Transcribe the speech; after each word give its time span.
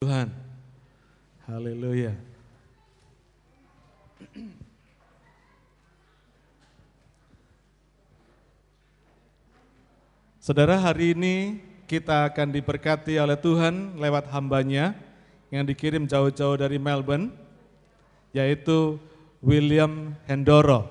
Tuhan. 0.00 0.32
Haleluya. 1.44 2.16
Saudara, 10.40 10.80
hari 10.80 11.12
ini 11.12 11.60
kita 11.84 12.32
akan 12.32 12.48
diberkati 12.48 13.20
oleh 13.20 13.36
Tuhan 13.36 14.00
lewat 14.00 14.32
hambanya 14.32 14.96
yang 15.52 15.68
dikirim 15.68 16.08
jauh-jauh 16.08 16.56
dari 16.56 16.80
Melbourne, 16.80 17.28
yaitu 18.32 18.96
William 19.44 20.16
Hendoro. 20.24 20.88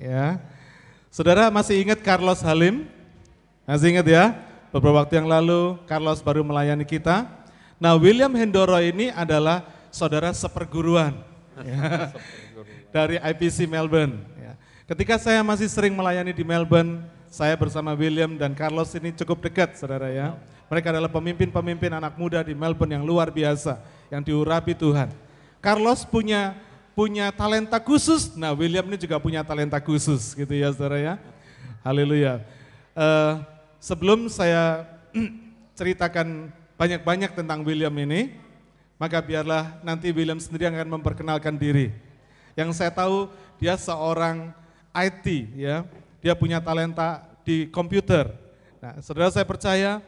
Ya, 0.00 0.40
Saudara 1.12 1.52
masih 1.52 1.84
ingat 1.84 2.00
Carlos 2.00 2.40
Halim? 2.40 2.88
Masih 3.68 3.92
ingat 3.92 4.08
ya? 4.08 4.32
Beberapa 4.72 5.04
waktu 5.04 5.20
yang 5.20 5.28
lalu 5.28 5.76
Carlos 5.84 6.24
baru 6.24 6.40
melayani 6.40 6.88
kita. 6.88 7.44
Nah 7.76 7.92
William 8.00 8.32
Hendoro 8.32 8.80
ini 8.80 9.12
adalah 9.12 9.68
saudara 9.92 10.32
seperguruan 10.32 11.12
ya, 11.60 12.12
dari 12.96 13.20
IPC 13.20 13.68
Melbourne. 13.68 14.16
Ya. 14.40 14.56
Ketika 14.88 15.20
saya 15.20 15.44
masih 15.44 15.68
sering 15.68 15.92
melayani 15.92 16.32
di 16.32 16.40
Melbourne, 16.40 17.04
saya 17.28 17.52
bersama 17.52 17.92
William 17.92 18.32
dan 18.40 18.56
Carlos 18.56 18.96
ini 18.96 19.12
cukup 19.12 19.44
dekat 19.44 19.76
saudara 19.76 20.08
ya. 20.08 20.32
Mereka 20.72 20.88
adalah 20.88 21.12
pemimpin-pemimpin 21.12 21.92
anak 21.94 22.16
muda 22.16 22.40
di 22.40 22.56
Melbourne 22.56 22.96
yang 22.96 23.04
luar 23.04 23.28
biasa, 23.28 23.78
yang 24.08 24.24
diurapi 24.24 24.72
Tuhan. 24.72 25.12
Carlos 25.60 26.02
punya 26.02 26.56
punya 26.96 27.28
talenta 27.28 27.76
khusus, 27.76 28.32
nah 28.40 28.56
William 28.56 28.88
ini 28.88 28.96
juga 28.96 29.20
punya 29.20 29.44
talenta 29.44 29.76
khusus 29.76 30.32
gitu 30.32 30.54
ya 30.56 30.72
saudara 30.72 30.96
ya. 30.96 31.14
Haleluya. 31.84 32.40
Uh, 32.96 33.44
sebelum 33.78 34.32
saya 34.32 34.88
ceritakan 35.78 36.48
banyak-banyak 36.76 37.32
tentang 37.32 37.64
William 37.64 37.92
ini, 37.96 38.36
maka 39.00 39.20
biarlah 39.20 39.80
nanti 39.84 40.12
William 40.12 40.40
sendiri 40.40 40.68
akan 40.68 41.00
memperkenalkan 41.00 41.56
diri. 41.56 41.92
Yang 42.56 42.80
saya 42.80 42.92
tahu 42.92 43.28
dia 43.60 43.76
seorang 43.76 44.52
IT 44.92 45.26
ya, 45.56 45.84
dia 46.20 46.32
punya 46.36 46.60
talenta 46.60 47.24
di 47.44 47.68
komputer. 47.68 48.32
Nah, 48.80 49.00
saudara 49.04 49.28
saya 49.32 49.44
percaya 49.44 50.00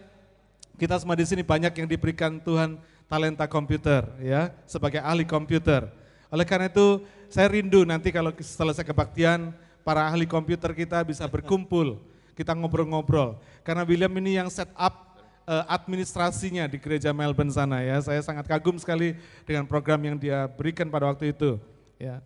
kita 0.80 0.96
semua 1.00 1.16
di 1.16 1.24
sini 1.28 1.44
banyak 1.44 1.72
yang 1.72 1.88
diberikan 1.88 2.40
Tuhan 2.40 2.80
talenta 3.08 3.48
komputer 3.48 4.04
ya, 4.20 4.52
sebagai 4.68 5.00
ahli 5.00 5.24
komputer. 5.24 5.88
Oleh 6.28 6.44
karena 6.44 6.68
itu 6.68 7.04
saya 7.32 7.48
rindu 7.48 7.84
nanti 7.88 8.12
kalau 8.12 8.32
selesai 8.36 8.84
kebaktian 8.84 9.52
para 9.80 10.04
ahli 10.04 10.28
komputer 10.28 10.76
kita 10.76 11.00
bisa 11.04 11.24
berkumpul, 11.24 12.00
kita 12.36 12.52
ngobrol-ngobrol. 12.52 13.40
Karena 13.64 13.84
William 13.88 14.12
ini 14.20 14.36
yang 14.36 14.52
set 14.52 14.68
up 14.76 15.07
uh, 15.48 15.64
administrasinya 15.64 16.68
di 16.68 16.76
gereja 16.76 17.16
Melbourne 17.16 17.50
sana 17.50 17.80
ya. 17.80 17.96
Saya 18.04 18.20
sangat 18.20 18.44
kagum 18.44 18.76
sekali 18.76 19.16
dengan 19.48 19.64
program 19.64 19.98
yang 20.04 20.16
dia 20.20 20.44
berikan 20.44 20.92
pada 20.92 21.08
waktu 21.08 21.32
itu. 21.32 21.56
Ya. 21.96 22.20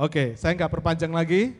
Oke, 0.00 0.32
saya 0.40 0.56
nggak 0.56 0.72
perpanjang 0.72 1.12
lagi. 1.12 1.52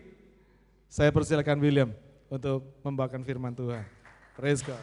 Saya 0.88 1.12
persilakan 1.12 1.60
William 1.60 1.90
untuk 2.32 2.64
membawakan 2.80 3.20
firman 3.20 3.52
Tuhan. 3.52 3.84
Praise 4.32 4.64
God. 4.64 4.80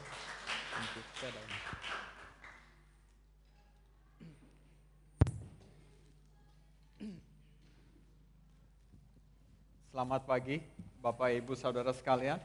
Selamat 9.94 10.26
pagi, 10.26 10.58
Bapak 11.06 11.38
Ibu 11.38 11.54
Saudara 11.54 11.94
sekalian. 11.94 12.42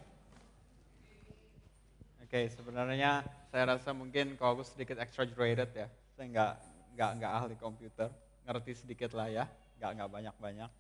Oke, 2.21 2.45
sebenarnya 2.53 3.25
saya 3.49 3.77
rasa 3.77 3.97
mungkin 3.97 4.37
kalau 4.37 4.61
aku 4.61 4.65
sedikit 4.65 5.01
exaggerated 5.01 5.71
ya. 5.73 5.89
Saya 6.17 6.27
nggak 6.29 6.53
nggak 6.99 7.11
nggak 7.23 7.33
ahli 7.33 7.55
komputer, 7.57 8.11
ngerti 8.45 8.73
sedikit 8.85 9.15
lah 9.17 9.29
ya, 9.31 9.45
nggak 9.81 9.91
nggak 9.97 10.11
banyak 10.11 10.35
banyak. 10.37 10.71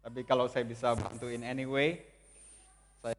Tapi 0.00 0.20
kalau 0.24 0.48
saya 0.48 0.64
bisa 0.64 0.96
bantuin 0.96 1.44
anyway, 1.44 2.00
saya. 3.04 3.14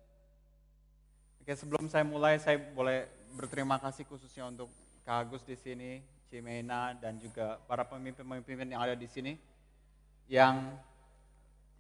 Oke, 1.40 1.54
sebelum 1.54 1.86
saya 1.88 2.04
mulai, 2.04 2.42
saya 2.42 2.58
boleh 2.58 3.06
berterima 3.38 3.78
kasih 3.78 4.04
khususnya 4.10 4.50
untuk 4.50 4.68
Kak 5.06 5.30
Agus 5.30 5.46
di 5.46 5.54
sini, 5.54 6.02
Cimena 6.28 6.98
dan 6.98 7.20
juga 7.22 7.62
para 7.70 7.86
pemimpin-pemimpin 7.86 8.72
yang 8.72 8.82
ada 8.82 8.96
di 8.98 9.06
sini 9.06 9.36
yang 10.32 10.72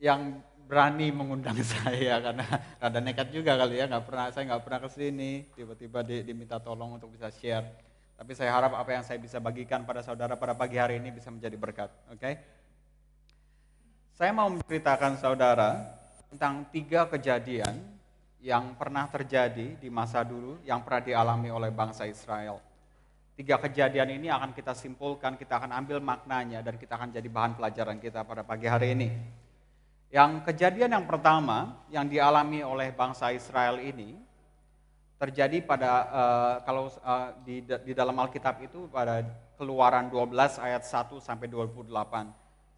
yang 0.01 0.41
berani 0.65 1.13
mengundang 1.13 1.61
saya 1.77 2.17
karena 2.17 2.47
rada 2.81 2.99
nekat 2.99 3.29
juga 3.29 3.53
kali 3.53 3.77
ya 3.77 3.85
nggak 3.85 4.05
pernah 4.07 4.25
saya 4.33 4.43
nggak 4.49 4.63
pernah 4.65 4.79
ke 4.81 4.89
sini 4.89 5.31
tiba-tiba 5.53 6.01
di, 6.01 6.25
diminta 6.25 6.57
tolong 6.57 6.97
untuk 6.97 7.13
bisa 7.13 7.29
share. 7.29 7.93
Tapi 8.17 8.37
saya 8.37 8.53
harap 8.53 8.77
apa 8.77 8.89
yang 8.93 9.01
saya 9.05 9.17
bisa 9.17 9.41
bagikan 9.41 9.81
pada 9.85 10.05
saudara 10.05 10.37
pada 10.37 10.53
pagi 10.53 10.77
hari 10.77 10.97
ini 10.97 11.13
bisa 11.13 11.29
menjadi 11.29 11.57
berkat 11.57 11.89
oke? 12.09 12.17
Okay? 12.17 12.33
saya 14.21 14.37
mau 14.37 14.53
menceritakan 14.53 15.17
saudara 15.17 15.81
tentang 16.29 16.69
tiga 16.69 17.09
kejadian 17.09 17.73
yang 18.37 18.77
pernah 18.77 19.09
terjadi 19.09 19.81
di 19.81 19.89
masa 19.89 20.21
dulu 20.21 20.61
yang 20.61 20.85
pernah 20.85 21.01
dialami 21.01 21.49
oleh 21.49 21.73
bangsa 21.73 22.05
Israel. 22.05 22.61
Tiga 23.33 23.57
kejadian 23.57 24.21
ini 24.21 24.29
akan 24.29 24.53
kita 24.53 24.77
simpulkan 24.77 25.41
kita 25.41 25.57
akan 25.57 25.73
ambil 25.73 25.97
maknanya 26.05 26.61
dan 26.61 26.77
kita 26.77 27.01
akan 27.01 27.09
jadi 27.09 27.25
bahan 27.33 27.57
pelajaran 27.57 27.97
kita 27.97 28.21
pada 28.21 28.45
pagi 28.45 28.69
hari 28.69 28.93
ini 28.93 29.09
yang 30.11 30.43
kejadian 30.43 30.91
yang 30.91 31.07
pertama 31.07 31.87
yang 31.87 32.03
dialami 32.03 32.59
oleh 32.67 32.91
bangsa 32.91 33.31
Israel 33.31 33.79
ini 33.79 34.19
terjadi 35.15 35.63
pada 35.63 35.91
uh, 36.11 36.55
kalau 36.67 36.91
uh, 36.91 37.31
di, 37.47 37.63
di 37.63 37.93
dalam 37.95 38.19
Alkitab 38.19 38.59
itu 38.59 38.91
pada 38.91 39.23
Keluaran 39.55 40.09
12 40.09 40.35
ayat 40.57 40.83
1 40.83 41.15
sampai 41.21 41.45
28. 41.45 41.85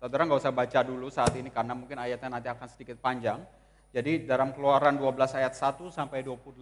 Saudara 0.04 0.22
nggak 0.28 0.42
usah 0.44 0.52
baca 0.52 0.80
dulu 0.84 1.08
saat 1.08 1.32
ini 1.40 1.48
karena 1.48 1.72
mungkin 1.72 1.96
ayatnya 1.96 2.38
nanti 2.38 2.52
akan 2.52 2.68
sedikit 2.68 3.00
panjang. 3.00 3.40
Jadi 3.96 4.28
dalam 4.28 4.52
Keluaran 4.52 5.00
12 5.00 5.40
ayat 5.40 5.56
1 5.56 5.80
sampai 5.90 6.22
28 6.22 6.60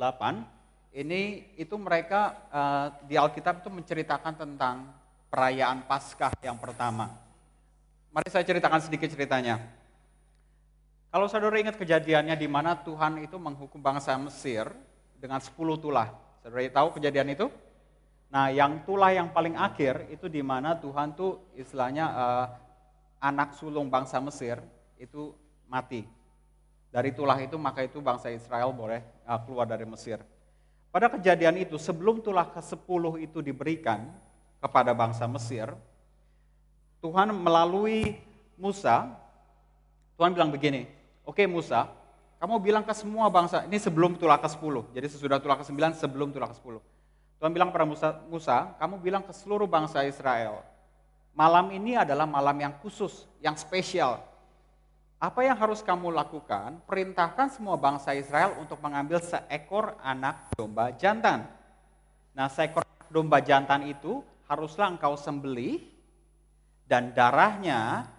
ini 1.02 1.52
itu 1.58 1.76
mereka 1.82 2.48
uh, 2.54 2.88
di 3.10 3.18
Alkitab 3.18 3.66
itu 3.66 3.74
menceritakan 3.74 4.38
tentang 4.38 4.94
perayaan 5.34 5.90
Paskah 5.90 6.32
yang 6.46 6.62
pertama. 6.62 7.10
Mari 8.14 8.30
saya 8.30 8.46
ceritakan 8.46 8.86
sedikit 8.86 9.10
ceritanya. 9.10 9.81
Kalau 11.12 11.28
saudara 11.28 11.60
ingat 11.60 11.76
kejadiannya 11.76 12.40
di 12.40 12.48
mana 12.48 12.80
Tuhan 12.80 13.20
itu 13.20 13.36
menghukum 13.36 13.84
bangsa 13.84 14.16
Mesir 14.16 14.72
dengan 15.20 15.44
10 15.44 15.52
tulah. 15.76 16.08
Saudara 16.40 16.64
tahu 16.72 16.96
kejadian 16.96 17.36
itu? 17.36 17.52
Nah, 18.32 18.48
yang 18.48 18.88
tulah 18.88 19.12
yang 19.12 19.28
paling 19.36 19.60
akhir 19.60 20.08
itu 20.08 20.32
di 20.32 20.40
mana 20.40 20.72
Tuhan 20.80 21.12
tuh 21.12 21.52
istilahnya 21.60 22.06
uh, 22.16 22.46
anak 23.20 23.60
sulung 23.60 23.92
bangsa 23.92 24.24
Mesir 24.24 24.64
itu 24.96 25.36
mati. 25.68 26.08
Dari 26.88 27.12
tulah 27.12 27.36
itu 27.44 27.60
maka 27.60 27.84
itu 27.84 28.00
bangsa 28.00 28.32
Israel 28.32 28.72
boleh 28.72 29.04
uh, 29.28 29.36
keluar 29.44 29.68
dari 29.68 29.84
Mesir. 29.84 30.24
Pada 30.96 31.12
kejadian 31.12 31.60
itu 31.60 31.76
sebelum 31.76 32.24
tulah 32.24 32.48
ke-10 32.56 33.04
itu 33.20 33.44
diberikan 33.44 34.08
kepada 34.64 34.96
bangsa 34.96 35.28
Mesir, 35.28 35.76
Tuhan 37.04 37.36
melalui 37.36 38.16
Musa, 38.56 39.12
Tuhan 40.16 40.32
bilang 40.32 40.56
begini, 40.56 41.01
Oke 41.22 41.46
Musa, 41.46 41.90
kamu 42.42 42.58
bilang 42.58 42.82
ke 42.82 42.94
semua 42.98 43.30
bangsa, 43.30 43.62
ini 43.70 43.78
sebelum 43.78 44.18
tulah 44.18 44.42
ke-10, 44.42 44.98
jadi 44.98 45.08
sesudah 45.08 45.38
tulah 45.38 45.62
ke-9 45.62 45.78
sebelum 45.94 46.34
tulah 46.34 46.50
ke-10. 46.50 46.82
Tuhan 47.38 47.52
bilang 47.54 47.70
pada 47.70 47.86
Musa, 47.86 48.18
Musa, 48.26 48.74
kamu 48.82 48.98
bilang 48.98 49.22
ke 49.22 49.30
seluruh 49.30 49.70
bangsa 49.70 50.02
Israel, 50.06 50.66
malam 51.38 51.70
ini 51.70 51.94
adalah 51.94 52.26
malam 52.26 52.58
yang 52.58 52.74
khusus, 52.82 53.30
yang 53.38 53.54
spesial. 53.54 54.22
Apa 55.22 55.46
yang 55.46 55.54
harus 55.54 55.86
kamu 55.86 56.10
lakukan? 56.10 56.82
Perintahkan 56.90 57.54
semua 57.54 57.78
bangsa 57.78 58.18
Israel 58.18 58.58
untuk 58.58 58.82
mengambil 58.82 59.22
seekor 59.22 59.94
anak 60.02 60.50
domba 60.58 60.90
jantan. 60.98 61.46
Nah, 62.34 62.50
seekor 62.50 62.82
domba 63.14 63.38
jantan 63.38 63.86
itu 63.86 64.26
haruslah 64.50 64.90
engkau 64.90 65.14
sembelih 65.14 65.78
dan 66.90 67.14
darahnya 67.14 68.10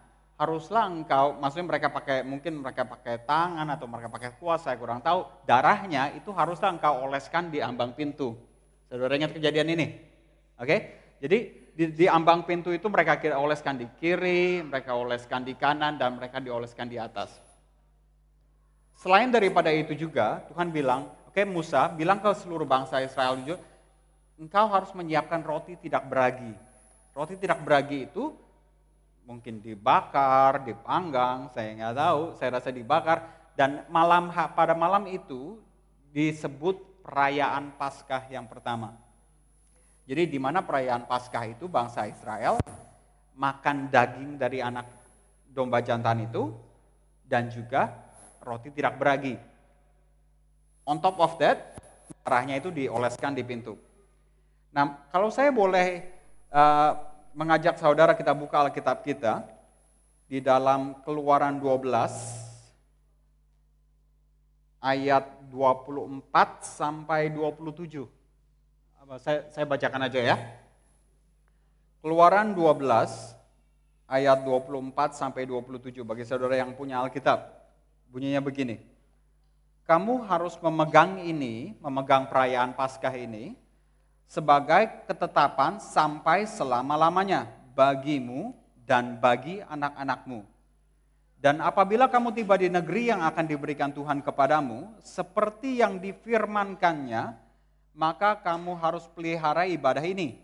haruslah 0.42 0.90
engkau, 0.90 1.38
maksudnya 1.38 1.66
mereka 1.70 1.88
pakai, 1.94 2.26
mungkin 2.26 2.58
mereka 2.58 2.82
pakai 2.82 3.22
tangan 3.22 3.70
atau 3.70 3.86
mereka 3.86 4.10
pakai 4.10 4.30
kuas, 4.42 4.66
saya 4.66 4.74
kurang 4.74 4.98
tahu, 4.98 5.22
darahnya 5.46 6.10
itu 6.18 6.34
haruslah 6.34 6.74
engkau 6.74 7.06
oleskan 7.06 7.54
di 7.54 7.62
ambang 7.62 7.94
pintu. 7.94 8.34
Saudara 8.90 9.14
ingat 9.14 9.38
kejadian 9.38 9.70
ini? 9.78 9.86
Oke, 10.58 10.76
jadi 11.22 11.38
di, 11.72 11.84
di 11.94 12.06
ambang 12.10 12.42
pintu 12.42 12.74
itu 12.74 12.90
mereka 12.90 13.16
kira 13.22 13.38
oleskan 13.38 13.78
di 13.78 13.86
kiri, 13.96 14.60
mereka 14.66 14.98
oleskan 14.98 15.46
di 15.46 15.54
kanan, 15.54 15.96
dan 15.96 16.18
mereka 16.18 16.42
dioleskan 16.42 16.90
di 16.90 16.98
atas. 16.98 17.32
Selain 18.98 19.30
daripada 19.30 19.72
itu 19.72 19.94
juga, 19.94 20.44
Tuhan 20.52 20.68
bilang, 20.74 21.08
oke 21.30 21.38
okay, 21.38 21.46
Musa, 21.46 21.88
bilang 21.88 22.20
ke 22.20 22.30
seluruh 22.36 22.68
bangsa 22.68 23.00
Israel 23.00 23.38
juga, 23.40 23.62
engkau 24.36 24.66
harus 24.68 24.90
menyiapkan 24.92 25.40
roti 25.46 25.78
tidak 25.78 26.06
beragi. 26.10 26.52
Roti 27.14 27.38
tidak 27.38 27.62
beragi 27.64 28.10
itu 28.10 28.34
mungkin 29.26 29.62
dibakar, 29.62 30.66
dipanggang, 30.66 31.50
saya 31.54 31.72
nggak 31.74 31.96
tahu, 31.96 32.22
saya 32.36 32.58
rasa 32.58 32.70
dibakar. 32.74 33.18
Dan 33.52 33.84
malam 33.92 34.32
pada 34.32 34.72
malam 34.72 35.04
itu 35.08 35.60
disebut 36.12 37.04
perayaan 37.04 37.76
Paskah 37.76 38.28
yang 38.32 38.48
pertama. 38.48 38.96
Jadi 40.08 40.26
di 40.26 40.38
mana 40.40 40.64
perayaan 40.64 41.04
Paskah 41.04 41.44
itu 41.46 41.68
bangsa 41.68 42.08
Israel 42.08 42.58
makan 43.36 43.88
daging 43.88 44.36
dari 44.36 44.60
anak 44.60 44.88
domba 45.48 45.80
jantan 45.84 46.24
itu 46.24 46.52
dan 47.28 47.48
juga 47.48 47.92
roti 48.40 48.72
tidak 48.72 48.98
beragi. 48.98 49.36
On 50.82 50.98
top 50.98 51.16
of 51.22 51.38
that, 51.38 51.78
darahnya 52.26 52.58
itu 52.58 52.74
dioleskan 52.74 53.32
di 53.32 53.46
pintu. 53.46 53.78
Nah, 54.74 55.06
kalau 55.12 55.30
saya 55.30 55.54
boleh 55.54 56.02
uh, 56.50 57.11
mengajak 57.32 57.80
saudara 57.80 58.12
kita 58.12 58.36
buka 58.36 58.68
Alkitab 58.68 59.04
kita 59.04 59.44
di 60.28 60.40
dalam 60.40 61.00
Keluaran 61.04 61.60
12 61.60 61.88
ayat 64.80 65.24
24 65.48 66.24
sampai 66.64 67.32
27. 67.32 68.08
Saya, 69.20 69.44
saya 69.52 69.64
bacakan 69.68 70.08
aja 70.08 70.20
ya. 70.20 70.36
Keluaran 72.00 72.56
12 72.56 72.82
ayat 74.08 74.38
24 74.44 75.12
sampai 75.16 75.44
27 75.44 76.00
bagi 76.04 76.24
saudara 76.24 76.56
yang 76.56 76.72
punya 76.76 77.00
Alkitab. 77.00 77.44
Bunyinya 78.12 78.40
begini. 78.44 78.80
Kamu 79.88 80.24
harus 80.28 80.56
memegang 80.62 81.20
ini, 81.20 81.76
memegang 81.80 82.28
perayaan 82.28 82.72
Paskah 82.72 83.12
ini 83.16 83.61
sebagai 84.32 85.04
ketetapan 85.04 85.76
sampai 85.76 86.48
selama-lamanya 86.48 87.52
bagimu 87.76 88.56
dan 88.88 89.20
bagi 89.20 89.60
anak-anakmu. 89.60 90.40
Dan 91.36 91.60
apabila 91.60 92.08
kamu 92.08 92.32
tiba 92.32 92.56
di 92.56 92.72
negeri 92.72 93.12
yang 93.12 93.20
akan 93.20 93.44
diberikan 93.44 93.92
Tuhan 93.92 94.24
kepadamu, 94.24 94.88
seperti 95.04 95.84
yang 95.84 96.00
difirmankannya, 96.00 97.36
maka 97.92 98.40
kamu 98.40 98.72
harus 98.80 99.04
pelihara 99.12 99.68
ibadah 99.68 100.00
ini. 100.00 100.40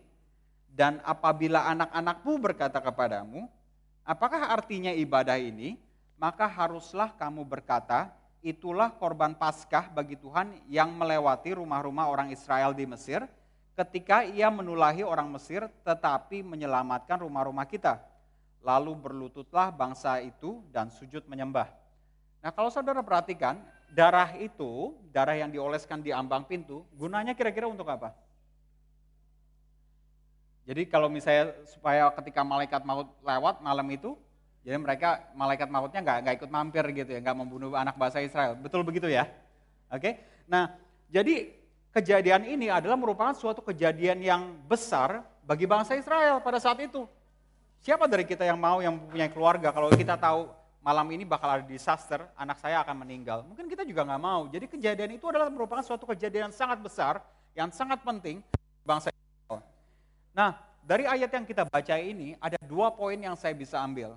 Dan 0.69 1.00
apabila 1.00 1.64
anak-anakmu 1.73 2.32
berkata 2.44 2.85
kepadamu, 2.85 3.49
apakah 4.05 4.52
artinya 4.52 4.93
ibadah 4.93 5.40
ini? 5.40 5.81
Maka 6.20 6.44
haruslah 6.44 7.17
kamu 7.17 7.46
berkata, 7.46 8.12
itulah 8.44 8.93
korban 9.00 9.32
paskah 9.32 9.88
bagi 9.88 10.19
Tuhan 10.19 10.61
yang 10.69 10.93
melewati 10.93 11.56
rumah-rumah 11.56 12.11
orang 12.11 12.29
Israel 12.35 12.75
di 12.75 12.85
Mesir, 12.85 13.23
ketika 13.78 14.26
ia 14.26 14.50
menulahi 14.50 15.06
orang 15.06 15.30
Mesir 15.30 15.70
tetapi 15.86 16.42
menyelamatkan 16.42 17.22
rumah-rumah 17.22 17.70
kita 17.70 18.02
Lalu 18.62 18.92
berlututlah 18.98 19.70
bangsa 19.70 20.19
itu 20.19 20.62
dan 20.75 20.90
sujud 20.90 21.22
menyembah. 21.30 21.70
Nah 22.42 22.50
kalau 22.50 22.70
saudara 22.70 23.02
perhatikan, 23.06 23.58
darah 23.90 24.34
itu, 24.38 24.94
darah 25.14 25.38
yang 25.38 25.50
dioleskan 25.50 26.02
di 26.02 26.10
ambang 26.10 26.42
pintu, 26.46 26.82
gunanya 26.98 27.34
kira-kira 27.38 27.70
untuk 27.70 27.86
apa? 27.86 28.14
Jadi 30.69 30.84
kalau 30.90 31.08
misalnya 31.08 31.54
supaya 31.64 32.12
ketika 32.12 32.44
malaikat 32.44 32.84
maut 32.84 33.08
lewat 33.25 33.64
malam 33.64 33.88
itu, 33.88 34.19
jadi 34.66 34.76
mereka 34.76 35.25
malaikat 35.32 35.70
mautnya 35.72 36.04
nggak 36.04 36.19
nggak 36.28 36.34
ikut 36.44 36.50
mampir 36.52 36.84
gitu 36.92 37.10
ya, 37.14 37.20
nggak 37.25 37.38
membunuh 37.38 37.72
anak 37.72 37.96
bangsa 37.96 38.20
Israel. 38.20 38.52
Betul 38.58 38.84
begitu 38.84 39.08
ya? 39.08 39.25
Oke. 39.88 40.20
Nah, 40.44 40.76
jadi 41.08 41.56
kejadian 41.93 42.44
ini 42.44 42.69
adalah 42.69 42.96
merupakan 42.96 43.35
suatu 43.35 43.64
kejadian 43.64 44.20
yang 44.20 44.43
besar 44.69 45.25
bagi 45.44 45.64
bangsa 45.64 45.96
Israel 45.96 46.40
pada 46.44 46.61
saat 46.61 46.79
itu. 46.85 47.08
Siapa 47.81 48.11
dari 48.11 48.26
kita 48.26 48.43
yang 48.43 48.58
mau 48.58 48.82
yang 48.82 48.99
punya 48.99 49.31
keluarga 49.31 49.70
kalau 49.70 49.88
kita 49.94 50.19
tahu 50.19 50.50
malam 50.82 51.06
ini 51.14 51.25
bakal 51.26 51.49
ada 51.52 51.64
disaster, 51.64 52.25
anak 52.35 52.58
saya 52.58 52.82
akan 52.82 53.06
meninggal. 53.06 53.44
Mungkin 53.46 53.69
kita 53.70 53.85
juga 53.87 54.08
nggak 54.08 54.23
mau. 54.23 54.49
Jadi 54.50 54.67
kejadian 54.67 55.14
itu 55.14 55.25
adalah 55.31 55.49
merupakan 55.52 55.85
suatu 55.85 56.08
kejadian 56.08 56.50
yang 56.50 56.55
sangat 56.55 56.79
besar, 56.81 57.20
yang 57.55 57.70
sangat 57.70 58.02
penting 58.02 58.43
bangsa 58.82 59.12
Israel. 59.12 59.62
Nah, 60.32 60.56
dari 60.82 61.05
ayat 61.05 61.29
yang 61.29 61.44
kita 61.44 61.69
baca 61.69 61.96
ini 62.00 62.32
ada 62.40 62.56
dua 62.64 62.88
poin 62.88 63.20
yang 63.20 63.37
saya 63.37 63.52
bisa 63.52 63.76
ambil. 63.79 64.17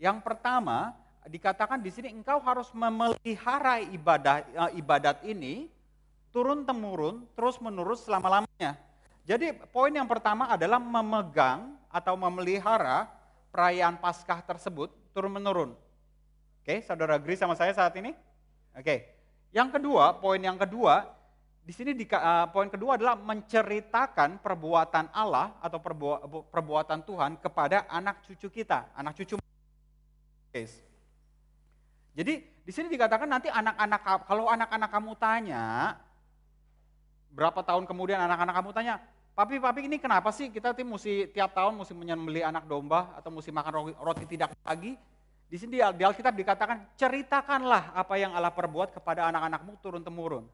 Yang 0.00 0.18
pertama, 0.24 0.96
dikatakan 1.28 1.78
di 1.78 1.90
sini 1.92 2.10
engkau 2.10 2.42
harus 2.42 2.72
memelihara 2.74 3.78
ibadah 3.84 4.42
eh, 4.42 4.80
ibadat 4.80 5.22
ini 5.22 5.70
turun 6.32 6.64
temurun 6.64 7.28
terus 7.36 7.60
menerus 7.60 8.08
selama 8.08 8.40
lamanya. 8.40 8.80
Jadi 9.22 9.54
poin 9.70 9.92
yang 9.92 10.08
pertama 10.08 10.50
adalah 10.50 10.82
memegang 10.82 11.78
atau 11.86 12.18
memelihara 12.18 13.06
perayaan 13.54 14.00
Paskah 14.00 14.42
tersebut 14.42 14.90
turun-menurun. 15.14 15.76
Oke, 16.64 16.82
saudara 16.82 17.20
agree 17.20 17.38
sama 17.38 17.54
saya 17.54 17.70
saat 17.70 17.94
ini? 18.00 18.16
Oke. 18.74 19.06
Yang 19.52 19.78
kedua, 19.78 20.16
poin 20.16 20.40
yang 20.40 20.56
kedua, 20.56 21.04
di 21.62 21.70
sini 21.70 21.94
di, 21.94 22.08
uh, 22.08 22.48
poin 22.50 22.66
kedua 22.66 22.98
adalah 22.98 23.14
menceritakan 23.14 24.40
perbuatan 24.40 25.12
Allah 25.14 25.54
atau 25.62 25.78
perbu, 25.78 26.08
perbuatan 26.50 27.04
Tuhan 27.06 27.38
kepada 27.38 27.86
anak 27.86 28.24
cucu 28.26 28.50
kita, 28.50 28.90
anak 28.96 29.14
cucu. 29.20 29.36
Jadi 32.12 32.34
di 32.44 32.72
sini 32.72 32.90
dikatakan 32.90 33.28
nanti 33.30 33.48
anak-anak 33.48 34.00
kalau 34.26 34.50
anak-anak 34.50 34.90
kamu 34.90 35.12
tanya 35.16 35.96
berapa 37.32 37.64
tahun 37.64 37.88
kemudian 37.88 38.20
anak-anak 38.20 38.54
kamu 38.60 38.70
tanya, 38.76 38.94
Papi, 39.32 39.56
papi 39.56 39.88
ini 39.88 39.96
kenapa 39.96 40.28
sih 40.28 40.52
kita 40.52 40.76
tim 40.76 40.92
mesti 40.92 41.24
tiap 41.32 41.56
tahun 41.56 41.72
mesti 41.72 41.96
menyembeli 41.96 42.44
anak 42.44 42.68
domba 42.68 43.16
atau 43.16 43.32
mesti 43.32 43.48
makan 43.48 43.96
roti, 43.96 44.28
tidak 44.28 44.52
pagi? 44.60 44.92
Di 45.48 45.56
sini 45.56 45.80
di 45.80 46.04
Alkitab 46.04 46.36
dikatakan 46.36 46.92
ceritakanlah 47.00 47.96
apa 47.96 48.20
yang 48.20 48.36
Allah 48.36 48.52
perbuat 48.52 48.92
kepada 48.92 49.32
anak-anakmu 49.32 49.80
turun 49.80 50.04
temurun. 50.04 50.44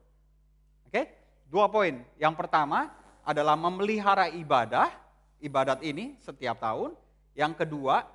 Oke, 0.86 1.10
dua 1.50 1.66
poin. 1.66 2.06
Yang 2.22 2.34
pertama 2.38 2.94
adalah 3.26 3.58
memelihara 3.58 4.30
ibadah, 4.30 4.94
ibadat 5.42 5.82
ini 5.82 6.14
setiap 6.22 6.62
tahun. 6.62 6.94
Yang 7.34 7.66
kedua, 7.66 8.06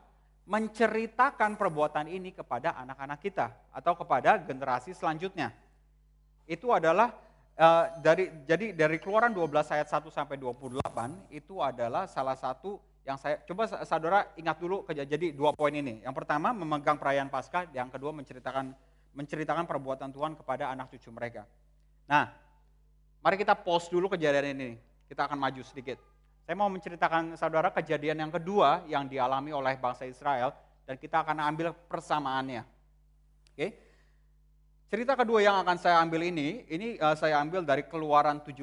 menceritakan 0.47 1.59
perbuatan 1.59 2.07
ini 2.07 2.31
kepada 2.31 2.79
anak-anak 2.79 3.19
kita 3.19 3.51
atau 3.75 3.99
kepada 3.99 4.39
generasi 4.39 4.95
selanjutnya. 4.95 5.51
Itu 6.47 6.71
adalah 6.71 7.11
Uh, 7.53 7.85
dari 8.01 8.33
jadi 8.49 8.73
dari 8.73 8.97
Keluaran 8.97 9.29
12 9.29 9.77
ayat 9.77 9.85
1 9.85 10.09
sampai 10.09 10.41
28 10.41 10.81
itu 11.29 11.61
adalah 11.61 12.09
salah 12.09 12.33
satu 12.33 12.81
yang 13.05 13.13
saya 13.19 13.37
coba 13.45 13.69
saudara 13.85 14.25
ingat 14.39 14.57
dulu 14.57 14.87
jadi 14.89 15.35
dua 15.35 15.51
poin 15.51 15.75
ini. 15.75 16.01
Yang 16.01 16.15
pertama 16.23 16.55
memegang 16.55 16.95
perayaan 16.95 17.27
Paskah, 17.27 17.67
yang 17.75 17.91
kedua 17.91 18.15
menceritakan 18.15 18.73
menceritakan 19.13 19.69
perbuatan 19.69 20.09
Tuhan 20.09 20.33
kepada 20.33 20.73
anak 20.73 20.89
cucu 20.95 21.13
mereka. 21.13 21.45
Nah, 22.09 22.31
mari 23.21 23.37
kita 23.37 23.53
pause 23.53 23.91
dulu 23.91 24.09
kejadian 24.09 24.57
ini. 24.57 24.69
Kita 25.05 25.29
akan 25.29 25.37
maju 25.37 25.61
sedikit. 25.61 26.01
Saya 26.43 26.55
mau 26.57 26.71
menceritakan 26.71 27.37
saudara 27.37 27.69
kejadian 27.69 28.17
yang 28.27 28.31
kedua 28.33 28.81
yang 28.89 29.05
dialami 29.05 29.53
oleh 29.53 29.77
bangsa 29.77 30.09
Israel 30.09 30.55
dan 30.83 30.95
kita 30.97 31.21
akan 31.21 31.37
ambil 31.53 31.75
persamaannya. 31.87 32.63
Oke. 33.53 33.55
Okay? 33.55 33.69
Cerita 34.93 35.17
kedua 35.17 35.41
yang 35.41 35.57
akan 35.65 35.73
saya 35.81 36.05
ambil 36.05 36.21
ini, 36.21 36.69
ini 36.69 37.01
uh, 37.01 37.17
saya 37.17 37.41
ambil 37.41 37.65
dari 37.65 37.81
Keluaran 37.81 38.45
17 38.45 38.61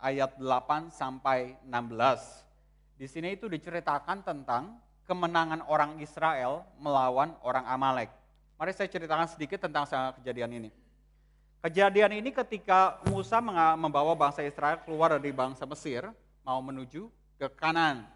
ayat 0.00 0.40
8 0.40 0.88
sampai 0.88 1.60
16. 1.68 2.96
Di 2.96 3.04
sini 3.04 3.36
itu 3.36 3.44
diceritakan 3.44 4.24
tentang 4.24 4.80
kemenangan 5.04 5.60
orang 5.68 6.00
Israel 6.00 6.64
melawan 6.80 7.36
orang 7.44 7.60
Amalek. 7.68 8.08
Mari 8.56 8.72
saya 8.72 8.88
ceritakan 8.88 9.28
sedikit 9.28 9.60
tentang 9.68 9.84
kejadian 10.16 10.64
ini. 10.64 10.72
Kejadian 11.60 12.24
ini 12.24 12.32
ketika 12.32 13.04
Musa 13.12 13.36
membawa 13.76 14.16
bangsa 14.16 14.40
Israel 14.40 14.80
keluar 14.80 15.12
dari 15.20 15.28
bangsa 15.28 15.68
Mesir, 15.68 16.08
mau 16.40 16.64
menuju 16.64 17.12
ke 17.36 17.52
kanan. 17.52 18.08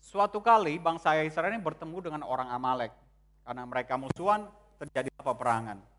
Suatu 0.00 0.40
kali 0.40 0.80
bangsa 0.80 1.12
Israel 1.20 1.52
ini 1.52 1.60
bertemu 1.60 2.08
dengan 2.08 2.24
orang 2.24 2.48
Amalek. 2.48 2.96
Karena 3.44 3.68
mereka 3.68 4.00
musuhan, 4.00 4.48
terjadi 4.80 5.12
peperangan. 5.20 5.89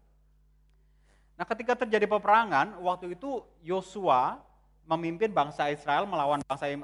Nah 1.36 1.46
ketika 1.48 1.74
terjadi 1.86 2.06
peperangan, 2.06 2.78
waktu 2.82 3.18
itu 3.18 3.42
Yosua 3.66 4.40
memimpin 4.86 5.32
bangsa 5.32 5.70
Israel 5.72 6.04
melawan 6.10 6.42
bangsa 6.44 6.66
eh, 6.68 6.78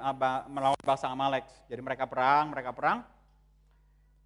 melawan 0.48 0.80
bangsa 0.80 1.12
Amalek. 1.12 1.46
Jadi 1.68 1.82
mereka 1.82 2.08
perang, 2.08 2.54
mereka 2.54 2.72
perang. 2.72 3.04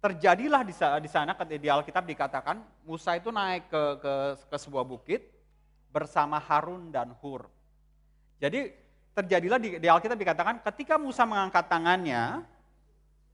Terjadilah 0.02 0.66
di 0.66 0.74
sana 1.06 1.34
di 1.46 1.68
Alkitab 1.70 2.02
dikatakan 2.02 2.58
Musa 2.82 3.14
itu 3.14 3.30
naik 3.30 3.70
ke, 3.70 3.82
ke, 4.02 4.14
ke 4.50 4.56
sebuah 4.58 4.82
bukit 4.82 5.30
bersama 5.94 6.42
Harun 6.42 6.90
dan 6.90 7.14
Hur. 7.22 7.46
Jadi 8.42 8.74
terjadilah 9.14 9.62
di, 9.62 9.78
di 9.78 9.86
Alkitab 9.86 10.18
dikatakan 10.18 10.58
ketika 10.66 10.98
Musa 10.98 11.22
mengangkat 11.22 11.70
tangannya, 11.70 12.42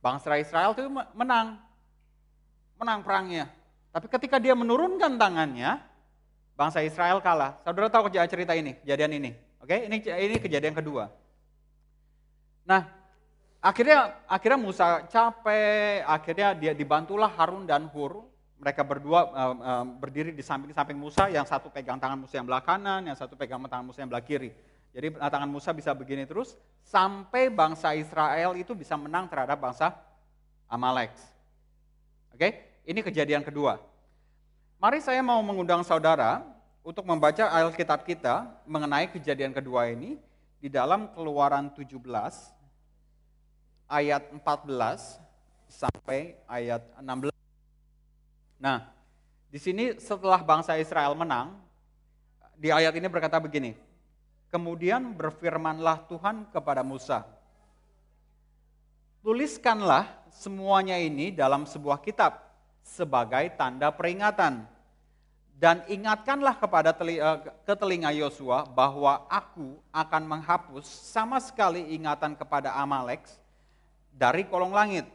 bangsa 0.05 0.37
Israel 0.37 0.77
itu 0.77 0.85
menang. 1.17 1.57
Menang 2.77 3.01
perangnya. 3.01 3.49
Tapi 3.89 4.07
ketika 4.13 4.37
dia 4.37 4.53
menurunkan 4.53 5.17
tangannya, 5.17 5.81
bangsa 6.59 6.83
Israel 6.83 7.23
kalah. 7.23 7.63
Saudara 7.63 7.87
tahu 7.87 8.11
cerita 8.11 8.59
ini, 8.59 8.75
kejadian 8.83 9.15
ini. 9.15 9.31
Oke, 9.63 9.87
ini 9.87 10.03
ini 10.03 10.37
kejadian 10.43 10.75
kedua. 10.75 11.07
Nah, 12.67 12.91
akhirnya 13.63 14.19
akhirnya 14.27 14.59
Musa 14.59 15.07
capek, 15.07 16.03
akhirnya 16.03 16.59
dia 16.59 16.73
dibantulah 16.75 17.31
Harun 17.31 17.63
dan 17.63 17.87
Hur. 17.95 18.27
Mereka 18.59 18.83
berdua 18.83 19.31
uh, 19.31 19.55
uh, 19.55 19.85
berdiri 19.87 20.35
di 20.35 20.43
samping-samping 20.43 20.99
Musa, 20.99 21.31
yang 21.31 21.47
satu 21.47 21.71
pegang 21.71 21.95
tangan 22.03 22.19
Musa 22.19 22.43
yang 22.43 22.47
belah 22.51 22.59
kanan, 22.59 23.07
yang 23.07 23.15
satu 23.15 23.39
pegang 23.39 23.63
tangan 23.71 23.87
Musa 23.87 24.03
yang 24.03 24.11
belah 24.11 24.27
kiri. 24.27 24.51
Jadi 24.91 25.15
tangan 25.15 25.47
Musa 25.47 25.71
bisa 25.71 25.95
begini 25.95 26.27
terus 26.27 26.59
sampai 26.83 27.55
bangsa 27.55 27.95
Israel 27.95 28.59
itu 28.59 28.75
bisa 28.75 28.99
menang 28.99 29.31
terhadap 29.31 29.63
bangsa 29.63 29.95
Amalek. 30.67 31.15
Oke, 32.35 32.83
ini 32.83 32.99
kejadian 32.99 33.47
kedua. 33.47 33.79
Mari 34.79 35.03
saya 35.03 35.19
mau 35.27 35.43
mengundang 35.43 35.83
saudara 35.83 36.39
untuk 36.87 37.03
membaca 37.03 37.51
Alkitab 37.51 38.07
kita 38.07 38.47
mengenai 38.63 39.11
kejadian 39.11 39.51
kedua 39.51 39.91
ini 39.91 40.23
di 40.63 40.71
dalam 40.71 41.11
Keluaran 41.11 41.67
17 41.75 41.99
ayat 43.91 44.23
14 44.31 45.19
sampai 45.67 46.39
ayat 46.47 46.87
16. 46.95 47.35
Nah, 48.63 48.87
di 49.51 49.59
sini 49.59 49.99
setelah 49.99 50.39
bangsa 50.47 50.79
Israel 50.79 51.19
menang, 51.19 51.59
di 52.55 52.71
ayat 52.71 52.95
ini 52.95 53.11
berkata 53.11 53.43
begini, 53.43 53.75
Kemudian 54.47 55.11
berfirmanlah 55.11 56.07
Tuhan 56.07 56.55
kepada 56.55 56.87
Musa, 56.87 57.27
Tuliskanlah 59.27 60.07
semuanya 60.31 61.03
ini 61.03 61.35
dalam 61.35 61.67
sebuah 61.67 61.99
kitab 61.99 62.48
sebagai 62.89 63.53
tanda 63.61 63.93
peringatan. 63.93 64.65
Dan 65.59 65.83
ingatkanlah 65.91 66.55
kepada 66.55 66.95
uh, 66.95 67.39
ke 67.67 67.75
telinga 67.75 68.15
Yosua 68.15 68.63
bahwa 68.63 69.27
aku 69.27 69.75
akan 69.91 70.23
menghapus 70.23 70.87
sama 70.87 71.43
sekali 71.43 71.99
ingatan 71.99 72.39
kepada 72.39 72.79
Amalek 72.79 73.27
dari 74.15 74.47
kolong 74.47 74.71
langit. 74.71 75.07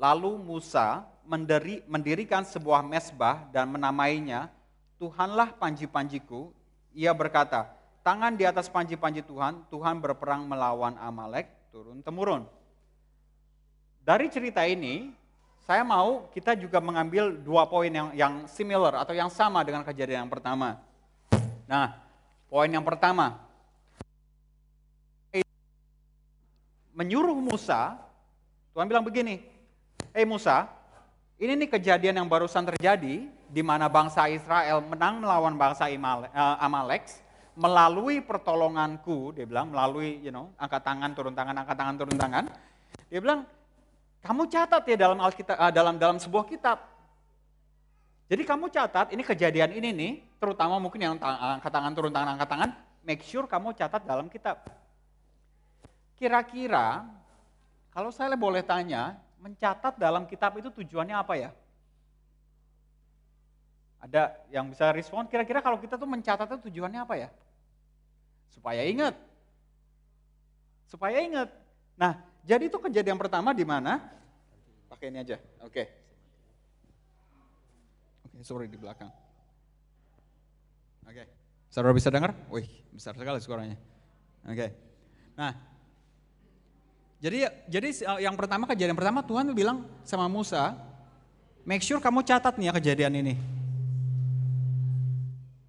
Lalu 0.00 0.40
Musa 0.40 1.04
menderi, 1.28 1.84
mendirikan 1.84 2.44
sebuah 2.44 2.80
mesbah 2.84 3.44
dan 3.52 3.68
menamainya 3.68 4.48
Tuhanlah 4.96 5.52
panji-panjiku. 5.60 6.48
Ia 6.96 7.12
berkata, 7.12 7.68
tangan 8.00 8.32
di 8.40 8.48
atas 8.48 8.72
panji-panji 8.72 9.20
Tuhan, 9.20 9.68
Tuhan 9.68 10.00
berperang 10.00 10.48
melawan 10.48 10.96
Amalek 10.96 11.52
turun-temurun. 11.68 12.48
Dari 14.04 14.28
cerita 14.32 14.64
ini, 14.64 15.12
saya 15.64 15.80
mau 15.80 16.28
kita 16.36 16.52
juga 16.52 16.76
mengambil 16.76 17.32
dua 17.40 17.64
poin 17.64 17.88
yang, 17.88 18.12
yang 18.12 18.34
similar 18.44 19.00
atau 19.00 19.16
yang 19.16 19.32
sama 19.32 19.64
dengan 19.64 19.80
kejadian 19.80 20.28
yang 20.28 20.32
pertama. 20.32 20.76
Nah, 21.64 21.96
poin 22.52 22.68
yang 22.68 22.84
pertama, 22.84 23.40
menyuruh 26.92 27.34
Musa, 27.40 27.96
Tuhan 28.76 28.86
bilang 28.86 29.02
begini, 29.02 29.40
Hei 30.12 30.28
Musa, 30.28 30.68
ini 31.40 31.58
nih 31.58 31.68
kejadian 31.80 32.22
yang 32.22 32.28
barusan 32.30 32.62
terjadi, 32.68 33.26
di 33.26 33.62
mana 33.64 33.90
bangsa 33.90 34.30
Israel 34.30 34.84
menang 34.84 35.24
melawan 35.24 35.56
bangsa 35.58 35.90
eh, 35.90 35.98
Amalek, 36.60 37.08
melalui 37.56 38.22
pertolonganku, 38.22 39.34
dia 39.34 39.48
bilang 39.48 39.72
melalui 39.72 40.20
you 40.20 40.30
know, 40.30 40.52
angkat 40.60 40.84
tangan, 40.86 41.10
turun 41.16 41.34
tangan, 41.34 41.56
angkat 41.56 41.76
tangan, 41.78 41.94
turun 41.98 42.18
tangan. 42.20 42.44
Dia 43.10 43.18
bilang, 43.24 43.48
kamu 44.24 44.48
catat 44.48 44.82
ya 44.88 44.96
dalam 44.96 45.20
Alkitab, 45.20 45.56
uh, 45.60 45.68
dalam 45.68 46.00
dalam 46.00 46.16
sebuah 46.16 46.48
kitab. 46.48 46.80
Jadi 48.24 48.40
kamu 48.40 48.72
catat, 48.72 49.12
ini 49.12 49.20
kejadian 49.20 49.76
ini 49.76 49.92
nih, 49.92 50.12
terutama 50.40 50.80
mungkin 50.80 50.96
yang 50.96 51.14
angkat 51.20 51.68
tangan, 51.68 51.92
turun 51.92 52.08
tangan, 52.08 52.40
angkat 52.40 52.48
tangan, 52.48 52.70
make 53.04 53.20
sure 53.20 53.44
kamu 53.44 53.76
catat 53.76 54.00
dalam 54.00 54.32
kitab. 54.32 54.64
Kira-kira, 56.16 57.04
kalau 57.92 58.08
saya 58.08 58.32
boleh 58.32 58.64
tanya, 58.64 59.20
mencatat 59.44 60.00
dalam 60.00 60.24
kitab 60.24 60.56
itu 60.56 60.72
tujuannya 60.72 61.12
apa 61.12 61.36
ya? 61.36 61.50
Ada 64.00 64.32
yang 64.48 64.72
bisa 64.72 64.88
respon, 64.96 65.28
kira-kira 65.28 65.60
kalau 65.60 65.76
kita 65.76 66.00
tuh 66.00 66.08
mencatat 66.08 66.48
itu 66.48 66.72
tujuannya 66.72 67.04
apa 67.04 67.14
ya? 67.20 67.28
Supaya 68.48 68.88
ingat. 68.88 69.20
Supaya 70.88 71.20
ingat. 71.20 71.52
Nah, 72.00 72.24
jadi 72.44 72.68
itu 72.68 72.76
kejadian 72.76 73.16
pertama 73.16 73.56
di 73.56 73.64
mana? 73.64 74.04
Pakai 74.92 75.08
ini 75.08 75.24
aja. 75.24 75.40
Oke. 75.64 75.72
Okay. 75.72 75.86
Oke, 78.28 78.36
okay, 78.36 78.44
sorry 78.44 78.68
di 78.68 78.76
belakang. 78.76 79.08
Oke. 81.08 81.24
Okay. 81.24 81.26
Saudara 81.72 81.96
bisa 81.96 82.12
dengar? 82.12 82.36
Wih, 82.52 82.68
besar 82.92 83.16
sekali 83.16 83.40
suaranya. 83.40 83.80
Oke. 84.44 84.54
Okay. 84.60 84.70
Nah, 85.34 85.56
jadi 87.24 87.48
jadi 87.66 87.88
eh, 87.90 88.28
yang 88.28 88.36
pertama 88.36 88.68
kejadian 88.68 88.94
pertama 88.94 89.24
Tuhan 89.24 89.48
bilang 89.56 89.88
sama 90.04 90.28
Musa, 90.28 90.76
make 91.64 91.80
sure 91.80 91.98
kamu 91.98 92.20
catat 92.22 92.60
nih 92.60 92.68
ya 92.68 92.72
kejadian 92.76 93.12
ini. 93.24 93.34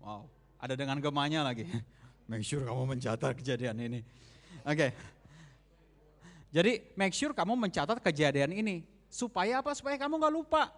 Wow, 0.04 0.28
ada 0.60 0.76
dengan 0.76 1.00
gemanya 1.00 1.48
lagi. 1.48 1.66
Make 2.26 2.42
sure 2.42 2.66
kamu 2.66 2.98
mencatat 2.98 3.38
kejadian 3.38 3.78
ini. 3.78 4.00
Oke. 4.66 4.90
Okay. 4.90 4.90
Jadi 6.56 6.80
make 6.96 7.12
sure 7.12 7.36
kamu 7.36 7.52
mencatat 7.68 8.00
kejadian 8.00 8.56
ini. 8.56 8.88
Supaya 9.12 9.60
apa? 9.60 9.76
Supaya 9.76 10.00
kamu 10.00 10.16
gak 10.24 10.32
lupa. 10.32 10.72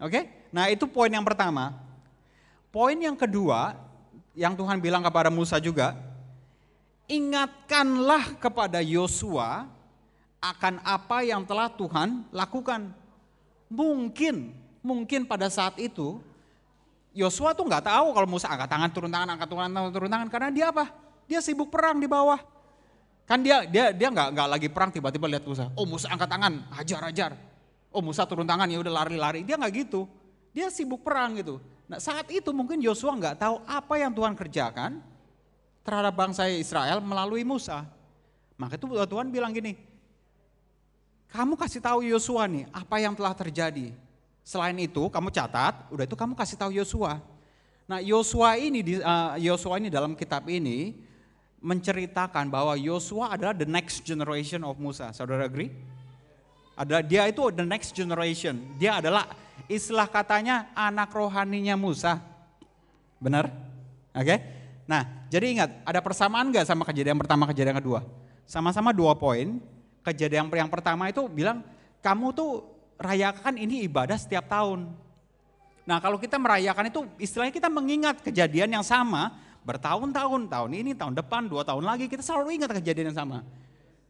Oke? 0.00 0.16
Okay? 0.16 0.24
Nah 0.48 0.72
itu 0.72 0.88
poin 0.88 1.12
yang 1.12 1.20
pertama. 1.28 1.76
Poin 2.72 2.96
yang 2.96 3.20
kedua, 3.20 3.76
yang 4.32 4.56
Tuhan 4.56 4.80
bilang 4.80 5.04
kepada 5.04 5.28
Musa 5.28 5.60
juga, 5.60 5.92
ingatkanlah 7.04 8.40
kepada 8.40 8.80
Yosua 8.80 9.68
akan 10.40 10.80
apa 10.88 11.20
yang 11.20 11.44
telah 11.44 11.68
Tuhan 11.68 12.24
lakukan. 12.32 12.96
Mungkin, 13.68 14.56
mungkin 14.80 15.28
pada 15.28 15.52
saat 15.52 15.76
itu 15.76 16.16
Yosua 17.12 17.52
tuh 17.52 17.68
nggak 17.68 17.92
tahu 17.92 18.16
kalau 18.16 18.28
Musa 18.30 18.48
angkat 18.48 18.70
tangan 18.72 18.88
turun 18.88 19.12
tangan 19.12 19.36
angkat 19.36 19.52
tangan 19.52 19.92
turun 19.92 20.08
tangan 20.08 20.28
karena 20.32 20.48
dia 20.48 20.66
apa? 20.72 20.88
Dia 21.28 21.44
sibuk 21.44 21.68
perang 21.68 22.00
di 22.00 22.08
bawah. 22.08 22.40
Kan 23.30 23.46
dia 23.46 23.62
dia 23.62 23.94
dia 23.94 24.10
nggak 24.10 24.34
nggak 24.34 24.48
lagi 24.50 24.66
perang 24.66 24.90
tiba-tiba 24.90 25.30
lihat 25.30 25.46
Musa. 25.46 25.70
Oh 25.78 25.86
Musa 25.86 26.10
angkat 26.10 26.26
tangan, 26.26 26.66
hajar 26.74 27.00
hajar. 27.06 27.32
Oh 27.94 28.02
Musa 28.02 28.26
turun 28.26 28.42
tangan 28.42 28.66
ya 28.66 28.82
udah 28.82 28.90
lari-lari. 28.90 29.46
Dia 29.46 29.54
nggak 29.54 29.86
gitu. 29.86 30.10
Dia 30.50 30.66
sibuk 30.66 31.06
perang 31.06 31.38
gitu. 31.38 31.62
Nah 31.86 32.02
saat 32.02 32.26
itu 32.34 32.50
mungkin 32.50 32.82
Yosua 32.82 33.14
nggak 33.14 33.38
tahu 33.38 33.62
apa 33.70 33.94
yang 34.02 34.10
Tuhan 34.10 34.34
kerjakan 34.34 34.98
terhadap 35.86 36.10
bangsa 36.10 36.50
Israel 36.50 36.98
melalui 36.98 37.46
Musa. 37.46 37.86
Maka 38.58 38.74
itu 38.74 38.90
Tuhan 38.90 39.30
bilang 39.30 39.54
gini, 39.54 39.78
kamu 41.30 41.54
kasih 41.54 41.80
tahu 41.80 42.02
Yosua 42.02 42.50
nih 42.50 42.66
apa 42.74 42.98
yang 42.98 43.14
telah 43.14 43.30
terjadi. 43.32 43.94
Selain 44.42 44.74
itu, 44.74 45.06
kamu 45.06 45.30
catat, 45.30 45.86
udah 45.94 46.02
itu 46.02 46.18
kamu 46.18 46.34
kasih 46.34 46.58
tahu 46.58 46.74
Yosua. 46.74 47.22
Nah, 47.86 48.02
Yosua 48.02 48.58
ini 48.58 48.98
uh, 48.98 49.38
Yosua 49.38 49.78
ini 49.78 49.86
dalam 49.88 50.18
kitab 50.18 50.50
ini 50.50 50.98
menceritakan 51.60 52.48
bahwa 52.48 52.72
Yosua 52.74 53.36
adalah 53.36 53.52
the 53.52 53.68
next 53.68 54.02
generation 54.02 54.64
of 54.64 54.80
Musa. 54.80 55.12
Saudara 55.12 55.44
agree? 55.44 55.68
Ada 56.74 57.04
dia 57.04 57.28
itu 57.28 57.44
the 57.52 57.64
next 57.64 57.92
generation. 57.92 58.56
Dia 58.80 59.04
adalah 59.04 59.28
istilah 59.68 60.08
katanya 60.08 60.72
anak 60.72 61.12
rohaninya 61.12 61.76
Musa. 61.76 62.16
Benar? 63.20 63.52
Oke? 64.16 64.24
Okay? 64.24 64.38
Nah, 64.88 65.28
jadi 65.28 65.46
ingat, 65.54 65.70
ada 65.86 66.00
persamaan 66.02 66.50
nggak 66.50 66.66
sama 66.66 66.82
kejadian 66.88 67.20
pertama, 67.20 67.46
kejadian 67.46 67.78
kedua? 67.78 68.02
Sama-sama 68.48 68.90
dua 68.90 69.14
poin. 69.14 69.60
Kejadian 70.00 70.48
yang 70.48 70.72
pertama 70.72 71.12
itu 71.12 71.28
bilang, 71.28 71.60
kamu 72.00 72.32
tuh 72.32 72.64
rayakan 72.96 73.60
ini 73.60 73.84
ibadah 73.84 74.16
setiap 74.16 74.48
tahun. 74.48 74.88
Nah 75.84 75.98
kalau 76.00 76.20
kita 76.20 76.36
merayakan 76.36 76.92
itu 76.92 77.00
istilahnya 77.20 77.52
kita 77.52 77.68
mengingat 77.72 78.20
kejadian 78.20 78.80
yang 78.80 78.84
sama 78.84 79.36
bertahun-tahun, 79.64 80.48
tahun 80.48 80.70
ini, 80.72 80.92
tahun 80.96 81.14
depan, 81.16 81.48
dua 81.48 81.62
tahun 81.62 81.84
lagi 81.84 82.08
kita 82.08 82.24
selalu 82.24 82.60
ingat 82.60 82.70
kejadian 82.80 83.12
yang 83.12 83.18
sama. 83.18 83.38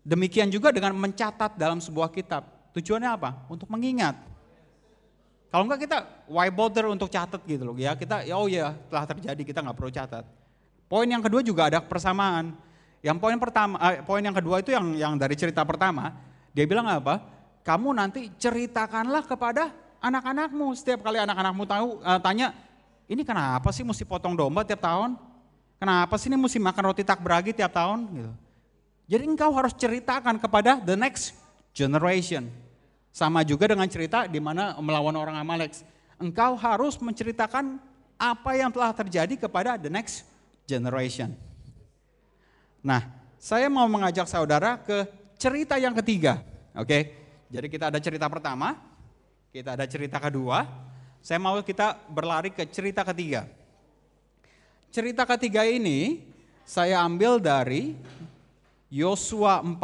Demikian 0.00 0.48
juga 0.48 0.72
dengan 0.72 0.96
mencatat 0.96 1.58
dalam 1.60 1.78
sebuah 1.78 2.08
kitab. 2.10 2.46
Tujuannya 2.72 3.10
apa? 3.10 3.44
Untuk 3.50 3.68
mengingat. 3.68 4.16
Kalau 5.50 5.66
enggak 5.66 5.82
kita 5.82 5.98
why 6.30 6.46
bother 6.46 6.86
untuk 6.86 7.10
catat 7.10 7.42
gitu 7.42 7.66
loh 7.66 7.74
ya 7.74 7.98
kita 7.98 8.22
ya 8.22 8.38
oh 8.38 8.46
ya 8.46 8.70
telah 8.86 9.02
terjadi 9.02 9.42
kita 9.42 9.58
nggak 9.66 9.76
perlu 9.76 9.90
catat. 9.90 10.22
Poin 10.86 11.06
yang 11.10 11.18
kedua 11.18 11.42
juga 11.42 11.66
ada 11.66 11.82
persamaan. 11.82 12.54
Yang 13.02 13.18
poin 13.18 13.34
pertama, 13.34 13.74
eh, 13.90 13.98
poin 14.06 14.22
yang 14.22 14.36
kedua 14.36 14.62
itu 14.62 14.70
yang 14.70 14.94
yang 14.94 15.12
dari 15.18 15.34
cerita 15.34 15.66
pertama 15.66 16.14
dia 16.54 16.66
bilang 16.70 16.86
apa? 16.86 17.40
kamu 17.60 17.92
nanti 17.92 18.32
ceritakanlah 18.40 19.24
kepada 19.28 19.70
anak-anakmu. 20.00 20.72
Setiap 20.76 21.04
kali 21.04 21.20
anak-anakmu 21.20 21.62
tahu 21.68 21.88
uh, 22.00 22.18
tanya, 22.18 22.56
ini 23.04 23.20
kenapa 23.20 23.68
sih 23.70 23.84
mesti 23.84 24.02
potong 24.08 24.32
domba 24.32 24.64
tiap 24.64 24.80
tahun? 24.80 25.16
Kenapa 25.80 26.20
sih 26.20 26.28
ini 26.28 26.36
mesti 26.36 26.60
makan 26.60 26.92
roti 26.92 27.00
tak 27.00 27.24
beragi 27.24 27.56
tiap 27.56 27.72
tahun? 27.72 28.04
Gitu. 28.12 28.32
Jadi 29.16 29.24
engkau 29.24 29.48
harus 29.56 29.72
ceritakan 29.72 30.36
kepada 30.36 30.76
the 30.76 30.92
next 30.92 31.32
generation. 31.72 32.52
Sama 33.08 33.40
juga 33.42 33.72
dengan 33.72 33.88
cerita 33.88 34.28
di 34.28 34.36
mana 34.38 34.76
melawan 34.76 35.16
orang 35.16 35.40
Amalek. 35.40 35.80
Engkau 36.20 36.52
harus 36.60 37.00
menceritakan 37.00 37.80
apa 38.20 38.50
yang 38.52 38.68
telah 38.68 38.92
terjadi 38.92 39.48
kepada 39.48 39.80
the 39.80 39.88
next 39.88 40.28
generation. 40.68 41.32
Nah, 42.84 43.08
saya 43.40 43.72
mau 43.72 43.88
mengajak 43.88 44.28
saudara 44.28 44.76
ke 44.76 45.08
cerita 45.40 45.80
yang 45.80 45.96
ketiga. 45.96 46.44
Oke? 46.76 47.16
Jadi 47.48 47.66
kita 47.72 47.88
ada 47.88 47.98
cerita 47.98 48.28
pertama, 48.28 48.76
kita 49.48 49.74
ada 49.74 49.88
cerita 49.88 50.20
kedua, 50.20 50.68
saya 51.24 51.40
mau 51.40 51.56
kita 51.64 51.96
berlari 52.12 52.52
ke 52.52 52.68
cerita 52.68 53.00
ketiga. 53.02 53.48
Cerita 54.90 55.22
ketiga 55.22 55.62
ini 55.62 56.18
saya 56.66 57.06
ambil 57.06 57.38
dari 57.38 57.94
Yosua 58.90 59.62
4, 59.62 59.78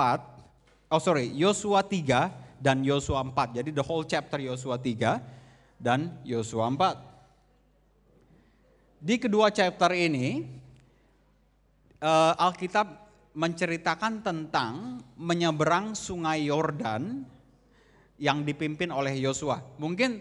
oh 0.90 0.98
sorry, 0.98 1.30
Yosua 1.30 1.86
3 1.86 2.58
dan 2.58 2.82
Yosua 2.82 3.22
4. 3.22 3.62
Jadi 3.62 3.70
the 3.70 3.86
whole 3.86 4.02
chapter 4.02 4.42
Yosua 4.42 4.82
3 4.82 5.78
dan 5.78 6.10
Yosua 6.26 6.66
4. 6.74 6.98
Di 8.98 9.14
kedua 9.22 9.54
chapter 9.54 9.94
ini, 9.94 10.42
uh, 12.02 12.34
Alkitab 12.42 13.06
menceritakan 13.38 14.26
tentang 14.26 15.06
menyeberang 15.14 15.94
sungai 15.94 16.50
Yordan 16.50 17.22
yang 18.18 18.42
dipimpin 18.42 18.90
oleh 18.90 19.14
Yosua. 19.22 19.62
Mungkin 19.78 20.18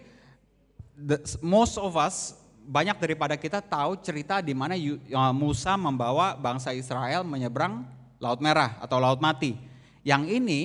the, 0.94 1.18
most 1.42 1.82
of 1.82 1.98
us 1.98 2.44
banyak 2.65 2.98
daripada 2.98 3.38
kita 3.38 3.62
tahu 3.62 4.01
cerita 4.01 4.41
di 4.41 4.57
mana 4.57 4.74
Musa 5.31 5.77
membawa 5.77 6.34
bangsa 6.34 6.74
Israel 6.74 7.22
menyeberang 7.22 7.86
Laut 8.17 8.41
Merah 8.41 8.81
atau 8.81 8.98
Laut 8.98 9.22
Mati. 9.22 9.53
Yang 10.01 10.41
ini 10.41 10.62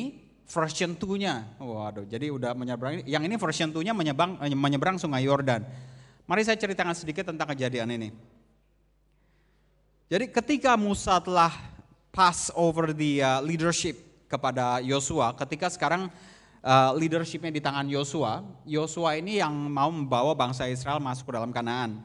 version 0.49 0.97
2-nya. 0.97 1.61
Waduh, 1.61 2.09
jadi 2.09 2.33
udah 2.33 2.57
menyeberang. 2.57 3.04
Yang 3.07 3.23
ini 3.30 3.35
version 3.37 3.69
2-nya 3.71 3.92
menyeberang, 3.95 4.40
menyeberang 4.57 4.97
Sungai 4.99 5.28
Yordan. 5.28 5.62
Mari 6.26 6.42
saya 6.42 6.59
ceritakan 6.59 6.97
sedikit 6.97 7.30
tentang 7.30 7.54
kejadian 7.54 7.90
ini. 7.95 8.09
Jadi 10.11 10.26
ketika 10.26 10.75
Musa 10.75 11.23
telah 11.23 11.54
pass 12.11 12.50
over 12.59 12.90
the 12.90 13.23
uh, 13.23 13.38
leadership 13.38 13.95
kepada 14.26 14.83
Yosua, 14.83 15.35
ketika 15.38 15.71
sekarang 15.71 16.11
uh, 16.64 16.93
leadershipnya 16.97 17.52
di 17.52 17.61
tangan 17.61 17.87
Yosua. 17.88 18.45
Yosua 18.64 19.17
ini 19.17 19.40
yang 19.40 19.52
mau 19.52 19.88
membawa 19.88 20.33
bangsa 20.37 20.69
Israel 20.69 21.00
masuk 21.00 21.29
ke 21.29 21.33
dalam 21.37 21.52
Kanaan. 21.52 22.00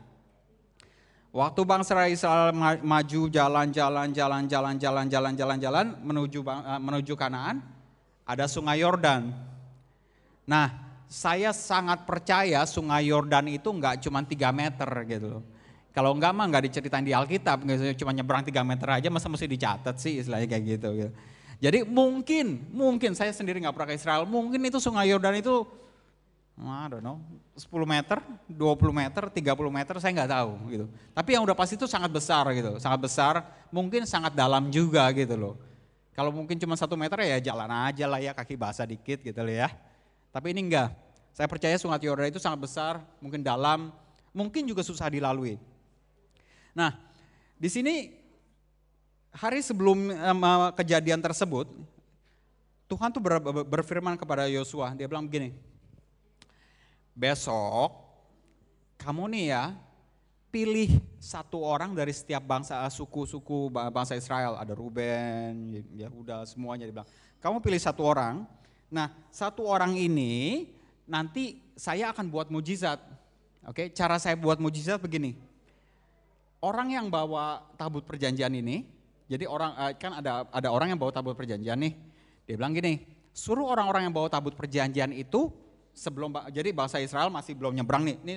Waktu 1.35 1.61
bangsa 1.67 1.99
Israel 2.07 2.55
maju 2.79 3.21
jalan-jalan, 3.27 4.07
jalan-jalan, 4.15 4.75
jalan-jalan, 4.79 5.33
jalan-jalan 5.35 5.85
menuju 5.99 6.39
uh, 6.47 6.79
menuju 6.79 7.13
Kanaan, 7.19 7.59
ada 8.23 8.47
Sungai 8.47 8.79
Yordan. 8.79 9.35
Nah, 10.47 10.71
saya 11.11 11.51
sangat 11.51 12.07
percaya 12.07 12.63
Sungai 12.63 13.11
Yordan 13.11 13.51
itu 13.51 13.67
enggak 13.67 13.99
cuma 13.99 14.23
3 14.23 14.31
meter 14.55 14.89
gitu 15.11 15.27
loh. 15.39 15.43
Kalau 15.91 16.11
enggak 16.11 16.31
mah 16.35 16.45
enggak 16.47 16.71
diceritain 16.71 17.03
di 17.03 17.15
Alkitab, 17.15 17.63
cuma 17.99 18.11
nyebrang 18.11 18.43
3 18.43 18.51
meter 18.67 18.87
aja 18.99 19.07
masa 19.11 19.27
mesti 19.27 19.47
dicatat 19.47 19.95
sih 19.99 20.23
istilahnya 20.23 20.47
kayak 20.47 20.63
gitu. 20.75 20.89
gitu. 20.95 21.11
Jadi 21.59 21.87
mungkin, 21.87 22.67
mungkin 22.71 23.15
saya 23.15 23.31
sendiri 23.31 23.59
nggak 23.63 23.75
pernah 23.75 23.89
ke 23.91 23.95
Israel, 23.95 24.23
mungkin 24.27 24.59
itu 24.67 24.77
sungai 24.79 25.09
Yordan 25.11 25.39
itu, 25.39 25.63
I 26.59 26.87
don't 26.87 27.03
know, 27.03 27.19
10 27.55 27.67
meter, 27.87 28.19
20 28.47 28.91
meter, 28.91 29.23
30 29.31 29.71
meter, 29.71 29.95
saya 29.99 30.11
nggak 30.11 30.31
tahu 30.31 30.51
gitu. 30.71 30.85
Tapi 31.15 31.29
yang 31.35 31.43
udah 31.47 31.55
pasti 31.55 31.79
itu 31.79 31.87
sangat 31.87 32.11
besar 32.11 32.43
gitu, 32.51 32.79
sangat 32.79 32.99
besar, 33.03 33.33
mungkin 33.71 34.03
sangat 34.03 34.35
dalam 34.35 34.67
juga 34.71 35.07
gitu 35.15 35.35
loh. 35.35 35.55
Kalau 36.15 36.31
mungkin 36.31 36.55
cuma 36.55 36.79
satu 36.79 36.95
meter 36.95 37.19
ya 37.27 37.51
jalan 37.51 37.67
aja 37.67 38.07
lah 38.07 38.19
ya, 38.23 38.31
kaki 38.31 38.55
basah 38.55 38.87
dikit 38.87 39.19
gitu 39.19 39.39
loh 39.43 39.51
ya. 39.51 39.67
Tapi 40.31 40.51
ini 40.55 40.67
enggak, 40.71 40.95
saya 41.35 41.47
percaya 41.47 41.75
sungai 41.75 41.99
Yordan 41.99 42.31
itu 42.31 42.39
sangat 42.39 42.63
besar, 42.63 43.03
mungkin 43.19 43.43
dalam, 43.43 43.91
mungkin 44.31 44.63
juga 44.67 44.83
susah 44.83 45.11
dilalui. 45.11 45.59
Nah, 46.75 46.95
di 47.55 47.71
sini 47.71 48.24
hari 49.35 49.59
sebelum 49.59 50.15
um, 50.15 50.43
kejadian 50.79 51.19
tersebut, 51.19 51.67
Tuhan 52.87 53.11
tuh 53.11 53.19
ber, 53.19 53.43
berfirman 53.67 54.15
kepada 54.15 54.47
Yosua, 54.47 54.95
dia 54.95 55.11
bilang 55.11 55.27
begini, 55.27 55.51
besok 57.11 58.05
kamu 58.95 59.27
nih 59.35 59.45
ya 59.51 59.63
pilih 60.49 61.03
satu 61.19 61.59
orang 61.59 61.91
dari 61.91 62.15
setiap 62.15 62.39
bangsa 62.47 62.79
suku-suku 62.87 63.67
bangsa 63.91 64.15
Israel, 64.15 64.55
ada 64.55 64.71
Ruben, 64.71 65.83
Yehuda, 65.91 66.47
semuanya 66.47 66.87
dia 66.87 66.95
bilang, 66.95 67.09
kamu 67.43 67.59
pilih 67.59 67.81
satu 67.83 68.07
orang. 68.07 68.47
Nah, 68.87 69.11
satu 69.35 69.67
orang 69.67 69.99
ini 69.99 70.71
nanti 71.03 71.59
saya 71.75 72.15
akan 72.15 72.31
buat 72.31 72.47
mujizat. 72.47 73.03
Oke, 73.67 73.91
cara 73.91 74.15
saya 74.15 74.39
buat 74.39 74.55
mujizat 74.55 74.95
begini. 75.03 75.35
Orang 76.63 76.95
yang 76.95 77.11
bawa 77.11 77.59
tabut 77.75 78.07
perjanjian 78.07 78.55
ini, 78.55 78.87
jadi 79.25 79.45
orang 79.49 79.73
eh, 79.77 79.93
kan 79.97 80.21
ada 80.21 80.45
ada 80.53 80.69
orang 80.69 80.93
yang 80.93 80.99
bawa 81.01 81.11
tabut 81.13 81.33
perjanjian 81.33 81.77
nih. 81.81 81.93
Dia 82.45 82.55
bilang 82.61 82.77
gini, 82.77 83.01
suruh 83.33 83.65
orang-orang 83.65 84.09
yang 84.09 84.13
bawa 84.13 84.29
tabut 84.29 84.53
perjanjian 84.53 85.09
itu 85.11 85.49
sebelum 85.97 86.35
jadi 86.53 86.69
bahasa 86.75 87.01
Israel 87.01 87.33
masih 87.33 87.57
belum 87.57 87.73
nyebrang 87.73 88.05
nih. 88.05 88.17
Ini 88.21 88.35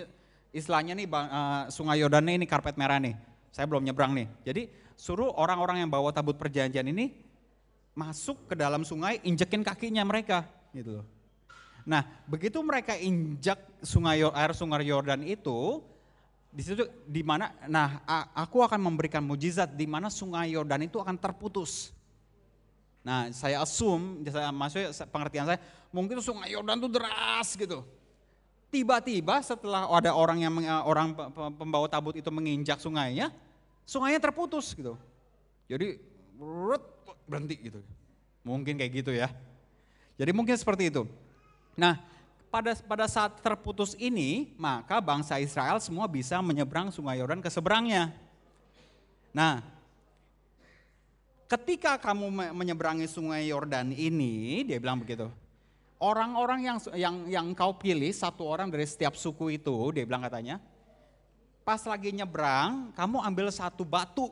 istilahnya 0.56 0.96
nih 0.96 1.06
uh, 1.12 1.68
Sungai 1.68 2.00
Yordan 2.00 2.24
ini 2.24 2.48
karpet 2.48 2.80
merah 2.80 2.96
nih. 2.96 3.12
Saya 3.52 3.68
belum 3.68 3.84
nyebrang 3.84 4.16
nih. 4.16 4.26
Jadi 4.48 4.62
suruh 4.96 5.28
orang-orang 5.36 5.84
yang 5.84 5.90
bawa 5.92 6.08
tabut 6.08 6.40
perjanjian 6.40 6.88
ini 6.88 7.12
masuk 7.92 8.48
ke 8.48 8.54
dalam 8.54 8.86
sungai, 8.86 9.18
injekin 9.26 9.66
kakinya 9.66 10.06
mereka 10.06 10.46
gitu 10.70 11.02
loh. 11.02 11.06
Nah, 11.88 12.04
begitu 12.28 12.60
mereka 12.60 12.94
injak 12.94 13.58
sungai 13.80 14.20
air 14.22 14.52
sungai 14.52 14.84
Yordan 14.86 15.24
itu, 15.24 15.82
di 16.58 16.66
situ 16.66 16.82
di 17.06 17.22
mana 17.22 17.54
nah 17.70 18.02
aku 18.34 18.66
akan 18.66 18.82
memberikan 18.82 19.22
mujizat 19.22 19.78
di 19.78 19.86
mana 19.86 20.10
sungai 20.10 20.58
Yordan 20.58 20.90
itu 20.90 20.98
akan 20.98 21.14
terputus. 21.14 21.94
Nah, 23.06 23.30
saya 23.30 23.62
assume, 23.62 24.26
saya 24.26 24.50
maksudnya 24.50 24.90
pengertian 25.06 25.46
saya, 25.46 25.62
mungkin 25.94 26.18
sungai 26.18 26.50
Yordan 26.50 26.82
itu 26.82 26.90
deras 26.90 27.54
gitu. 27.54 27.86
Tiba-tiba 28.74 29.38
setelah 29.38 29.86
ada 29.86 30.10
orang 30.18 30.42
yang 30.42 30.52
orang 30.82 31.14
pembawa 31.54 31.86
tabut 31.86 32.18
itu 32.18 32.26
menginjak 32.34 32.82
sungainya, 32.82 33.30
sungainya 33.86 34.18
terputus 34.18 34.74
gitu. 34.74 34.98
Jadi 35.70 36.02
berhenti 37.24 37.70
gitu. 37.70 37.80
Mungkin 38.42 38.82
kayak 38.82 38.92
gitu 38.98 39.14
ya. 39.14 39.30
Jadi 40.18 40.34
mungkin 40.34 40.58
seperti 40.58 40.90
itu. 40.90 41.06
Nah, 41.78 42.02
pada 42.48 42.72
pada 42.84 43.06
saat 43.08 43.40
terputus 43.44 43.92
ini, 44.00 44.52
maka 44.56 45.00
bangsa 45.00 45.36
Israel 45.36 45.76
semua 45.80 46.08
bisa 46.08 46.40
menyeberang 46.40 46.88
sungai 46.88 47.20
Yordan 47.20 47.44
ke 47.44 47.52
seberangnya. 47.52 48.12
Nah, 49.32 49.60
ketika 51.46 52.00
kamu 52.00 52.52
menyeberangi 52.56 53.04
sungai 53.08 53.48
Yordan 53.48 53.92
ini, 53.92 54.64
dia 54.64 54.80
bilang 54.80 55.00
begitu. 55.00 55.28
Orang-orang 55.98 56.62
yang 56.62 56.78
yang 56.94 57.16
yang 57.26 57.46
kau 57.58 57.74
pilih 57.74 58.08
satu 58.14 58.46
orang 58.46 58.72
dari 58.72 58.86
setiap 58.88 59.18
suku 59.18 59.58
itu, 59.60 59.76
dia 59.92 60.06
bilang 60.08 60.24
katanya, 60.24 60.62
pas 61.66 61.82
lagi 61.84 62.14
nyebrang, 62.14 62.94
kamu 62.96 63.18
ambil 63.28 63.52
satu 63.52 63.82
batu 63.84 64.30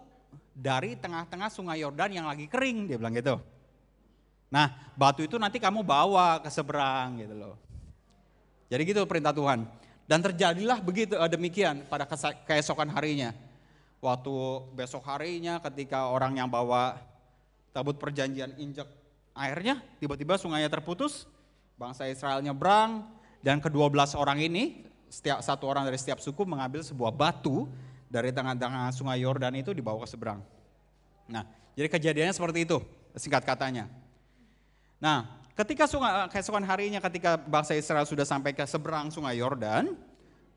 dari 0.57 0.97
tengah-tengah 0.97 1.53
sungai 1.53 1.85
Yordan 1.85 2.17
yang 2.17 2.27
lagi 2.31 2.49
kering, 2.49 2.89
dia 2.89 2.97
bilang 2.97 3.13
gitu. 3.13 3.37
Nah, 4.47 4.73
batu 4.95 5.27
itu 5.27 5.37
nanti 5.37 5.59
kamu 5.59 5.83
bawa 5.83 6.39
ke 6.41 6.49
seberang 6.49 7.19
gitu 7.21 7.35
loh. 7.35 7.66
Jadi 8.67 8.83
gitu 8.83 9.03
perintah 9.07 9.33
Tuhan. 9.33 9.67
Dan 10.07 10.23
terjadilah 10.23 10.79
begitu 10.79 11.19
eh, 11.19 11.31
demikian 11.31 11.87
pada 11.91 12.07
keesokan 12.47 12.91
harinya. 12.95 13.35
Waktu 13.99 14.35
besok 14.77 15.03
harinya 15.09 15.59
ketika 15.59 16.07
orang 16.13 16.39
yang 16.39 16.47
bawa 16.47 17.01
tabut 17.75 17.99
perjanjian 17.99 18.55
injak 18.61 18.87
airnya, 19.35 19.83
tiba-tiba 19.99 20.39
sungainya 20.39 20.71
terputus, 20.71 21.27
bangsa 21.75 22.07
Israel 22.07 22.41
nyebrang, 22.41 23.03
dan 23.43 23.59
kedua 23.59 23.91
belas 23.91 24.15
orang 24.15 24.39
ini, 24.39 24.87
setiap 25.11 25.43
satu 25.43 25.67
orang 25.67 25.85
dari 25.87 25.99
setiap 25.99 26.23
suku 26.23 26.47
mengambil 26.47 26.87
sebuah 26.87 27.11
batu 27.11 27.67
dari 28.07 28.31
tengah-tengah 28.31 28.95
sungai 28.95 29.23
Yordan 29.23 29.59
itu 29.59 29.75
dibawa 29.75 30.03
ke 30.03 30.09
seberang. 30.09 30.41
Nah, 31.27 31.43
jadi 31.75 31.91
kejadiannya 31.91 32.35
seperti 32.37 32.65
itu, 32.65 32.79
singkat 33.19 33.43
katanya. 33.43 33.91
Nah, 35.03 35.46
Ketika 35.57 35.88
sungai, 35.88 36.29
keesokan 36.29 36.69
harinya 36.69 37.01
ketika 37.01 37.40
bangsa 37.40 37.73
Israel 37.73 38.05
sudah 38.05 38.29
sampai 38.29 38.53
ke 38.53 38.61
seberang 38.69 39.09
sungai 39.09 39.40
Yordan, 39.40 39.97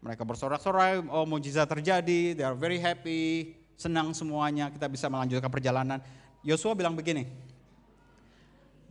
mereka 0.04 0.28
bersorak-sorai, 0.28 1.00
oh 1.08 1.24
mujizat 1.24 1.72
terjadi, 1.72 2.36
they 2.36 2.44
are 2.44 2.56
very 2.56 2.76
happy, 2.76 3.56
senang 3.80 4.12
semuanya, 4.12 4.68
kita 4.68 4.92
bisa 4.92 5.08
melanjutkan 5.08 5.48
perjalanan. 5.48 6.04
Yosua 6.44 6.76
bilang 6.76 7.00
begini, 7.00 7.32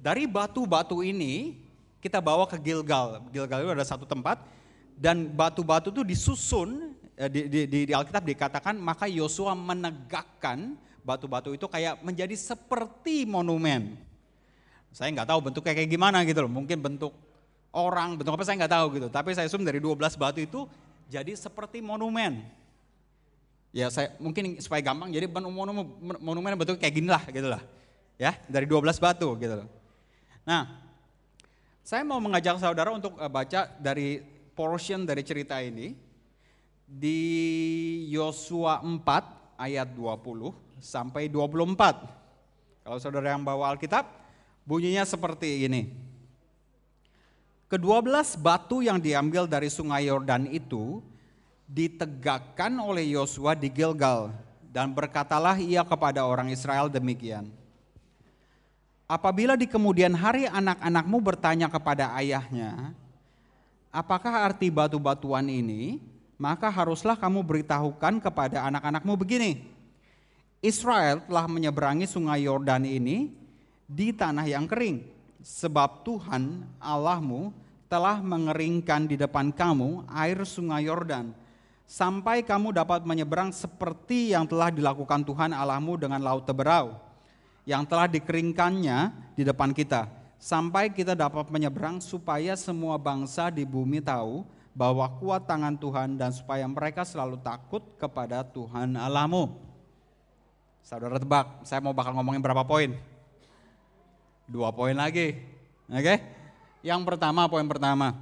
dari 0.00 0.24
batu-batu 0.24 1.04
ini 1.04 1.60
kita 2.00 2.24
bawa 2.24 2.48
ke 2.48 2.56
Gilgal. 2.56 3.28
Gilgal 3.28 3.68
itu 3.68 3.70
ada 3.76 3.84
satu 3.84 4.08
tempat 4.08 4.40
dan 4.96 5.28
batu-batu 5.28 5.92
itu 5.92 6.08
disusun 6.08 6.96
eh, 7.20 7.28
di, 7.28 7.52
di, 7.52 7.60
di, 7.68 7.78
di 7.84 7.92
Alkitab 7.92 8.24
dikatakan 8.24 8.80
maka 8.80 9.04
Yosua 9.04 9.52
menegakkan 9.52 10.72
batu-batu 11.04 11.52
itu 11.52 11.68
kayak 11.68 12.00
menjadi 12.00 12.32
seperti 12.32 13.28
monumen. 13.28 14.07
Saya 14.92 15.12
nggak 15.14 15.28
tahu 15.28 15.40
bentuknya 15.50 15.72
kayak 15.76 15.90
gimana 15.90 16.24
gitu 16.24 16.44
loh. 16.44 16.50
Mungkin 16.50 16.78
bentuk 16.80 17.12
orang, 17.72 18.16
bentuk 18.16 18.32
apa 18.34 18.44
saya 18.44 18.56
nggak 18.64 18.72
tahu 18.72 18.86
gitu. 18.96 19.08
Tapi 19.12 19.30
saya 19.36 19.46
assume 19.46 19.64
dari 19.64 19.78
12 19.78 19.96
batu 20.16 20.40
itu 20.40 20.60
jadi 21.08 21.32
seperti 21.36 21.80
monumen. 21.80 22.44
Ya 23.72 23.92
saya 23.92 24.16
mungkin 24.16 24.56
supaya 24.58 24.80
gampang 24.80 25.12
jadi 25.12 25.28
monumen, 25.28 25.84
monumen 26.18 26.56
bentuk 26.56 26.80
kayak 26.80 26.94
gini 26.94 27.08
lah 27.08 27.22
gitu 27.28 27.48
lah. 27.48 27.60
Ya 28.16 28.34
dari 28.48 28.64
12 28.64 28.84
batu 28.96 29.28
gitu 29.36 29.54
loh. 29.64 29.68
Nah 30.48 30.88
saya 31.84 32.04
mau 32.04 32.20
mengajak 32.20 32.60
saudara 32.60 32.92
untuk 32.92 33.16
eh, 33.16 33.30
baca 33.32 33.68
dari 33.80 34.20
portion 34.52 35.08
dari 35.08 35.22
cerita 35.22 35.60
ini 35.60 35.94
di 36.88 37.20
Yosua 38.08 38.80
4 38.80 39.60
ayat 39.60 39.92
20 39.92 40.80
sampai 40.80 41.28
24. 41.28 42.84
Kalau 42.88 42.98
saudara 42.98 43.36
yang 43.36 43.44
bawa 43.44 43.76
Alkitab, 43.76 44.08
bunyinya 44.68 45.08
seperti 45.08 45.64
ini. 45.64 45.88
Kedua 47.72 48.04
belas 48.04 48.36
batu 48.36 48.84
yang 48.84 49.00
diambil 49.00 49.48
dari 49.48 49.72
sungai 49.72 50.12
Yordan 50.12 50.44
itu 50.52 51.00
ditegakkan 51.64 52.76
oleh 52.76 53.16
Yosua 53.16 53.56
di 53.56 53.72
Gilgal 53.72 54.32
dan 54.68 54.92
berkatalah 54.92 55.56
ia 55.56 55.80
kepada 55.84 56.24
orang 56.28 56.52
Israel 56.52 56.92
demikian. 56.92 57.48
Apabila 59.08 59.56
di 59.56 59.64
kemudian 59.64 60.12
hari 60.12 60.44
anak-anakmu 60.44 61.16
bertanya 61.24 61.72
kepada 61.72 62.12
ayahnya, 62.20 62.92
apakah 63.88 64.52
arti 64.52 64.68
batu-batuan 64.68 65.48
ini? 65.48 65.96
Maka 66.36 66.68
haruslah 66.68 67.16
kamu 67.16 67.40
beritahukan 67.40 68.20
kepada 68.20 68.68
anak-anakmu 68.68 69.16
begini. 69.16 69.64
Israel 70.60 71.24
telah 71.24 71.48
menyeberangi 71.48 72.04
sungai 72.04 72.44
Yordan 72.46 72.84
ini 72.84 73.32
di 73.88 74.12
tanah 74.12 74.44
yang 74.44 74.68
kering 74.68 75.00
sebab 75.40 76.04
Tuhan 76.04 76.68
Allahmu 76.76 77.56
telah 77.88 78.20
mengeringkan 78.20 79.08
di 79.08 79.16
depan 79.16 79.48
kamu 79.48 80.04
air 80.12 80.44
sungai 80.44 80.84
Yordan 80.84 81.32
sampai 81.88 82.44
kamu 82.44 82.76
dapat 82.76 83.08
menyeberang 83.08 83.48
seperti 83.48 84.36
yang 84.36 84.44
telah 84.44 84.68
dilakukan 84.68 85.24
Tuhan 85.24 85.56
Allahmu 85.56 85.96
dengan 85.96 86.20
laut 86.20 86.44
Teberau 86.44 87.00
yang 87.64 87.88
telah 87.88 88.04
dikeringkannya 88.04 89.32
di 89.32 89.42
depan 89.48 89.72
kita 89.72 90.04
sampai 90.36 90.92
kita 90.92 91.16
dapat 91.16 91.48
menyeberang 91.48 92.04
supaya 92.04 92.60
semua 92.60 93.00
bangsa 93.00 93.48
di 93.48 93.64
bumi 93.64 94.04
tahu 94.04 94.44
bahwa 94.76 95.10
kuat 95.18 95.48
tangan 95.48 95.74
Tuhan 95.74 96.14
dan 96.14 96.30
supaya 96.30 96.62
mereka 96.68 97.02
selalu 97.02 97.40
takut 97.42 97.82
kepada 97.98 98.46
Tuhan 98.46 98.94
Allahmu. 98.94 99.58
Saudara 100.86 101.18
tebak, 101.18 101.66
saya 101.66 101.82
mau 101.82 101.90
bakal 101.90 102.14
ngomongin 102.14 102.38
berapa 102.38 102.62
poin? 102.62 102.94
Dua 104.48 104.72
poin 104.72 104.96
lagi. 104.96 105.36
Oke? 105.92 106.00
Okay? 106.00 106.18
Yang 106.80 107.04
pertama, 107.04 107.44
poin 107.52 107.68
pertama. 107.68 108.16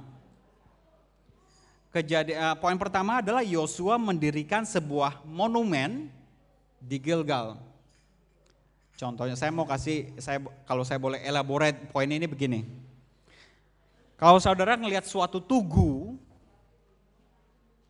Kejadian 1.95 2.37
uh, 2.37 2.55
poin 2.59 2.75
pertama 2.75 3.23
adalah 3.23 3.41
Yosua 3.41 3.95
mendirikan 3.95 4.67
sebuah 4.67 5.23
monumen 5.23 6.11
di 6.83 6.99
Gilgal. 6.99 7.55
Contohnya 8.99 9.39
saya 9.39 9.55
mau 9.55 9.63
kasih 9.63 10.11
saya 10.19 10.43
kalau 10.67 10.83
saya 10.83 10.99
boleh 10.99 11.23
elaborate 11.23 11.79
poin 11.95 12.11
ini 12.11 12.27
begini. 12.27 12.67
Kalau 14.19 14.41
saudara 14.43 14.75
ngelihat 14.75 15.07
suatu 15.07 15.39
tugu, 15.39 16.19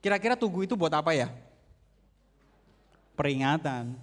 kira-kira 0.03 0.37
tugu 0.37 0.67
itu 0.67 0.77
buat 0.77 0.93
apa 0.93 1.15
ya? 1.17 1.33
Peringatan. 3.17 3.97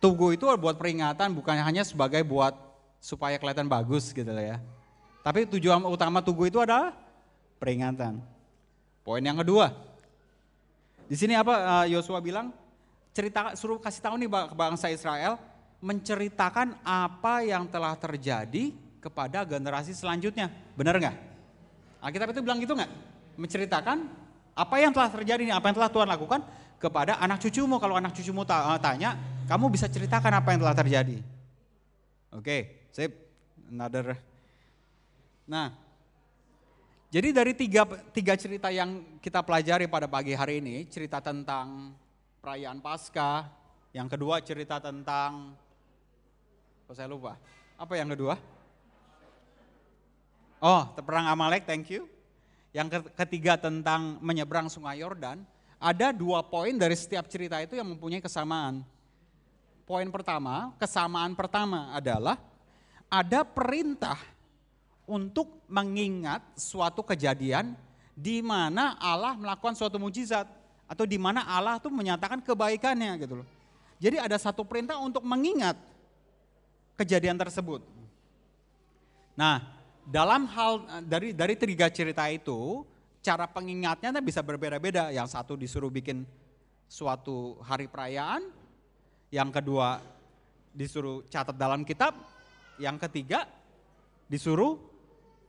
Tugu 0.00 0.32
itu 0.32 0.46
buat 0.56 0.78
peringatan 0.80 1.34
bukan 1.34 1.60
hanya 1.60 1.82
sebagai 1.84 2.24
buat 2.24 2.65
supaya 3.06 3.38
kelihatan 3.38 3.70
bagus 3.70 4.10
gitu 4.10 4.26
ya. 4.26 4.58
Tapi 5.22 5.46
tujuan 5.46 5.78
utama 5.86 6.18
tugu 6.18 6.50
itu 6.50 6.58
adalah 6.58 6.90
peringatan. 7.62 8.18
Poin 9.06 9.22
yang 9.22 9.38
kedua. 9.38 9.70
Di 11.06 11.14
sini 11.14 11.38
apa 11.38 11.86
eh, 11.86 11.94
Yosua 11.94 12.18
bilang? 12.18 12.50
Cerita 13.14 13.54
suruh 13.54 13.78
kasih 13.78 14.02
tahu 14.02 14.18
nih 14.18 14.28
ke 14.28 14.56
bangsa 14.58 14.90
Israel 14.90 15.38
menceritakan 15.78 16.82
apa 16.82 17.46
yang 17.46 17.64
telah 17.70 17.94
terjadi 17.94 18.74
kepada 18.98 19.46
generasi 19.46 19.94
selanjutnya. 19.94 20.50
Benar 20.74 20.98
nggak? 20.98 21.16
Alkitab 22.02 22.34
itu 22.34 22.42
bilang 22.42 22.58
gitu 22.58 22.74
nggak? 22.74 22.90
Menceritakan 23.38 24.10
apa 24.52 24.76
yang 24.82 24.90
telah 24.90 25.08
terjadi 25.14 25.42
nih, 25.46 25.54
apa 25.54 25.70
yang 25.70 25.76
telah 25.78 25.90
Tuhan 25.94 26.08
lakukan 26.10 26.40
kepada 26.82 27.22
anak 27.22 27.38
cucumu. 27.38 27.78
Kalau 27.78 27.94
anak 27.96 28.12
cucumu 28.18 28.42
eh, 28.42 28.78
tanya, 28.82 29.14
kamu 29.46 29.70
bisa 29.70 29.86
ceritakan 29.86 30.42
apa 30.42 30.48
yang 30.52 30.60
telah 30.66 30.76
terjadi. 30.76 31.16
Oke, 32.34 32.42
okay. 32.42 32.60
Sip, 32.96 33.12
another. 33.68 34.16
Nah, 35.44 35.68
jadi 37.12 37.28
dari 37.28 37.52
tiga, 37.52 37.84
tiga 38.08 38.32
cerita 38.40 38.72
yang 38.72 39.20
kita 39.20 39.44
pelajari 39.44 39.84
pada 39.84 40.08
pagi 40.08 40.32
hari 40.32 40.64
ini, 40.64 40.88
cerita 40.88 41.20
tentang 41.20 41.92
perayaan 42.40 42.80
Paskah, 42.80 43.52
yang 43.92 44.08
kedua 44.08 44.40
cerita 44.40 44.80
tentang, 44.80 45.52
oh 46.88 46.96
saya 46.96 47.12
lupa, 47.12 47.36
apa 47.76 47.94
yang 48.00 48.08
kedua? 48.16 48.40
Oh, 50.64 50.88
perang 50.96 51.28
Amalek, 51.28 51.68
thank 51.68 51.92
you. 51.92 52.08
Yang 52.72 53.04
ketiga 53.12 53.60
tentang 53.60 54.16
menyeberang 54.24 54.72
sungai 54.72 55.04
Yordan, 55.04 55.44
ada 55.76 56.16
dua 56.16 56.40
poin 56.48 56.72
dari 56.72 56.96
setiap 56.96 57.28
cerita 57.28 57.60
itu 57.60 57.76
yang 57.76 57.92
mempunyai 57.92 58.24
kesamaan. 58.24 58.80
Poin 59.84 60.08
pertama, 60.08 60.72
kesamaan 60.80 61.36
pertama 61.36 61.92
adalah 61.92 62.55
ada 63.06 63.46
perintah 63.46 64.18
untuk 65.06 65.62
mengingat 65.70 66.42
suatu 66.58 67.06
kejadian 67.06 67.78
di 68.16 68.42
mana 68.42 68.98
Allah 68.98 69.38
melakukan 69.38 69.78
suatu 69.78 70.00
mujizat 70.00 70.48
atau 70.86 71.04
di 71.06 71.18
mana 71.18 71.46
Allah 71.46 71.78
tuh 71.78 71.90
menyatakan 71.90 72.42
kebaikannya 72.42 73.12
gitu 73.22 73.42
loh. 73.42 73.48
Jadi 73.96 74.16
ada 74.20 74.36
satu 74.36 74.66
perintah 74.66 75.00
untuk 75.00 75.24
mengingat 75.24 75.78
kejadian 76.96 77.36
tersebut. 77.36 77.80
Nah, 79.36 79.60
dalam 80.04 80.48
hal 80.48 81.02
dari 81.04 81.32
dari 81.32 81.54
tiga 81.56 81.88
cerita 81.92 82.24
itu, 82.28 82.84
cara 83.20 83.44
pengingatnya 83.48 84.20
bisa 84.20 84.40
berbeda-beda. 84.40 85.12
Yang 85.12 85.36
satu 85.36 85.56
disuruh 85.56 85.92
bikin 85.92 86.24
suatu 86.88 87.60
hari 87.64 87.88
perayaan, 87.88 88.48
yang 89.32 89.52
kedua 89.52 90.00
disuruh 90.76 91.24
catat 91.32 91.56
dalam 91.56 91.84
kitab, 91.84 92.16
yang 92.76 92.96
ketiga, 93.00 93.48
disuruh 94.28 94.80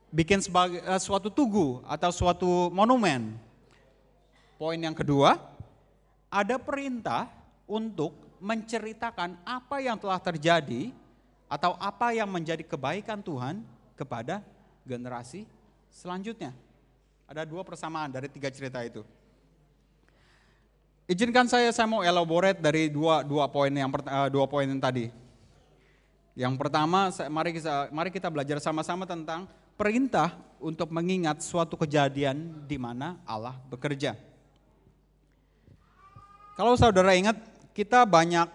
bikin 0.08 0.40
sebagai 0.40 0.80
uh, 0.84 1.00
suatu 1.00 1.28
tugu 1.28 1.84
atau 1.84 2.10
suatu 2.12 2.72
monumen. 2.72 3.36
Poin 4.58 4.78
yang 4.80 4.96
kedua, 4.96 5.38
ada 6.28 6.56
perintah 6.58 7.30
untuk 7.68 8.16
menceritakan 8.40 9.38
apa 9.44 9.78
yang 9.82 9.98
telah 10.00 10.18
terjadi 10.18 10.90
atau 11.46 11.74
apa 11.80 12.12
yang 12.12 12.28
menjadi 12.28 12.62
kebaikan 12.66 13.22
Tuhan 13.22 13.62
kepada 13.94 14.44
generasi 14.84 15.46
selanjutnya. 15.92 16.52
Ada 17.28 17.44
dua 17.44 17.60
persamaan 17.62 18.08
dari 18.08 18.26
tiga 18.32 18.48
cerita 18.48 18.80
itu. 18.80 19.04
Izinkan 21.08 21.48
saya 21.48 21.72
saya 21.72 21.88
mau 21.88 22.04
elaborate 22.04 22.60
dari 22.60 22.92
dua 22.92 23.24
dua 23.24 23.48
poin 23.48 23.72
yang 23.72 23.88
uh, 23.88 24.28
dua 24.28 24.44
poin 24.44 24.68
yang 24.68 24.80
tadi. 24.80 25.08
Yang 26.38 26.54
pertama, 26.54 27.10
mari 27.34 27.50
kita, 27.50 27.90
mari 27.90 28.14
kita 28.14 28.30
belajar 28.30 28.62
sama-sama 28.62 29.02
tentang 29.02 29.50
perintah 29.74 30.38
untuk 30.62 30.86
mengingat 30.94 31.42
suatu 31.42 31.74
kejadian 31.74 32.62
di 32.62 32.78
mana 32.78 33.18
Allah 33.26 33.58
bekerja. 33.66 34.14
Kalau 36.54 36.78
saudara 36.78 37.18
ingat, 37.18 37.34
kita 37.74 38.06
banyak 38.06 38.46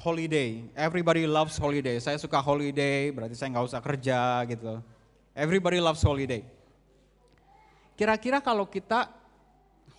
holiday. 0.00 0.64
Everybody 0.72 1.28
loves 1.28 1.60
holiday. 1.60 2.00
Saya 2.00 2.16
suka 2.16 2.40
holiday, 2.40 3.12
berarti 3.12 3.36
saya 3.36 3.52
nggak 3.52 3.66
usah 3.76 3.84
kerja 3.84 4.48
gitu. 4.48 4.80
Everybody 5.36 5.84
loves 5.84 6.00
holiday. 6.00 6.40
Kira-kira 7.92 8.40
kalau 8.40 8.64
kita 8.64 9.04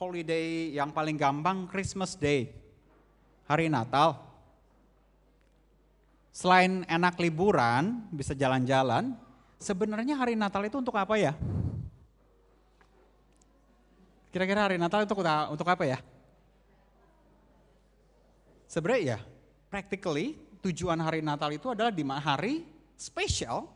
holiday 0.01 0.73
yang 0.73 0.89
paling 0.89 1.13
gampang 1.13 1.69
Christmas 1.69 2.17
Day, 2.17 2.49
hari 3.45 3.69
Natal, 3.69 4.28
selain 6.39 6.87
enak 6.87 7.19
liburan, 7.19 8.07
bisa 8.15 8.31
jalan-jalan, 8.31 9.11
sebenarnya 9.59 10.15
hari 10.15 10.39
Natal 10.39 10.63
itu 10.63 10.79
untuk 10.79 10.95
apa 10.95 11.19
ya? 11.19 11.35
Kira-kira 14.31 14.71
hari 14.71 14.79
Natal 14.79 15.03
itu 15.03 15.11
untuk 15.51 15.67
apa 15.67 15.83
ya? 15.83 15.99
Sebenarnya 18.71 19.03
ya, 19.03 19.19
practically 19.67 20.39
tujuan 20.63 21.03
hari 21.03 21.19
Natal 21.19 21.51
itu 21.51 21.75
adalah 21.75 21.91
di 21.91 22.07
hari 22.07 22.63
spesial 22.95 23.67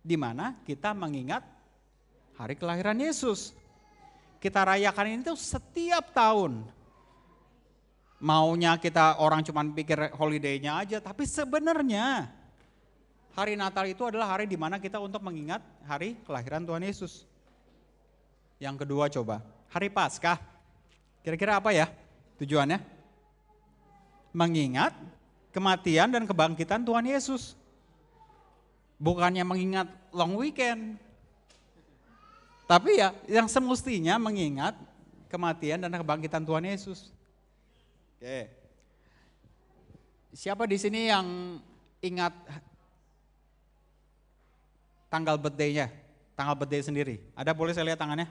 di 0.00 0.16
mana 0.16 0.56
kita 0.64 0.96
mengingat 0.96 1.44
hari 2.40 2.56
kelahiran 2.56 2.96
Yesus. 2.96 3.52
Kita 4.40 4.64
rayakan 4.64 5.04
ini 5.04 5.20
tuh 5.20 5.36
setiap 5.36 6.16
tahun 6.16 6.64
maunya 8.20 8.76
kita 8.76 9.16
orang 9.16 9.40
cuma 9.40 9.64
pikir 9.64 10.12
holiday-nya 10.12 10.84
aja, 10.84 10.98
tapi 11.00 11.24
sebenarnya 11.24 12.28
hari 13.32 13.56
Natal 13.56 13.88
itu 13.88 14.04
adalah 14.04 14.36
hari 14.36 14.44
di 14.44 14.60
mana 14.60 14.76
kita 14.76 15.00
untuk 15.00 15.24
mengingat 15.24 15.64
hari 15.88 16.20
kelahiran 16.28 16.62
Tuhan 16.68 16.84
Yesus. 16.84 17.24
Yang 18.60 18.84
kedua 18.84 19.08
coba, 19.08 19.40
hari 19.72 19.88
Paskah. 19.88 20.36
Kira-kira 21.24 21.56
apa 21.56 21.72
ya 21.72 21.88
tujuannya? 22.36 22.76
Mengingat 24.36 24.92
kematian 25.50 26.12
dan 26.12 26.28
kebangkitan 26.28 26.84
Tuhan 26.84 27.08
Yesus. 27.08 27.56
Bukannya 29.00 29.42
mengingat 29.48 29.88
long 30.12 30.36
weekend. 30.36 31.00
Tapi 32.68 33.00
ya 33.00 33.16
yang 33.26 33.48
semestinya 33.48 34.20
mengingat 34.20 34.76
kematian 35.32 35.80
dan 35.80 35.90
kebangkitan 35.90 36.44
Tuhan 36.44 36.68
Yesus. 36.68 37.08
Oke. 38.20 38.52
Siapa 40.36 40.68
di 40.68 40.76
sini 40.76 41.08
yang 41.08 41.56
ingat 42.04 42.36
tanggal 45.08 45.40
birthday-nya? 45.40 45.88
Tanggal 46.36 46.52
birthday 46.52 46.84
sendiri. 46.84 47.16
Ada 47.32 47.56
boleh 47.56 47.72
saya 47.72 47.88
lihat 47.88 47.96
tangannya? 47.96 48.28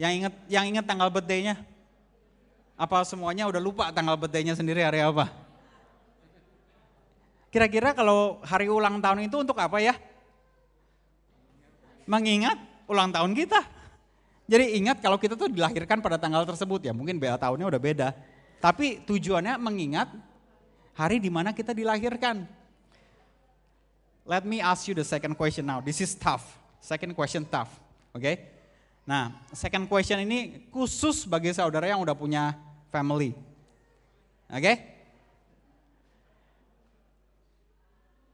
Yang 0.00 0.12
ingat 0.16 0.34
yang 0.48 0.64
ingat 0.64 0.88
tanggal 0.88 1.12
birthday-nya? 1.12 1.60
Apa 2.72 3.04
semuanya 3.04 3.44
udah 3.52 3.60
lupa 3.60 3.92
tanggal 3.92 4.16
birthday-nya 4.16 4.56
sendiri 4.56 4.80
hari 4.80 5.04
apa? 5.04 5.28
Kira-kira 7.52 7.92
kalau 7.92 8.40
hari 8.40 8.72
ulang 8.72 8.96
tahun 9.04 9.28
itu 9.28 9.44
untuk 9.44 9.60
apa 9.60 9.76
ya? 9.84 9.92
Mengingat 12.08 12.56
ulang 12.88 13.12
tahun 13.12 13.36
kita. 13.36 13.60
Jadi 14.48 14.80
ingat 14.80 15.04
kalau 15.04 15.20
kita 15.20 15.36
tuh 15.36 15.52
dilahirkan 15.52 16.00
pada 16.00 16.16
tanggal 16.16 16.48
tersebut 16.48 16.80
ya, 16.80 16.96
mungkin 16.96 17.20
beda 17.20 17.36
tahunnya 17.36 17.68
udah 17.68 17.82
beda. 17.84 18.08
Tapi 18.60 19.00
tujuannya 19.08 19.56
mengingat 19.56 20.12
hari 20.92 21.16
di 21.16 21.32
mana 21.32 21.56
kita 21.56 21.72
dilahirkan. 21.72 22.44
Let 24.28 24.44
me 24.44 24.60
ask 24.60 24.84
you 24.84 24.92
the 24.92 25.02
second 25.02 25.34
question 25.34 25.64
now. 25.64 25.80
This 25.80 26.04
is 26.04 26.12
tough. 26.12 26.44
Second 26.84 27.16
question 27.16 27.48
tough. 27.48 27.72
Oke. 28.12 28.20
Okay? 28.20 28.34
Nah, 29.08 29.32
second 29.56 29.88
question 29.88 30.20
ini 30.22 30.68
khusus 30.68 31.24
bagi 31.24 31.50
saudara 31.56 31.88
yang 31.88 32.04
udah 32.04 32.12
punya 32.12 32.52
family. 32.92 33.32
Oke? 34.52 34.60
Okay? 34.60 34.76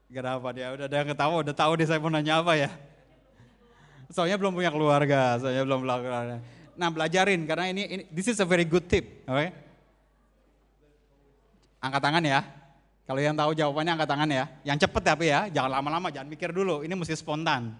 Kenapa 0.07 0.55
dia 0.55 0.71
udah 0.71 0.87
ada 0.87 0.95
yang 1.03 1.09
ketawa, 1.11 1.35
udah 1.43 1.55
tahu 1.55 1.71
dia 1.75 1.87
saya 1.87 1.99
mau 1.99 2.07
nanya 2.07 2.39
apa 2.39 2.55
ya? 2.55 2.71
Soalnya 4.07 4.39
belum 4.39 4.55
punya 4.55 4.71
keluarga, 4.71 5.35
soalnya 5.35 5.67
belum 5.67 5.83
punya 5.83 5.99
keluarga. 5.99 6.35
Nah 6.79 6.89
belajarin 6.93 7.43
karena 7.43 7.65
ini, 7.75 7.83
ini 7.91 8.03
this 8.07 8.31
is 8.31 8.39
a 8.39 8.47
very 8.47 8.63
good 8.63 8.87
tip, 8.87 9.03
oke? 9.27 9.35
Okay? 9.35 9.66
Angkat 11.81 12.01
tangan 12.01 12.23
ya. 12.25 12.39
Kalau 13.07 13.23
yang 13.23 13.35
tahu 13.39 13.55
jawabannya 13.55 13.91
angkat 13.95 14.09
tangan 14.09 14.29
ya. 14.29 14.45
Yang 14.67 14.77
cepet 14.83 15.03
tapi 15.03 15.25
ya, 15.31 15.47
jangan 15.47 15.79
lama-lama, 15.79 16.11
jangan 16.11 16.27
mikir 16.27 16.51
dulu. 16.51 16.83
Ini 16.83 16.91
mesti 16.91 17.15
spontan. 17.15 17.71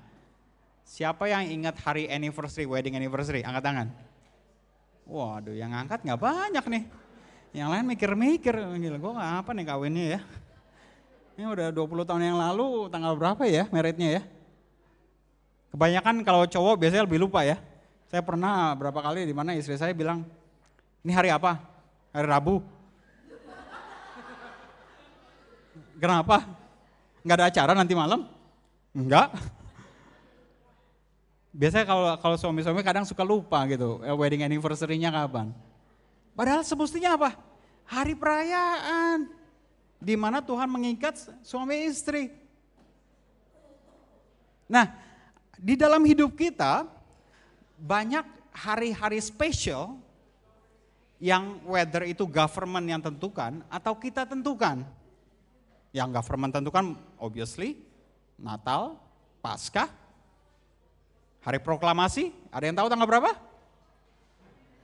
Siapa 0.88 1.28
yang 1.28 1.44
ingat 1.44 1.76
hari 1.84 2.08
anniversary, 2.08 2.64
wedding 2.64 2.96
anniversary? 2.96 3.44
Angkat 3.44 3.64
tangan. 3.64 3.88
Waduh, 5.08 5.56
yang 5.56 5.76
angkat 5.76 6.04
nggak 6.04 6.20
banyak 6.20 6.66
nih. 6.68 6.84
Yang 7.56 7.68
lain 7.74 7.86
mikir-mikir, 7.92 8.56
gila 8.56 8.98
gue 9.00 9.14
apa 9.20 9.50
nih 9.56 9.66
kawinnya 9.68 10.06
ya. 10.16 10.20
Ini 11.40 11.46
udah 11.48 11.68
20 11.70 12.08
tahun 12.08 12.24
yang 12.24 12.40
lalu, 12.40 12.88
tanggal 12.90 13.14
berapa 13.14 13.44
ya 13.46 13.70
meritnya 13.70 14.20
ya? 14.20 14.22
Kebanyakan 15.72 16.24
kalau 16.24 16.48
cowok 16.48 16.76
biasanya 16.80 17.04
lebih 17.04 17.20
lupa 17.22 17.44
ya. 17.44 17.60
Saya 18.08 18.24
pernah 18.24 18.72
berapa 18.74 19.00
kali 19.04 19.28
di 19.28 19.36
mana 19.36 19.52
istri 19.54 19.76
saya 19.76 19.92
bilang, 19.92 20.24
ini 21.04 21.12
hari 21.12 21.28
apa? 21.28 21.60
Hari 22.16 22.28
Rabu. 22.28 22.64
Kenapa? 25.98 26.46
Enggak 27.26 27.38
ada 27.42 27.48
acara 27.50 27.72
nanti 27.74 27.94
malam? 27.98 28.30
Enggak. 28.94 29.34
Biasanya 31.58 31.86
kalau 31.90 32.06
kalau 32.22 32.38
suami-suami 32.38 32.86
kadang 32.86 33.04
suka 33.04 33.26
lupa 33.26 33.66
gitu, 33.66 34.00
eh, 34.06 34.14
wedding 34.14 34.46
anniversary-nya 34.46 35.10
kapan. 35.10 35.50
Padahal 36.38 36.62
semestinya 36.62 37.18
apa? 37.18 37.34
Hari 37.90 38.14
perayaan. 38.14 39.26
Di 39.98 40.14
mana 40.14 40.46
Tuhan 40.46 40.70
mengikat 40.70 41.18
suami 41.42 41.90
istri. 41.90 42.30
Nah, 44.70 44.94
di 45.58 45.74
dalam 45.74 46.06
hidup 46.06 46.38
kita 46.38 46.86
banyak 47.82 48.22
hari-hari 48.54 49.18
spesial 49.18 49.98
yang 51.18 51.58
whether 51.66 52.06
itu 52.06 52.30
government 52.30 52.86
yang 52.86 53.02
tentukan 53.02 53.66
atau 53.66 53.98
kita 53.98 54.30
tentukan. 54.30 54.86
Yang 55.98 56.22
government 56.22 56.54
tentukan 56.54 56.94
obviously 57.18 57.82
Natal, 58.38 59.02
Paskah, 59.42 59.90
Hari 61.42 61.58
Proklamasi, 61.66 62.30
ada 62.54 62.70
yang 62.70 62.78
tahu 62.78 62.86
tanggal 62.86 63.10
berapa? 63.10 63.34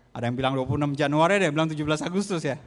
Ada 0.09 0.25
yang 0.25 0.33
bilang 0.33 0.57
26 0.57 0.97
Januari, 0.97 1.37
ada 1.37 1.45
yang 1.45 1.53
bilang 1.53 1.69
17 1.69 2.09
Agustus 2.09 2.41
ya. 2.41 2.57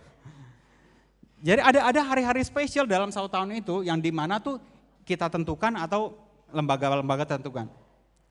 Jadi 1.42 1.58
ada 1.58 1.90
ada 1.90 2.00
hari-hari 2.06 2.42
spesial 2.46 2.86
dalam 2.86 3.10
satu 3.10 3.26
tahun 3.26 3.58
itu 3.58 3.82
yang 3.82 3.98
di 3.98 4.14
mana 4.14 4.38
tuh 4.38 4.62
kita 5.02 5.26
tentukan 5.26 5.74
atau 5.78 6.14
lembaga-lembaga 6.54 7.38
tentukan. 7.38 7.66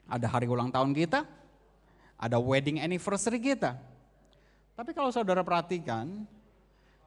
Ada 0.07 0.31
hari 0.31 0.47
ulang 0.47 0.71
tahun 0.71 0.95
kita, 0.95 1.27
ada 2.15 2.37
wedding 2.39 2.79
anniversary 2.79 3.39
kita. 3.39 3.75
Tapi 4.75 4.91
kalau 4.91 5.11
saudara 5.11 5.43
perhatikan, 5.43 6.27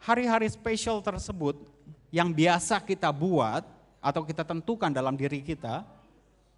hari-hari 0.01 0.49
spesial 0.49 1.05
tersebut 1.05 1.57
yang 2.09 2.33
biasa 2.33 2.81
kita 2.85 3.13
buat 3.13 3.65
atau 4.01 4.23
kita 4.25 4.47
tentukan 4.47 4.89
dalam 4.89 5.19
diri 5.19 5.45
kita, 5.45 5.85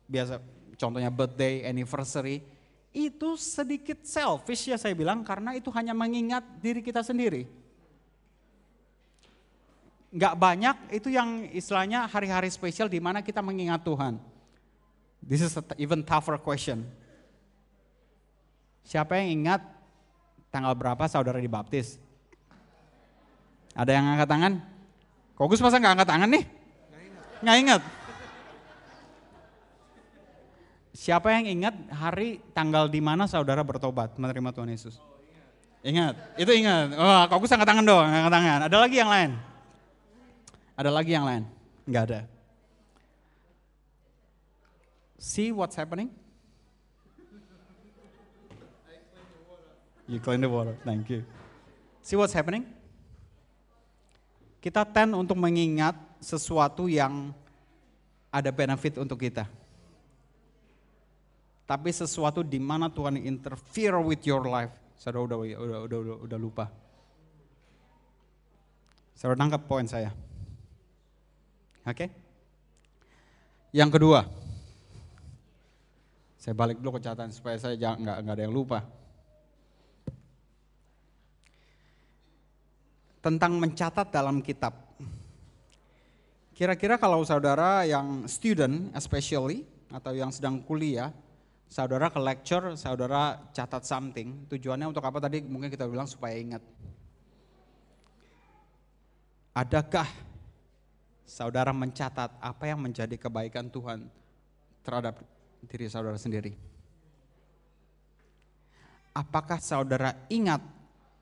biasa 0.07 0.39
contohnya 0.79 1.11
birthday, 1.11 1.67
anniversary, 1.67 2.43
itu 2.91 3.39
sedikit 3.39 4.03
selfish 4.03 4.67
ya 4.67 4.77
saya 4.79 4.95
bilang 4.99 5.23
karena 5.23 5.55
itu 5.55 5.71
hanya 5.71 5.95
mengingat 5.95 6.43
diri 6.59 6.83
kita 6.83 7.07
sendiri. 7.07 7.47
Nggak 10.11 10.35
banyak 10.35 10.77
itu 10.91 11.07
yang 11.15 11.47
istilahnya 11.55 12.11
hari-hari 12.11 12.51
spesial 12.51 12.91
di 12.91 12.99
mana 12.99 13.23
kita 13.23 13.39
mengingat 13.39 13.87
Tuhan. 13.87 14.19
This 15.23 15.47
is 15.47 15.55
even 15.79 16.03
tougher 16.03 16.35
question. 16.41 16.83
Siapa 18.83 19.23
yang 19.23 19.29
ingat 19.31 19.63
tanggal 20.51 20.75
berapa 20.75 21.07
saudara 21.07 21.39
dibaptis? 21.39 21.95
Ada 23.71 23.95
yang 23.95 24.19
angkat 24.19 24.29
tangan? 24.35 24.53
Kogus 25.41 25.65
masa 25.65 25.81
nggak 25.81 25.97
angkat 25.97 26.09
tangan 26.13 26.29
nih? 26.37 26.45
Nggak 27.41 27.57
ingat. 27.65 27.83
Siapa 30.93 31.33
yang 31.33 31.49
ingat 31.49 31.73
hari 31.89 32.45
tanggal 32.53 32.93
di 32.93 33.01
mana 33.01 33.25
saudara 33.25 33.65
bertobat 33.65 34.21
menerima 34.21 34.53
Tuhan 34.53 34.69
Yesus? 34.69 35.01
Ingat, 35.81 36.37
itu 36.37 36.53
ingat. 36.53 36.93
Oh, 36.93 37.25
Kogus 37.33 37.49
angkat 37.57 37.73
tangan 37.73 37.89
dong, 37.89 38.05
angkat 38.05 38.33
tangan. 38.37 38.61
Ada 38.69 38.77
lagi 38.77 38.97
yang 39.01 39.09
lain? 39.09 39.31
Ada 40.77 40.91
lagi 40.93 41.11
yang 41.17 41.25
lain? 41.25 41.43
Nggak 41.89 42.05
ada. 42.05 42.21
See 45.17 45.57
what's 45.57 45.73
happening? 45.73 46.13
You 50.05 50.21
clean 50.21 50.45
the 50.45 50.53
water, 50.53 50.77
thank 50.85 51.09
you. 51.09 51.25
See 52.05 52.21
what's 52.21 52.37
happening? 52.37 52.69
Kita 54.61 54.85
tend 54.85 55.17
untuk 55.17 55.41
mengingat 55.41 55.97
sesuatu 56.21 56.85
yang 56.85 57.33
ada 58.29 58.53
benefit 58.53 59.01
untuk 59.01 59.17
kita. 59.17 59.49
Tapi 61.65 61.91
sesuatu 61.91 62.45
di 62.45 62.61
mana 62.61 62.93
Tuhan 62.93 63.17
interfere 63.17 63.99
with 64.05 64.21
your 64.29 64.45
life, 64.45 64.75
saudara 65.01 65.25
udah 65.25 65.39
udah 65.39 65.79
udah 65.87 65.99
udah, 66.03 66.17
udah 66.29 66.39
lupa. 66.39 66.67
Saudara 69.17 69.41
tangkap 69.41 69.65
poin 69.65 69.87
saya. 69.89 70.13
Oke? 71.89 71.95
Okay? 71.95 72.09
Yang 73.71 73.97
kedua, 73.97 74.27
saya 76.41 76.59
balik 76.59 76.83
dulu 76.83 76.99
ke 76.99 77.07
catatan 77.07 77.31
supaya 77.31 77.55
saya 77.57 77.79
nggak 77.79 78.19
nggak 78.27 78.35
ada 78.35 78.45
yang 78.45 78.55
lupa. 78.57 78.83
Tentang 83.21 83.61
mencatat 83.61 84.09
dalam 84.09 84.41
kitab. 84.41 84.73
Kira-kira 86.57 87.01
kalau 87.01 87.25
saudara 87.25 87.85
yang 87.89 88.29
student 88.29 88.93
especially 88.93 89.65
atau 89.89 90.13
yang 90.13 90.29
sedang 90.29 90.61
kuliah, 90.61 91.13
saudara 91.69 92.13
ke 92.13 92.21
lecture, 92.21 92.77
saudara 92.77 93.41
catat 93.53 93.85
something, 93.85 94.45
tujuannya 94.49 94.89
untuk 94.89 95.05
apa 95.05 95.21
tadi 95.21 95.41
mungkin 95.45 95.73
kita 95.73 95.89
bilang 95.89 96.09
supaya 96.09 96.37
ingat. 96.37 96.61
Adakah 99.57 100.09
saudara 101.31 101.71
mencatat 101.71 102.35
apa 102.43 102.65
yang 102.67 102.83
menjadi 102.83 103.15
kebaikan 103.15 103.71
Tuhan 103.71 104.11
terhadap 104.83 105.23
diri 105.71 105.87
saudara 105.87 106.19
sendiri. 106.19 106.59
Apakah 109.15 109.63
saudara 109.63 110.19
ingat 110.27 110.59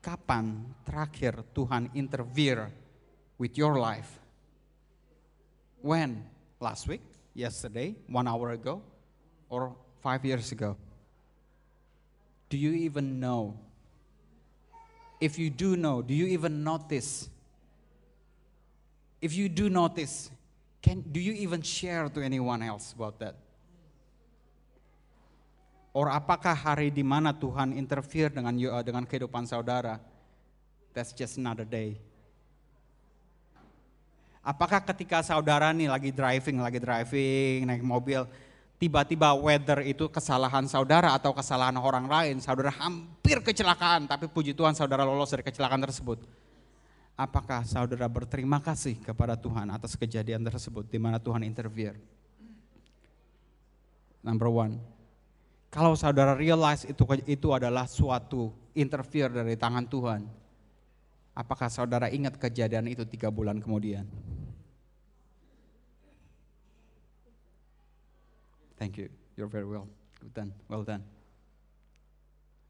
kapan 0.01 0.63
terakhir 0.87 1.43
Tuhan 1.53 1.91
interfere 1.95 2.71
with 3.37 3.55
your 3.57 3.79
life? 3.79 4.19
When? 5.81 6.23
Last 6.59 6.87
week? 6.87 7.01
Yesterday? 7.33 7.95
One 8.07 8.27
hour 8.27 8.51
ago? 8.51 8.81
Or 9.47 9.75
five 10.01 10.23
years 10.25 10.51
ago? 10.51 10.75
Do 12.49 12.57
you 12.57 12.71
even 12.71 13.19
know? 13.19 13.55
If 15.19 15.37
you 15.37 15.49
do 15.49 15.75
know, 15.75 16.01
do 16.01 16.13
you 16.13 16.27
even 16.27 16.63
notice? 16.63 17.29
If 19.21 19.35
you 19.35 19.49
do 19.49 19.69
notice, 19.69 20.31
can, 20.81 21.01
do 21.01 21.19
you 21.19 21.33
even 21.33 21.61
share 21.61 22.07
to 22.09 22.21
anyone 22.21 22.63
else 22.63 22.93
about 22.93 23.19
that? 23.19 23.35
Or 25.89 26.13
apakah 26.13 26.53
hari 26.53 26.93
di 26.93 27.01
mana 27.01 27.33
Tuhan 27.33 27.73
interfere 27.73 28.29
dengan 28.29 28.53
uh, 28.53 28.83
dengan 28.85 29.03
kehidupan 29.09 29.49
saudara? 29.49 29.97
That's 30.93 31.13
just 31.17 31.41
another 31.41 31.65
day. 31.65 31.97
Apakah 34.45 34.81
ketika 34.81 35.21
saudara 35.25 35.69
nih 35.73 35.89
lagi 35.89 36.09
driving, 36.13 36.61
lagi 36.61 36.79
driving, 36.79 37.67
naik 37.69 37.83
mobil, 37.83 38.25
tiba-tiba 38.79 39.35
weather 39.35 39.83
itu 39.83 40.07
kesalahan 40.07 40.65
saudara 40.65 41.11
atau 41.13 41.35
kesalahan 41.35 41.75
orang 41.77 42.07
lain, 42.07 42.35
saudara 42.39 42.71
hampir 42.71 43.43
kecelakaan, 43.43 44.07
tapi 44.07 44.31
puji 44.31 44.55
Tuhan 44.55 44.73
saudara 44.73 45.03
lolos 45.03 45.29
dari 45.29 45.43
kecelakaan 45.43 45.83
tersebut. 45.83 46.23
Apakah 47.19 47.67
saudara 47.67 48.07
berterima 48.07 48.63
kasih 48.63 48.95
kepada 49.03 49.35
Tuhan 49.35 49.67
atas 49.75 49.99
kejadian 49.99 50.39
tersebut 50.39 50.87
di 50.87 50.95
mana 50.95 51.19
Tuhan 51.19 51.43
interfere? 51.43 51.99
Number 54.23 54.47
one, 54.47 54.79
kalau 55.69 55.93
saudara 55.93 56.33
realize 56.33 56.85
itu 56.89 57.05
itu 57.29 57.47
adalah 57.53 57.85
suatu 57.85 58.49
interfere 58.73 59.29
dari 59.29 59.53
tangan 59.53 59.85
Tuhan, 59.85 60.21
apakah 61.37 61.69
saudara 61.69 62.09
ingat 62.09 62.41
kejadian 62.41 62.89
itu 62.89 63.05
tiga 63.05 63.29
bulan 63.29 63.61
kemudian? 63.61 64.09
Thank 68.79 68.97
you. 68.97 69.13
You're 69.35 69.51
very 69.51 69.67
well. 69.67 69.85
Good 70.19 70.33
done. 70.33 70.51
Well 70.71 70.87
done. 70.87 71.03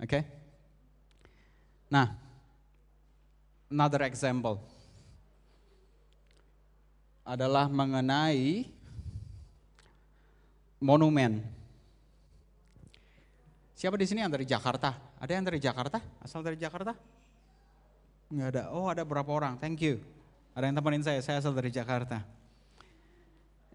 Oke. 0.01 0.09
Okay? 0.09 0.23
Nah, 1.89 2.13
another 3.69 4.05
example 4.05 4.61
adalah 7.25 7.69
mengenai 7.69 8.69
monumen. 10.81 11.45
Siapa 13.79 13.95
di 13.95 14.03
sini 14.03 14.19
yang 14.19 14.27
dari 14.27 14.43
Jakarta? 14.43 14.91
Ada 15.23 15.39
yang 15.39 15.47
dari 15.47 15.55
Jakarta? 15.55 16.03
Asal 16.19 16.43
dari 16.43 16.59
Jakarta? 16.59 16.91
Enggak 18.27 18.47
ada. 18.51 18.63
Oh, 18.75 18.91
ada 18.91 19.07
berapa 19.07 19.31
orang? 19.31 19.55
Thank 19.55 19.79
you. 19.87 20.03
Ada 20.51 20.67
yang 20.67 20.75
temenin 20.75 20.99
saya, 20.99 21.23
saya 21.23 21.39
asal 21.39 21.55
dari 21.55 21.71
Jakarta. 21.71 22.19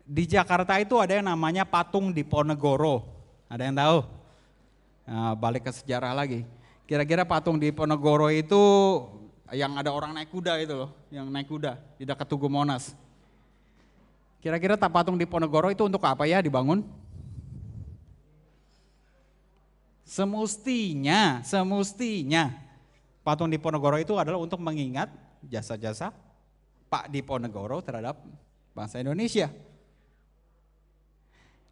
Di 0.05 0.29
Jakarta 0.29 0.77
itu 0.77 1.01
ada 1.01 1.17
yang 1.17 1.25
namanya 1.25 1.64
patung 1.64 2.12
di 2.12 2.21
Ponegoro. 2.21 3.01
Ada 3.49 3.64
yang 3.64 3.81
tahu? 3.81 3.99
Nah, 5.09 5.33
balik 5.40 5.64
ke 5.64 5.73
sejarah 5.73 6.12
lagi. 6.12 6.45
Kira-kira 6.85 7.25
patung 7.25 7.57
di 7.57 7.73
Ponegoro 7.73 8.29
itu 8.29 8.61
yang 9.57 9.73
ada 9.81 9.88
orang 9.88 10.12
naik 10.12 10.29
kuda 10.29 10.61
itu 10.61 10.85
loh, 10.85 10.93
yang 11.09 11.33
naik 11.33 11.49
kuda 11.49 11.81
di 11.97 12.05
dekat 12.05 12.29
Tugu 12.29 12.53
Monas. 12.53 12.93
Kira-kira 14.45 14.77
patung 14.77 15.17
di 15.17 15.25
Ponegoro 15.25 15.73
itu 15.73 15.81
untuk 15.88 16.05
apa 16.05 16.29
ya 16.29 16.45
dibangun? 16.45 16.85
Semestinya, 20.14 21.42
semestinya 21.42 22.55
patung 23.27 23.50
di 23.50 23.59
Ponegoro 23.59 23.98
itu 23.98 24.14
adalah 24.14 24.38
untuk 24.38 24.62
mengingat 24.62 25.11
jasa-jasa 25.42 26.14
Pak 26.87 27.11
Diponegoro 27.11 27.83
terhadap 27.83 28.22
bangsa 28.70 29.03
Indonesia. 29.03 29.50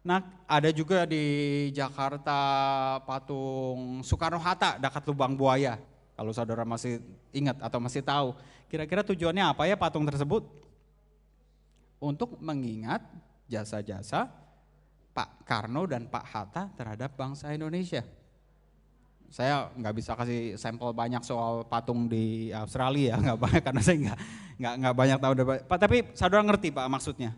Nah, 0.03 0.43
ada 0.43 0.67
juga 0.75 1.07
di 1.07 1.23
Jakarta 1.71 2.35
patung 3.07 4.03
Soekarno-Hatta 4.03 4.75
dekat 4.75 5.07
Lubang 5.07 5.39
Buaya. 5.39 5.79
Kalau 6.19 6.35
saudara 6.35 6.67
masih 6.67 6.99
ingat 7.31 7.55
atau 7.63 7.79
masih 7.79 8.03
tahu, 8.03 8.35
kira-kira 8.67 9.07
tujuannya 9.07 9.55
apa 9.55 9.71
ya 9.71 9.79
patung 9.79 10.03
tersebut? 10.03 10.43
Untuk 11.95 12.35
mengingat 12.43 13.07
jasa-jasa 13.47 14.27
Pak 15.15 15.47
Karno 15.47 15.87
dan 15.87 16.11
Pak 16.11 16.25
Hatta 16.27 16.67
terhadap 16.75 17.15
bangsa 17.15 17.55
Indonesia. 17.55 18.03
Saya 19.33 19.73
nggak 19.73 19.93
bisa 19.97 20.13
kasih 20.13 20.61
sampel 20.61 20.93
banyak 20.93 21.25
soal 21.25 21.65
patung 21.65 22.05
di 22.05 22.53
Australia, 22.53 23.17
nggak 23.23 23.39
banyak 23.41 23.61
karena 23.65 23.81
saya 23.81 23.97
nggak 23.97 24.19
nggak 24.61 24.73
nggak 24.77 24.95
banyak 24.95 25.17
tahu. 25.17 25.33
Pak, 25.65 25.77
tapi 25.81 25.97
saudara 26.13 26.45
ngerti 26.45 26.69
Pak 26.69 26.85
maksudnya? 26.85 27.33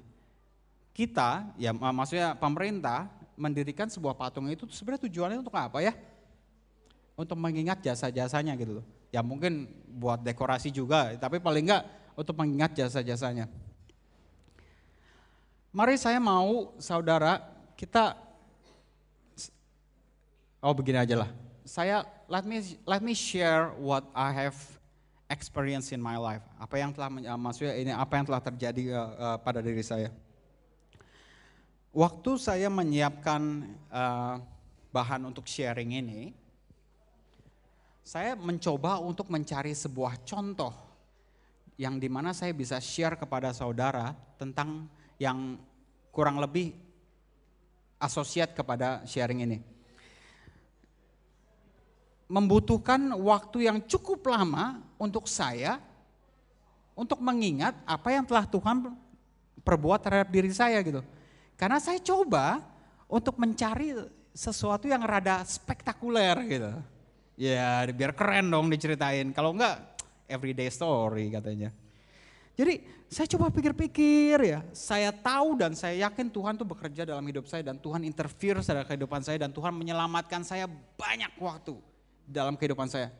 kita, 0.95 1.51
ya 1.59 1.75
maksudnya 1.75 2.39
pemerintah 2.39 3.11
mendirikan 3.35 3.91
sebuah 3.91 4.15
patung 4.15 4.47
itu 4.47 4.63
sebenarnya 4.71 5.11
tujuannya 5.11 5.43
untuk 5.43 5.51
apa 5.51 5.83
ya? 5.83 5.91
Untuk 7.19 7.35
mengingat 7.35 7.83
jasa-jasanya 7.83 8.55
gitu 8.55 8.79
loh. 8.79 8.85
Ya 9.11 9.19
mungkin 9.19 9.67
buat 9.91 10.23
dekorasi 10.23 10.71
juga, 10.71 11.11
tapi 11.19 11.43
paling 11.43 11.67
enggak 11.67 11.83
untuk 12.15 12.39
mengingat 12.39 12.79
jasa-jasanya. 12.79 13.51
Mari 15.75 15.99
saya 15.99 16.23
mau 16.23 16.71
saudara 16.79 17.43
kita 17.75 18.15
Oh 20.65 20.73
begini 20.73 20.97
aja 20.97 21.13
lah. 21.21 21.29
Saya 21.65 22.05
let 22.29 22.45
me 22.45 22.61
let 22.85 23.01
me 23.01 23.17
share 23.17 23.73
what 23.81 24.05
I 24.13 24.29
have 24.29 24.53
experienced 25.33 25.89
in 25.89 25.97
my 25.97 26.13
life. 26.13 26.45
Apa 26.61 26.77
yang 26.77 26.93
telah 26.93 27.09
maksudnya 27.41 27.73
ini 27.73 27.89
apa 27.89 28.21
yang 28.21 28.25
telah 28.29 28.37
terjadi 28.37 28.93
uh, 28.93 29.01
uh, 29.17 29.37
pada 29.41 29.65
diri 29.65 29.81
saya. 29.81 30.13
Waktu 31.89 32.31
saya 32.37 32.69
menyiapkan 32.69 33.65
uh, 33.89 34.37
bahan 34.93 35.25
untuk 35.25 35.49
sharing 35.49 35.97
ini, 35.97 36.37
saya 38.05 38.37
mencoba 38.37 39.01
untuk 39.01 39.33
mencari 39.33 39.73
sebuah 39.73 40.21
contoh 40.21 40.75
yang 41.81 41.97
di 41.97 42.07
mana 42.07 42.29
saya 42.29 42.53
bisa 42.53 42.77
share 42.77 43.17
kepada 43.17 43.49
saudara 43.57 44.13
tentang 44.37 44.85
yang 45.17 45.57
kurang 46.13 46.37
lebih 46.37 46.77
asosiat 47.97 48.53
kepada 48.53 49.01
sharing 49.09 49.41
ini. 49.41 49.74
Membutuhkan 52.25 53.13
waktu 53.21 53.69
yang 53.69 53.77
cukup 53.85 54.25
lama 54.25 54.81
untuk 54.97 55.29
saya 55.29 55.77
untuk 56.95 57.19
mengingat 57.19 57.75
apa 57.83 58.09
yang 58.15 58.23
telah 58.23 58.47
Tuhan 58.47 58.95
perbuat 59.61 59.99
terhadap 60.01 60.29
diri 60.31 60.49
saya 60.49 60.79
gitu. 60.81 61.03
Karena 61.59 61.77
saya 61.77 61.99
coba 61.99 62.63
untuk 63.11 63.35
mencari 63.35 63.93
sesuatu 64.31 64.87
yang 64.87 65.03
rada 65.03 65.43
spektakuler 65.43 66.39
gitu. 66.47 66.71
Ya 67.35 67.83
biar 67.91 68.15
keren 68.15 68.47
dong 68.47 68.71
diceritain. 68.71 69.35
Kalau 69.35 69.51
enggak 69.51 69.83
everyday 70.31 70.71
story 70.71 71.29
katanya. 71.29 71.69
Jadi 72.55 72.79
saya 73.11 73.27
coba 73.35 73.51
pikir-pikir 73.51 74.39
ya. 74.39 74.63
Saya 74.71 75.11
tahu 75.11 75.59
dan 75.59 75.75
saya 75.75 76.07
yakin 76.07 76.31
Tuhan 76.31 76.55
tuh 76.55 76.63
bekerja 76.63 77.03
dalam 77.03 77.23
hidup 77.27 77.45
saya 77.51 77.61
dan 77.67 77.75
Tuhan 77.75 78.07
interfere 78.07 78.63
dalam 78.63 78.87
kehidupan 78.87 79.21
saya 79.21 79.43
dan 79.43 79.51
Tuhan 79.51 79.75
menyelamatkan 79.75 80.47
saya 80.47 80.65
banyak 80.95 81.35
waktu 81.35 81.75
dalam 82.25 82.57
kehidupan 82.57 82.89
saya. 82.89 83.13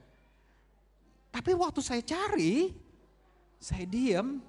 Tapi 1.30 1.52
waktu 1.54 1.80
saya 1.84 2.02
cari, 2.02 2.74
saya 3.62 3.86
diam, 3.86 4.42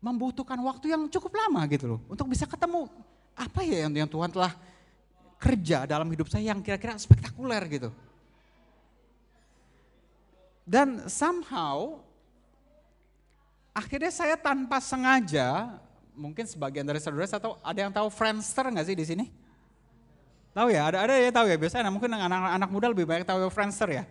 membutuhkan 0.00 0.60
waktu 0.62 0.94
yang 0.94 1.08
cukup 1.10 1.34
lama 1.34 1.66
gitu 1.66 1.96
loh 1.96 2.00
untuk 2.06 2.30
bisa 2.30 2.46
ketemu 2.46 2.86
apa 3.34 3.60
ya 3.66 3.88
yang, 3.88 4.06
yang 4.06 4.10
Tuhan 4.10 4.30
telah 4.30 4.54
kerja 5.36 5.84
dalam 5.84 6.08
hidup 6.08 6.30
saya 6.30 6.54
yang 6.54 6.62
kira-kira 6.62 6.96
spektakuler 6.96 7.62
gitu. 7.68 7.90
Dan 10.66 11.06
somehow 11.06 12.02
akhirnya 13.70 14.10
saya 14.10 14.34
tanpa 14.34 14.82
sengaja 14.82 15.78
mungkin 16.16 16.48
sebagian 16.48 16.82
dari 16.82 16.98
saudara 16.98 17.28
atau 17.28 17.60
ada 17.60 17.78
yang 17.78 17.92
tahu 17.92 18.08
Friendster 18.08 18.66
nggak 18.72 18.86
sih 18.88 18.96
di 18.96 19.04
sini? 19.04 19.24
Tahu 20.56 20.72
ya, 20.72 20.88
ada 20.88 21.04
ada 21.04 21.20
ya 21.20 21.28
tahu 21.28 21.52
ya. 21.52 21.60
Biasanya 21.60 21.92
mungkin 21.92 22.08
anak-anak 22.16 22.70
muda 22.72 22.88
lebih 22.88 23.04
banyak 23.04 23.28
tahu 23.28 23.52
Friendster 23.52 23.92
ya. 23.92 24.08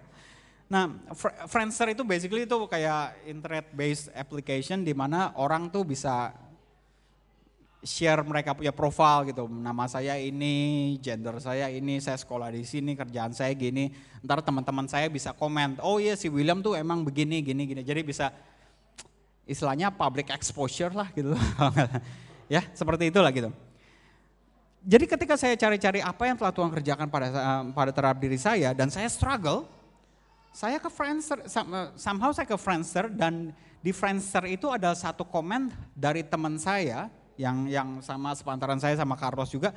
Nah, 0.69 0.93
Friendster 1.49 1.89
itu 1.89 2.05
basically 2.05 2.45
itu 2.45 2.57
kayak 2.69 3.17
internet 3.25 3.65
based 3.73 4.13
application 4.13 4.85
di 4.85 4.93
mana 4.93 5.33
orang 5.41 5.73
tuh 5.73 5.81
bisa 5.81 6.37
share 7.81 8.21
mereka 8.21 8.53
punya 8.53 8.69
profile 8.69 9.25
gitu. 9.25 9.49
Nama 9.49 9.89
saya 9.89 10.21
ini, 10.21 10.93
gender 11.01 11.41
saya 11.41 11.65
ini, 11.73 11.97
saya 11.97 12.17
sekolah 12.21 12.53
di 12.53 12.61
sini, 12.61 12.93
kerjaan 12.93 13.33
saya 13.33 13.49
gini. 13.57 13.89
Ntar 14.21 14.45
teman-teman 14.45 14.85
saya 14.85 15.09
bisa 15.09 15.33
komen, 15.33 15.81
oh 15.81 15.97
iya 15.97 16.13
si 16.13 16.29
William 16.29 16.61
tuh 16.61 16.77
emang 16.77 17.01
begini, 17.01 17.41
gini, 17.41 17.65
gini. 17.65 17.81
Jadi 17.81 18.05
bisa 18.05 18.29
istilahnya 19.49 19.89
public 19.89 20.29
exposure 20.29 20.93
lah 20.93 21.09
gitu. 21.09 21.33
ya, 22.53 22.61
seperti 22.77 23.09
itulah 23.09 23.33
gitu. 23.33 23.49
Jadi 24.85 25.09
ketika 25.09 25.33
saya 25.33 25.57
cari-cari 25.57 25.97
apa 25.97 26.29
yang 26.29 26.37
telah 26.37 26.53
Tuhan 26.53 26.69
kerjakan 26.69 27.09
pada 27.09 27.27
pada 27.73 27.89
terhadap 27.89 28.21
diri 28.21 28.37
saya 28.37 28.69
dan 28.69 28.93
saya 28.93 29.09
struggle, 29.09 29.65
saya 30.53 30.77
ke 30.77 30.93
Friendster, 30.93 31.41
eh, 31.41 31.89
somehow 31.97 32.29
saya 32.29 32.45
ke 32.45 32.53
Friendster 32.53 33.09
dan 33.09 33.49
di 33.81 33.89
Friendster 33.89 34.45
itu 34.45 34.69
ada 34.69 34.93
satu 34.93 35.25
komen 35.25 35.73
dari 35.97 36.21
teman 36.21 36.61
saya 36.61 37.09
yang 37.33 37.65
yang 37.65 37.97
sama 38.05 38.37
sepantaran 38.37 38.77
saya 38.77 38.93
sama 38.93 39.17
Carlos 39.17 39.49
juga, 39.49 39.73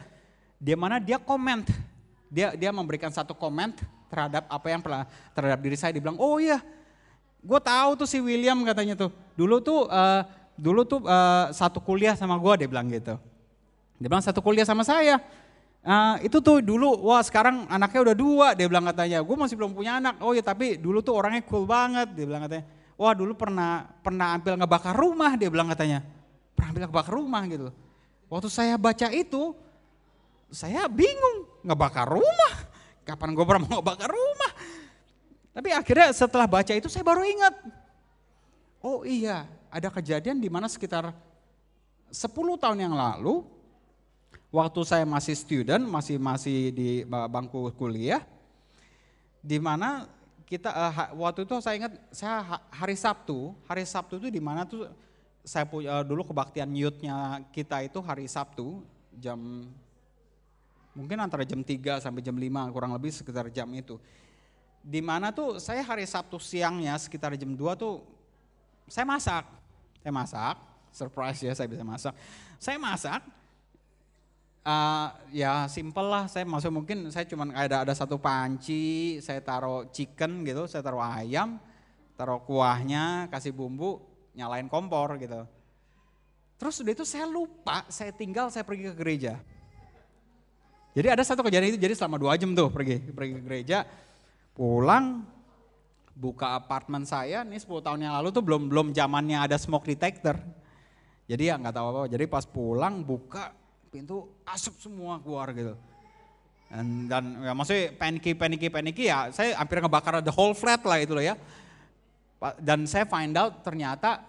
di 0.60 0.76
mana 0.76 1.00
dia 1.00 1.16
komen, 1.16 1.64
dia 2.28 2.52
dia 2.52 2.68
memberikan 2.68 3.08
satu 3.08 3.32
komen 3.32 3.72
terhadap 4.12 4.44
apa 4.44 4.66
yang 4.68 4.84
terhadap 5.32 5.60
diri 5.64 5.80
saya. 5.80 5.96
Dibilang, 5.96 6.20
oh 6.20 6.36
iya, 6.36 6.60
gue 7.40 7.60
tahu 7.64 8.04
tuh 8.04 8.08
si 8.08 8.20
William 8.20 8.60
katanya 8.60 8.92
tuh, 8.92 9.10
dulu 9.40 9.56
tuh 9.64 9.88
uh, 9.88 10.20
dulu 10.52 10.84
tuh 10.84 11.00
uh, 11.08 11.48
satu 11.48 11.80
kuliah 11.80 12.12
sama 12.12 12.36
gue, 12.36 12.60
dia 12.60 12.68
bilang 12.68 12.92
gitu. 12.92 13.16
Dia 13.98 14.06
bilang 14.06 14.22
satu 14.22 14.38
kuliah 14.38 14.64
sama 14.64 14.86
saya. 14.86 15.18
Uh, 15.82 16.18
itu 16.26 16.38
tuh 16.42 16.58
dulu, 16.58 17.06
wah 17.06 17.22
sekarang 17.22 17.66
anaknya 17.70 18.10
udah 18.10 18.16
dua, 18.18 18.46
dia 18.54 18.66
bilang 18.66 18.86
katanya. 18.86 19.22
Gue 19.22 19.36
masih 19.38 19.54
belum 19.58 19.74
punya 19.74 19.98
anak. 19.98 20.18
Oh 20.22 20.34
ya 20.34 20.42
tapi 20.42 20.78
dulu 20.78 21.02
tuh 21.02 21.18
orangnya 21.18 21.42
cool 21.46 21.66
banget, 21.66 22.14
dia 22.14 22.26
bilang 22.26 22.46
katanya. 22.46 22.66
wah 22.98 23.14
dulu 23.14 23.30
pernah 23.38 23.86
pernah 24.02 24.34
ambil 24.34 24.58
ngebakar 24.58 24.90
rumah 24.90 25.38
dia 25.38 25.46
bilang 25.46 25.70
katanya. 25.70 26.02
Pernah 26.58 26.68
ambil 26.74 26.82
ngebakar 26.90 27.14
rumah 27.14 27.42
gitu. 27.46 27.68
Waktu 28.26 28.48
saya 28.50 28.74
baca 28.74 29.08
itu, 29.14 29.54
saya 30.50 30.86
bingung 30.90 31.46
ngebakar 31.62 32.10
rumah. 32.10 32.54
Kapan 33.06 33.32
gue 33.32 33.44
pernah 33.46 33.62
mau 33.64 33.80
ngebakar 33.80 34.10
rumah? 34.10 34.52
Tapi 35.54 35.74
akhirnya 35.74 36.12
setelah 36.12 36.46
baca 36.46 36.72
itu 36.76 36.86
saya 36.86 37.02
baru 37.02 37.24
ingat. 37.24 37.54
Oh 38.78 39.02
iya, 39.02 39.48
ada 39.72 39.88
kejadian 39.90 40.38
di 40.38 40.46
mana 40.46 40.70
sekitar 40.70 41.10
10 42.12 42.30
tahun 42.62 42.78
yang 42.78 42.94
lalu, 42.94 43.42
waktu 44.48 44.80
saya 44.84 45.04
masih 45.04 45.36
student, 45.36 45.84
masih 45.84 46.16
masih 46.16 46.72
di 46.72 46.88
bangku 47.06 47.68
kuliah, 47.76 48.24
di 49.44 49.60
mana 49.60 50.08
kita 50.48 50.72
uh, 50.72 51.12
waktu 51.20 51.44
itu 51.44 51.54
saya 51.60 51.74
ingat 51.76 51.92
saya 52.08 52.56
hari 52.72 52.96
Sabtu, 52.96 53.52
hari 53.68 53.84
Sabtu 53.84 54.16
itu 54.16 54.32
di 54.32 54.40
mana 54.40 54.64
tuh 54.64 54.88
saya 55.44 55.68
punya 55.68 56.00
uh, 56.00 56.04
dulu 56.04 56.24
kebaktian 56.24 56.72
youth-nya 56.72 57.44
kita 57.52 57.84
itu 57.84 58.00
hari 58.00 58.24
Sabtu 58.24 58.80
jam 59.12 59.68
mungkin 60.96 61.20
antara 61.20 61.44
jam 61.44 61.60
3 61.60 62.00
sampai 62.00 62.24
jam 62.24 62.32
5 62.32 62.74
kurang 62.74 62.96
lebih 62.96 63.12
sekitar 63.12 63.52
jam 63.52 63.68
itu. 63.76 64.00
Di 64.80 65.04
mana 65.04 65.28
tuh 65.28 65.60
saya 65.60 65.84
hari 65.84 66.08
Sabtu 66.08 66.40
siangnya 66.40 66.96
sekitar 66.96 67.36
jam 67.36 67.52
2 67.52 67.76
tuh 67.76 68.00
saya 68.88 69.04
masak. 69.04 69.44
Saya 70.00 70.12
masak, 70.14 70.56
surprise 70.96 71.40
ya 71.44 71.52
saya 71.52 71.68
bisa 71.68 71.84
masak. 71.84 72.16
Saya 72.56 72.80
masak, 72.80 73.20
uh, 74.68 75.08
ya 75.32 75.64
simple 75.72 76.04
lah 76.04 76.28
saya 76.28 76.44
maksud 76.44 76.68
mungkin 76.68 77.08
saya 77.08 77.24
cuma 77.24 77.48
ada 77.56 77.88
ada 77.88 77.94
satu 77.96 78.20
panci 78.20 79.16
saya 79.24 79.40
taruh 79.40 79.88
chicken 79.88 80.44
gitu 80.44 80.68
saya 80.68 80.84
taruh 80.84 81.00
ayam 81.00 81.56
taruh 82.18 82.44
kuahnya 82.44 83.32
kasih 83.32 83.56
bumbu 83.56 84.04
nyalain 84.36 84.68
kompor 84.68 85.16
gitu. 85.16 85.48
Terus 86.58 86.74
udah 86.82 86.92
itu 86.92 87.04
saya 87.06 87.24
lupa 87.30 87.86
saya 87.86 88.10
tinggal 88.10 88.50
saya 88.50 88.66
pergi 88.66 88.90
ke 88.90 88.94
gereja. 88.98 89.38
Jadi 90.92 91.08
ada 91.14 91.22
satu 91.22 91.46
kejadian 91.46 91.78
itu 91.78 91.80
jadi 91.80 91.94
selama 91.94 92.18
dua 92.18 92.34
jam 92.34 92.50
tuh 92.58 92.74
pergi 92.74 92.98
pergi 93.14 93.32
ke 93.38 93.42
gereja 93.46 93.86
pulang 94.58 95.22
buka 96.18 96.58
apartemen 96.58 97.06
saya 97.06 97.46
nih 97.46 97.62
10 97.62 97.78
tahun 97.78 98.02
yang 98.02 98.14
lalu 98.18 98.34
tuh 98.34 98.42
belum 98.42 98.66
belum 98.66 98.86
zamannya 98.90 99.38
ada 99.38 99.54
smoke 99.54 99.86
detector. 99.86 100.34
Jadi 101.30 101.46
ya 101.46 101.54
nggak 101.54 101.74
tahu 101.78 101.86
apa, 101.86 101.98
apa 102.02 102.08
jadi 102.10 102.24
pas 102.26 102.42
pulang 102.42 103.06
buka 103.06 103.54
pintu 103.88 104.28
asap 104.44 104.78
semua 104.78 105.18
keluar 105.18 105.50
gitu. 105.56 105.74
Dan, 106.68 107.08
dan 107.08 107.24
ya 107.40 107.52
maksudnya 107.56 107.96
paniki, 107.96 108.36
paniki, 108.36 108.68
paniki 108.68 109.08
ya 109.08 109.32
saya 109.32 109.56
hampir 109.56 109.80
ngebakar 109.80 110.20
the 110.20 110.32
whole 110.32 110.52
flat 110.52 110.84
lah 110.84 111.00
itu 111.00 111.16
loh 111.16 111.24
ya. 111.24 111.34
Dan 112.60 112.86
saya 112.86 113.08
find 113.08 113.34
out 113.34 113.64
ternyata 113.64 114.22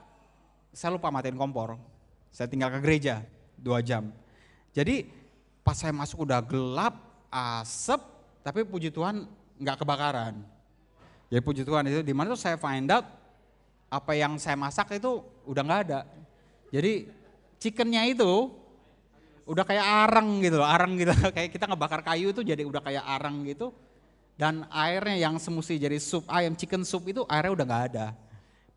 saya 0.72 0.96
lupa 0.96 1.12
matiin 1.12 1.36
kompor. 1.36 1.78
Saya 2.32 2.48
tinggal 2.48 2.72
ke 2.74 2.80
gereja 2.80 3.22
dua 3.60 3.84
jam. 3.84 4.10
Jadi 4.72 5.06
pas 5.62 5.76
saya 5.76 5.92
masuk 5.92 6.24
udah 6.24 6.40
gelap, 6.42 6.96
asap, 7.30 8.02
tapi 8.42 8.64
puji 8.64 8.90
Tuhan 8.90 9.28
nggak 9.60 9.78
kebakaran. 9.84 10.40
Jadi 11.30 11.42
puji 11.44 11.62
Tuhan 11.68 11.86
itu 11.86 12.02
di 12.02 12.14
mana 12.16 12.34
tuh 12.34 12.42
saya 12.42 12.58
find 12.58 12.90
out 12.90 13.06
apa 13.90 14.16
yang 14.16 14.40
saya 14.42 14.56
masak 14.58 14.96
itu 14.98 15.22
udah 15.46 15.62
nggak 15.62 15.82
ada. 15.90 16.00
Jadi 16.74 17.10
chickennya 17.60 18.06
itu 18.08 18.54
udah 19.50 19.66
kayak 19.66 19.82
arang 19.82 20.30
gitu, 20.46 20.62
arang 20.62 20.94
gitu. 20.94 21.10
kayak 21.36 21.50
kita 21.50 21.66
ngebakar 21.66 22.06
kayu 22.06 22.30
itu 22.30 22.46
jadi 22.46 22.62
udah 22.62 22.82
kayak 22.86 23.02
arang 23.02 23.42
gitu. 23.50 23.74
Dan 24.40 24.64
airnya 24.72 25.20
yang 25.20 25.36
semusi 25.42 25.76
jadi 25.76 26.00
sup 26.00 26.24
ayam 26.32 26.56
chicken 26.56 26.86
soup 26.88 27.10
itu 27.10 27.26
airnya 27.26 27.52
udah 27.58 27.66
nggak 27.66 27.84
ada. 27.92 28.06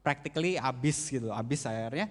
Practically 0.01 0.59
habis 0.59 0.99
gitu, 1.07 1.31
habis 1.31 1.63
airnya. 1.69 2.11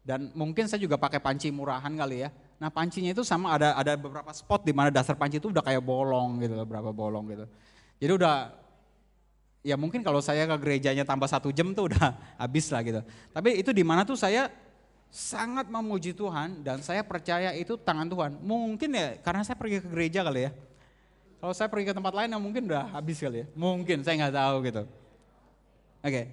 Dan 0.00 0.32
mungkin 0.32 0.66
saya 0.66 0.80
juga 0.80 0.96
pakai 0.96 1.20
panci 1.20 1.52
murahan 1.52 1.92
kali 1.92 2.26
ya. 2.26 2.32
Nah 2.58 2.72
pancinya 2.72 3.12
itu 3.12 3.22
sama 3.22 3.54
ada 3.54 3.76
ada 3.76 3.94
beberapa 3.94 4.32
spot 4.34 4.66
di 4.66 4.72
mana 4.74 4.88
dasar 4.90 5.14
panci 5.14 5.38
itu 5.38 5.52
udah 5.52 5.62
kayak 5.62 5.84
bolong 5.84 6.40
gitu, 6.42 6.56
beberapa 6.66 6.90
bolong 6.90 7.30
gitu. 7.30 7.44
Jadi 8.00 8.12
udah 8.16 8.34
ya 9.60 9.76
mungkin 9.76 10.00
kalau 10.00 10.24
saya 10.24 10.48
ke 10.48 10.56
gerejanya 10.56 11.04
tambah 11.04 11.28
satu 11.28 11.52
jam 11.52 11.76
tuh 11.76 11.92
udah 11.92 12.16
habis 12.42 12.72
lah 12.72 12.80
gitu. 12.82 13.00
Tapi 13.30 13.60
itu 13.60 13.70
di 13.76 13.84
mana 13.84 14.02
tuh 14.02 14.18
saya 14.18 14.48
sangat 15.10 15.66
memuji 15.66 16.14
Tuhan 16.14 16.62
dan 16.62 16.78
saya 16.86 17.02
percaya 17.02 17.50
itu 17.58 17.74
tangan 17.74 18.06
Tuhan. 18.06 18.32
Mungkin 18.38 18.90
ya 18.94 19.18
karena 19.18 19.42
saya 19.42 19.58
pergi 19.58 19.82
ke 19.82 19.88
gereja 19.90 20.22
kali 20.22 20.46
ya. 20.46 20.50
Kalau 21.42 21.54
saya 21.56 21.66
pergi 21.66 21.90
ke 21.90 21.94
tempat 21.98 22.14
lain 22.14 22.30
ya 22.30 22.38
mungkin 22.38 22.62
udah 22.70 22.94
habis 22.94 23.18
kali 23.18 23.42
ya. 23.42 23.46
Mungkin 23.58 24.06
saya 24.06 24.14
nggak 24.22 24.36
tahu 24.38 24.56
gitu. 24.70 24.82
Oke. 26.00 26.10
Okay. 26.14 26.26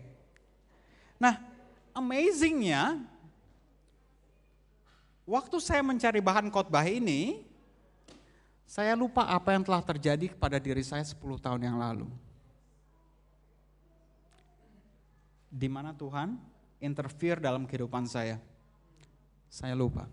Nah, 1.17 1.41
amazingnya 1.97 3.01
waktu 5.25 5.57
saya 5.57 5.81
mencari 5.81 6.21
bahan 6.21 6.53
khotbah 6.53 6.85
ini, 6.85 7.41
saya 8.69 8.93
lupa 8.93 9.25
apa 9.25 9.57
yang 9.57 9.65
telah 9.65 9.81
terjadi 9.81 10.29
kepada 10.37 10.61
diri 10.61 10.85
saya 10.85 11.01
10 11.01 11.17
tahun 11.41 11.61
yang 11.65 11.81
lalu. 11.81 12.05
Di 15.49 15.65
mana 15.65 15.97
Tuhan 15.97 16.37
interfere 16.77 17.41
dalam 17.41 17.65
kehidupan 17.65 18.05
saya 18.05 18.37
saya 19.47 19.73
lupa. 19.73 20.05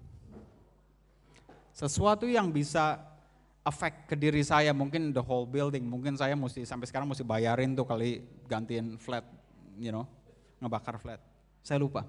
Sesuatu 1.75 2.31
yang 2.31 2.55
bisa 2.55 3.03
efek 3.67 4.07
ke 4.07 4.15
diri 4.15 4.45
saya, 4.47 4.71
mungkin 4.71 5.11
the 5.11 5.25
whole 5.25 5.49
building, 5.49 5.83
mungkin 5.83 6.15
saya 6.15 6.39
mesti 6.39 6.63
sampai 6.63 6.87
sekarang 6.87 7.09
mesti 7.09 7.27
bayarin 7.27 7.75
tuh 7.75 7.89
kali 7.89 8.23
gantiin 8.47 9.01
flat, 9.01 9.25
you 9.81 9.91
know, 9.91 10.07
ngebakar 10.63 11.01
flat. 11.01 11.19
Saya 11.65 11.81
lupa. 11.81 12.05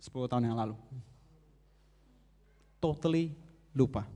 10 0.00 0.30
tahun 0.30 0.48
yang 0.48 0.56
lalu. 0.56 0.78
Totally 2.78 3.34
lupa. 3.74 4.06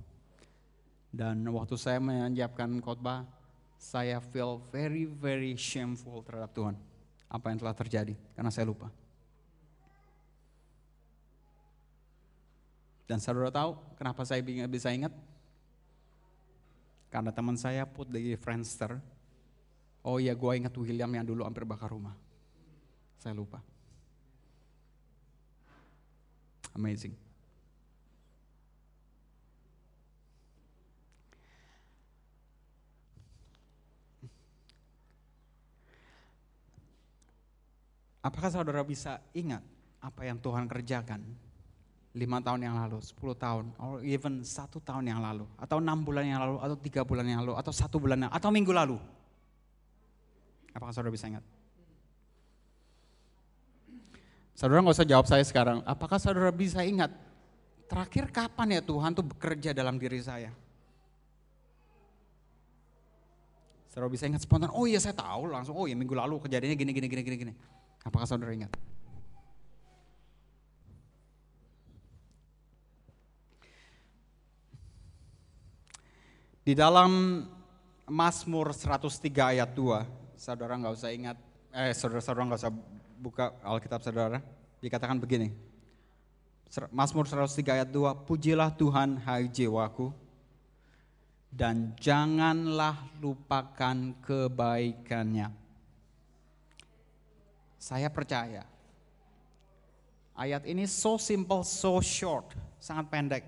Dan 1.13 1.45
waktu 1.53 1.77
saya 1.77 2.01
menyiapkan 2.01 2.73
khotbah, 2.81 3.27
saya 3.77 4.23
feel 4.23 4.63
very 4.71 5.05
very 5.05 5.59
shameful 5.59 6.23
terhadap 6.25 6.55
Tuhan. 6.55 6.79
Apa 7.27 7.51
yang 7.53 7.59
telah 7.61 7.75
terjadi 7.77 8.15
karena 8.33 8.49
saya 8.49 8.71
lupa. 8.71 8.89
Dan 13.07 13.19
saudara 13.21 13.53
tahu 13.53 13.77
kenapa 13.99 14.25
saya 14.25 14.41
bisa 14.45 14.89
ingat? 14.95 15.13
Karena 17.13 17.29
teman 17.29 17.61
saya 17.61 17.85
put 17.85 18.09
di 18.09 18.33
Friendster, 18.41 18.97
oh 20.01 20.17
iya 20.17 20.33
gue 20.33 20.53
ingat 20.57 20.73
William 20.81 21.13
yang 21.13 21.29
dulu 21.29 21.45
hampir 21.45 21.69
bakar 21.69 21.93
rumah. 21.93 22.17
Saya 23.21 23.37
lupa. 23.37 23.61
Amazing. 26.73 27.13
Apakah 38.23 38.55
saudara 38.55 38.81
bisa 38.87 39.19
ingat 39.35 39.61
apa 39.99 40.23
yang 40.25 40.39
Tuhan 40.39 40.71
kerjakan 40.71 41.52
lima 42.13 42.45
tahun 42.45 42.61
yang 42.61 42.77
lalu, 42.77 43.01
sepuluh 43.01 43.33
tahun, 43.33 43.73
or 43.81 44.05
even 44.05 44.45
satu 44.45 44.77
tahun 44.85 45.09
yang 45.09 45.21
lalu, 45.25 45.49
atau 45.57 45.81
enam 45.81 46.05
bulan 46.05 46.29
yang 46.29 46.41
lalu, 46.45 46.57
atau 46.61 46.77
tiga 46.77 47.01
bulan 47.09 47.25
yang 47.25 47.41
lalu, 47.41 47.57
atau 47.57 47.73
satu 47.73 47.97
bulan 47.97 48.29
yang, 48.29 48.33
atau 48.33 48.53
minggu 48.53 48.69
lalu. 48.69 49.01
Apakah 50.77 50.93
saudara 50.93 51.13
bisa 51.13 51.29
ingat? 51.33 51.45
Saudara 54.53 54.85
nggak 54.85 54.97
usah 55.01 55.09
jawab 55.09 55.25
saya 55.25 55.45
sekarang. 55.45 55.81
Apakah 55.89 56.21
saudara 56.21 56.53
bisa 56.53 56.85
ingat 56.85 57.09
terakhir 57.89 58.29
kapan 58.29 58.77
ya 58.77 58.81
Tuhan 58.85 59.17
tuh 59.17 59.25
bekerja 59.25 59.73
dalam 59.73 59.97
diri 59.97 60.21
saya? 60.21 60.53
Saudara 63.89 64.13
bisa 64.13 64.29
ingat 64.29 64.45
spontan, 64.45 64.69
oh 64.73 64.85
iya 64.85 65.01
saya 65.01 65.17
tahu 65.17 65.49
langsung, 65.49 65.77
oh 65.77 65.89
iya 65.89 65.97
minggu 65.97 66.13
lalu 66.13 66.41
kejadiannya 66.45 66.77
gini, 66.77 66.93
gini, 66.93 67.09
gini, 67.09 67.23
gini, 67.25 67.37
gini. 67.49 67.53
Apakah 68.05 68.29
saudara 68.29 68.53
ingat? 68.53 68.73
Di 76.63 76.79
dalam 76.79 77.43
Mazmur 78.07 78.71
103 78.71 79.59
ayat 79.59 79.75
2, 79.75 80.39
saudara 80.39 80.79
nggak 80.79 80.95
usah 80.95 81.11
ingat, 81.11 81.35
eh 81.75 81.91
saudara-saudara 81.91 82.55
nggak 82.55 82.61
usah 82.63 82.75
buka 83.19 83.51
Alkitab 83.67 83.99
saudara, 83.99 84.39
dikatakan 84.79 85.19
begini. 85.19 85.51
Mazmur 86.95 87.27
103 87.27 87.67
ayat 87.67 87.91
2, 87.91 88.15
pujilah 88.31 88.71
Tuhan 88.79 89.19
hai 89.27 89.51
jiwaku, 89.51 90.15
dan 91.51 91.99
janganlah 91.99 93.11
lupakan 93.19 94.15
kebaikannya. 94.23 95.51
Saya 97.75 98.07
percaya, 98.07 98.63
ayat 100.39 100.63
ini 100.63 100.87
so 100.87 101.19
simple, 101.19 101.67
so 101.67 101.99
short, 101.99 102.55
sangat 102.79 103.11
pendek 103.11 103.43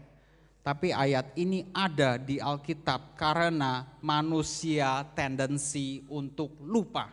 tapi 0.64 0.96
ayat 0.96 1.36
ini 1.36 1.68
ada 1.76 2.16
di 2.16 2.40
Alkitab 2.40 3.20
karena 3.20 3.84
manusia 4.00 5.04
tendensi 5.12 6.00
untuk 6.08 6.56
lupa. 6.64 7.12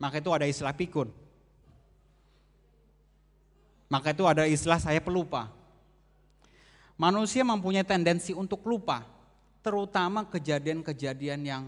Maka 0.00 0.16
itu 0.16 0.32
ada 0.32 0.48
istilah 0.48 0.72
pikun. 0.72 1.12
Maka 3.92 4.16
itu 4.16 4.24
ada 4.24 4.48
istilah 4.48 4.80
saya 4.80 4.96
pelupa. 5.04 5.52
Manusia 6.96 7.44
mempunyai 7.44 7.84
tendensi 7.84 8.32
untuk 8.32 8.64
lupa, 8.64 9.04
terutama 9.60 10.24
kejadian-kejadian 10.24 11.40
yang 11.44 11.62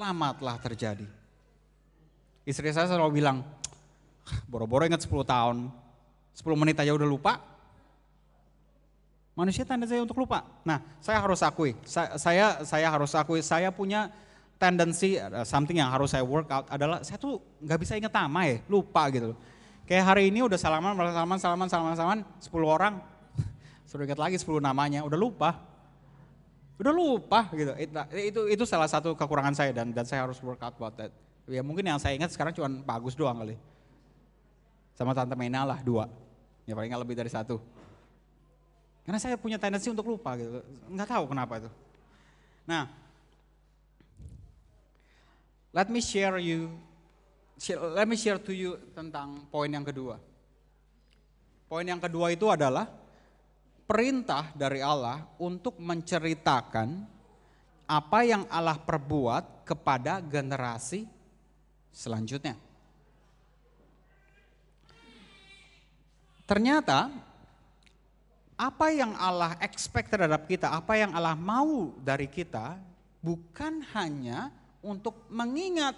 lama 0.00 0.32
telah 0.32 0.56
terjadi. 0.64 1.04
Istri 2.48 2.72
saya 2.72 2.88
selalu 2.88 3.20
bilang, 3.20 3.44
boro-boro 4.48 4.88
ingat 4.88 5.04
10 5.04 5.28
tahun, 5.28 5.68
10 6.32 6.56
menit 6.56 6.80
aja 6.80 6.96
udah 6.96 7.08
lupa. 7.08 7.53
Manusia 9.34 9.66
tendensi 9.66 9.98
untuk 9.98 10.14
lupa. 10.14 10.46
Nah, 10.62 10.78
saya 11.02 11.18
harus 11.18 11.42
akui, 11.42 11.74
saya 11.82 12.14
saya, 12.14 12.46
saya 12.62 12.86
harus 12.86 13.10
akui, 13.18 13.42
saya 13.42 13.74
punya 13.74 14.14
tendensi 14.62 15.18
something 15.42 15.74
yang 15.74 15.90
harus 15.90 16.14
saya 16.14 16.22
work 16.22 16.46
out 16.54 16.70
adalah 16.70 17.02
saya 17.02 17.18
tuh 17.18 17.42
nggak 17.58 17.78
bisa 17.82 17.98
ingat 17.98 18.14
nama 18.14 18.46
ya, 18.46 18.62
lupa 18.70 19.10
gitu. 19.10 19.34
Kayak 19.90 20.04
hari 20.06 20.30
ini 20.30 20.40
udah 20.40 20.54
salaman, 20.54 20.94
salaman, 20.94 21.38
salaman, 21.42 21.68
salaman, 21.68 21.94
salaman, 21.98 22.20
10 22.40 22.46
orang, 22.62 22.94
suruh 23.90 24.06
ingat 24.06 24.22
lagi 24.22 24.38
10 24.38 24.62
namanya, 24.62 25.02
udah 25.02 25.18
lupa. 25.18 25.50
Udah 26.78 26.94
lupa 26.94 27.50
gitu. 27.54 27.74
Itu 28.14 28.40
itu 28.50 28.64
salah 28.66 28.86
satu 28.86 29.18
kekurangan 29.18 29.54
saya 29.54 29.70
dan 29.70 29.90
dan 29.90 30.06
saya 30.06 30.26
harus 30.26 30.38
work 30.42 30.62
out 30.62 30.74
about 30.78 30.94
that. 30.94 31.10
Ya 31.50 31.60
mungkin 31.60 31.84
yang 31.86 31.98
saya 31.98 32.14
ingat 32.14 32.30
sekarang 32.30 32.54
cuma 32.54 32.70
bagus 32.70 33.18
doang 33.18 33.36
kali. 33.36 33.58
Sama 34.94 35.10
Tante 35.10 35.34
Mena 35.34 35.66
lah 35.66 35.82
dua. 35.82 36.06
Ya 36.66 36.78
paling 36.78 36.90
nggak 36.90 37.02
lebih 37.02 37.18
dari 37.18 37.30
satu. 37.30 37.58
Karena 39.04 39.20
saya 39.20 39.36
punya 39.36 39.60
tendensi 39.60 39.92
untuk 39.92 40.08
lupa 40.08 40.32
gitu. 40.40 40.64
Nggak 40.88 41.08
tahu 41.12 41.24
kenapa 41.28 41.60
itu. 41.60 41.70
Nah, 42.64 42.88
let 45.76 45.92
me 45.92 46.00
share 46.00 46.40
you, 46.40 46.72
let 47.92 48.08
me 48.08 48.16
share 48.16 48.40
to 48.40 48.56
you 48.56 48.80
tentang 48.96 49.44
poin 49.52 49.68
yang 49.68 49.84
kedua. 49.84 50.16
Poin 51.68 51.84
yang 51.84 52.00
kedua 52.00 52.32
itu 52.32 52.48
adalah 52.48 52.88
perintah 53.84 54.48
dari 54.56 54.80
Allah 54.80 55.28
untuk 55.36 55.76
menceritakan 55.76 57.04
apa 57.84 58.18
yang 58.24 58.48
Allah 58.48 58.80
perbuat 58.80 59.68
kepada 59.68 60.24
generasi 60.24 61.04
selanjutnya. 61.92 62.56
Ternyata 66.44 67.12
apa 68.64 68.88
yang 68.88 69.12
Allah 69.20 69.60
expect 69.60 70.08
terhadap 70.08 70.48
kita, 70.48 70.72
apa 70.72 70.96
yang 70.96 71.12
Allah 71.12 71.36
mau 71.36 71.92
dari 72.00 72.24
kita 72.32 72.80
bukan 73.20 73.84
hanya 73.92 74.48
untuk 74.80 75.28
mengingat 75.28 75.96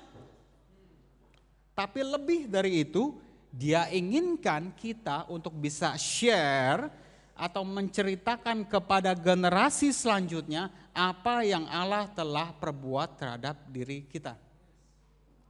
tapi 1.76 2.00
lebih 2.00 2.48
dari 2.48 2.88
itu 2.88 3.12
dia 3.52 3.84
inginkan 3.92 4.72
kita 4.72 5.28
untuk 5.28 5.52
bisa 5.52 5.92
share 6.00 6.88
atau 7.36 7.68
menceritakan 7.68 8.64
kepada 8.64 9.12
generasi 9.12 9.92
selanjutnya 9.92 10.72
apa 10.96 11.44
yang 11.44 11.68
Allah 11.68 12.08
telah 12.16 12.48
perbuat 12.56 13.20
terhadap 13.20 13.60
diri 13.68 14.08
kita. 14.08 14.40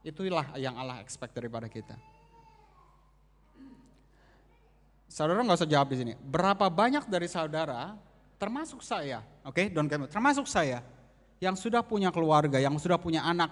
Itulah 0.02 0.58
yang 0.58 0.74
Allah 0.74 0.98
expect 0.98 1.30
daripada 1.38 1.70
kita. 1.70 1.94
Saudara 5.16 5.40
nggak 5.40 5.64
usah 5.64 5.70
jawab 5.72 5.88
di 5.88 5.96
sini. 5.96 6.12
Berapa 6.12 6.68
banyak 6.68 7.08
dari 7.08 7.24
saudara, 7.24 7.96
termasuk 8.36 8.84
saya, 8.84 9.24
oke, 9.48 9.56
okay? 9.56 9.72
don't 9.72 9.88
termasuk 9.88 10.44
saya, 10.44 10.84
yang 11.40 11.56
sudah 11.56 11.80
punya 11.80 12.12
keluarga, 12.12 12.60
yang 12.60 12.76
sudah 12.76 13.00
punya 13.00 13.24
anak, 13.24 13.48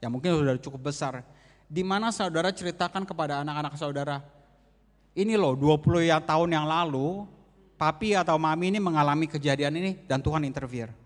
yang 0.00 0.08
mungkin 0.08 0.40
sudah 0.40 0.56
cukup 0.56 0.88
besar, 0.88 1.20
di 1.68 1.84
mana 1.84 2.08
saudara 2.08 2.48
ceritakan 2.48 3.04
kepada 3.04 3.44
anak-anak 3.44 3.76
saudara, 3.76 4.24
ini 5.12 5.36
loh 5.36 5.52
20 5.52 6.08
ya 6.08 6.16
tahun 6.16 6.48
yang 6.48 6.64
lalu, 6.64 7.28
papi 7.76 8.16
atau 8.16 8.40
mami 8.40 8.72
ini 8.72 8.80
mengalami 8.80 9.28
kejadian 9.28 9.76
ini 9.76 10.00
dan 10.08 10.24
Tuhan 10.24 10.48
interfere. 10.48 10.96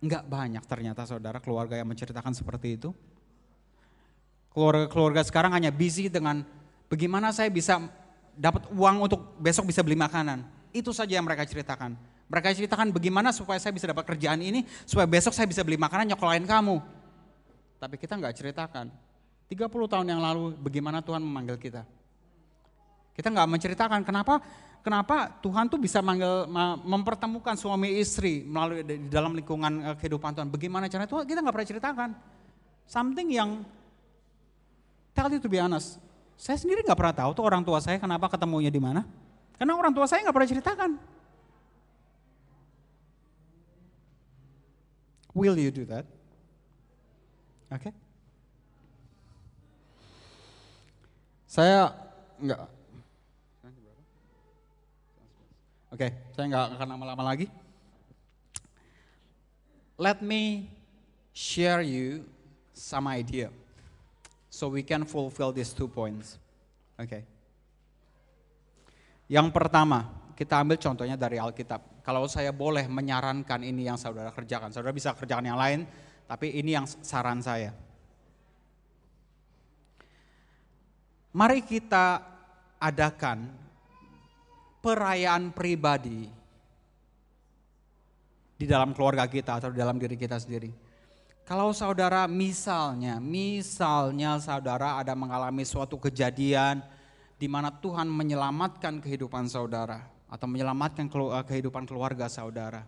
Enggak 0.00 0.24
banyak 0.24 0.64
ternyata 0.64 1.04
saudara 1.04 1.36
keluarga 1.36 1.76
yang 1.76 1.84
menceritakan 1.84 2.32
seperti 2.32 2.80
itu. 2.80 2.96
Keluarga-keluarga 4.56 5.20
sekarang 5.20 5.52
hanya 5.52 5.68
busy 5.68 6.08
dengan 6.08 6.48
bagaimana 6.88 7.28
saya 7.28 7.52
bisa 7.52 8.00
dapat 8.36 8.68
uang 8.72 9.08
untuk 9.08 9.20
besok 9.38 9.68
bisa 9.68 9.84
beli 9.84 9.96
makanan. 9.96 10.44
Itu 10.72 10.90
saja 10.90 11.16
yang 11.16 11.24
mereka 11.24 11.44
ceritakan. 11.44 11.96
Mereka 12.32 12.56
ceritakan 12.56 12.88
bagaimana 12.88 13.28
supaya 13.28 13.60
saya 13.60 13.76
bisa 13.76 13.84
dapat 13.84 14.08
kerjaan 14.08 14.40
ini, 14.40 14.64
supaya 14.88 15.04
besok 15.04 15.36
saya 15.36 15.44
bisa 15.44 15.60
beli 15.60 15.76
makanan 15.76 16.16
nyokolain 16.16 16.44
kamu. 16.48 16.80
Tapi 17.76 17.94
kita 18.00 18.16
nggak 18.16 18.34
ceritakan. 18.36 18.88
30 19.52 19.68
tahun 19.68 20.06
yang 20.08 20.20
lalu 20.24 20.56
bagaimana 20.56 21.04
Tuhan 21.04 21.20
memanggil 21.20 21.60
kita. 21.60 21.84
Kita 23.12 23.28
nggak 23.28 23.48
menceritakan 23.52 24.00
kenapa 24.00 24.40
kenapa 24.80 25.28
Tuhan 25.44 25.68
tuh 25.68 25.76
bisa 25.76 26.00
manggil 26.00 26.48
mempertemukan 26.88 27.52
suami 27.60 28.00
istri 28.00 28.48
melalui 28.48 28.80
di 28.80 29.12
dalam 29.12 29.36
lingkungan 29.36 29.92
eh, 29.92 29.96
kehidupan 30.00 30.32
Tuhan. 30.32 30.48
Bagaimana 30.48 30.88
caranya 30.88 31.10
Tuhan 31.12 31.28
kita 31.28 31.44
nggak 31.44 31.52
pernah 31.52 31.68
ceritakan. 31.68 32.10
Something 32.88 33.28
yang 33.28 33.60
Tell 35.12 35.28
you 35.28 35.40
to 35.44 35.48
be 35.48 35.60
honest, 35.60 36.00
saya 36.42 36.58
sendiri 36.58 36.82
nggak 36.82 36.98
pernah 36.98 37.14
tahu 37.14 37.38
tuh 37.38 37.46
orang 37.46 37.62
tua 37.62 37.78
saya 37.78 38.02
kenapa 38.02 38.26
ketemunya 38.26 38.66
di 38.66 38.82
mana. 38.82 39.06
Karena 39.54 39.78
orang 39.78 39.94
tua 39.94 40.10
saya 40.10 40.26
nggak 40.26 40.34
pernah 40.34 40.50
ceritakan. 40.50 40.90
Will 45.38 45.54
you 45.54 45.70
do 45.70 45.86
that? 45.86 46.02
Oke. 47.70 47.86
Okay. 47.86 47.92
Saya 51.46 51.94
nggak. 52.42 52.60
Oke, 55.94 56.08
okay, 56.08 56.10
saya 56.34 56.44
nggak 56.50 56.64
akan 56.74 56.88
lama-lama 56.90 57.22
lagi. 57.22 57.46
Let 59.94 60.26
me 60.26 60.74
share 61.30 61.86
you 61.86 62.26
some 62.74 63.06
idea. 63.06 63.54
So 64.52 64.68
we 64.68 64.84
can 64.84 65.08
fulfill 65.08 65.48
these 65.48 65.72
two 65.72 65.88
points. 65.88 66.36
Oke. 67.00 67.08
Okay. 67.08 67.22
Yang 69.32 69.48
pertama, 69.48 70.12
kita 70.36 70.60
ambil 70.60 70.76
contohnya 70.76 71.16
dari 71.16 71.40
Alkitab. 71.40 72.04
Kalau 72.04 72.28
saya 72.28 72.52
boleh 72.52 72.84
menyarankan 72.84 73.64
ini 73.64 73.88
yang 73.88 73.96
saudara 73.96 74.28
kerjakan, 74.28 74.68
saudara 74.68 74.92
bisa 74.92 75.16
kerjakan 75.16 75.48
yang 75.48 75.56
lain, 75.56 75.88
tapi 76.28 76.52
ini 76.52 76.76
yang 76.76 76.84
saran 76.84 77.40
saya. 77.40 77.72
Mari 81.32 81.64
kita 81.64 82.20
adakan 82.76 83.48
perayaan 84.84 85.48
pribadi 85.56 86.28
di 88.60 88.66
dalam 88.68 88.92
keluarga 88.92 89.24
kita 89.24 89.64
atau 89.64 89.72
di 89.72 89.80
dalam 89.80 89.96
diri 89.96 90.20
kita 90.20 90.36
sendiri. 90.36 90.91
Kalau 91.42 91.74
saudara 91.74 92.30
misalnya, 92.30 93.18
misalnya 93.18 94.38
saudara 94.38 95.02
ada 95.02 95.10
mengalami 95.18 95.66
suatu 95.66 95.98
kejadian 95.98 96.78
di 97.34 97.50
mana 97.50 97.74
Tuhan 97.74 98.06
menyelamatkan 98.06 99.02
kehidupan 99.02 99.50
saudara 99.50 100.06
atau 100.30 100.46
menyelamatkan 100.46 101.10
eh, 101.10 101.44
kehidupan 101.50 101.82
keluarga 101.90 102.30
saudara. 102.30 102.86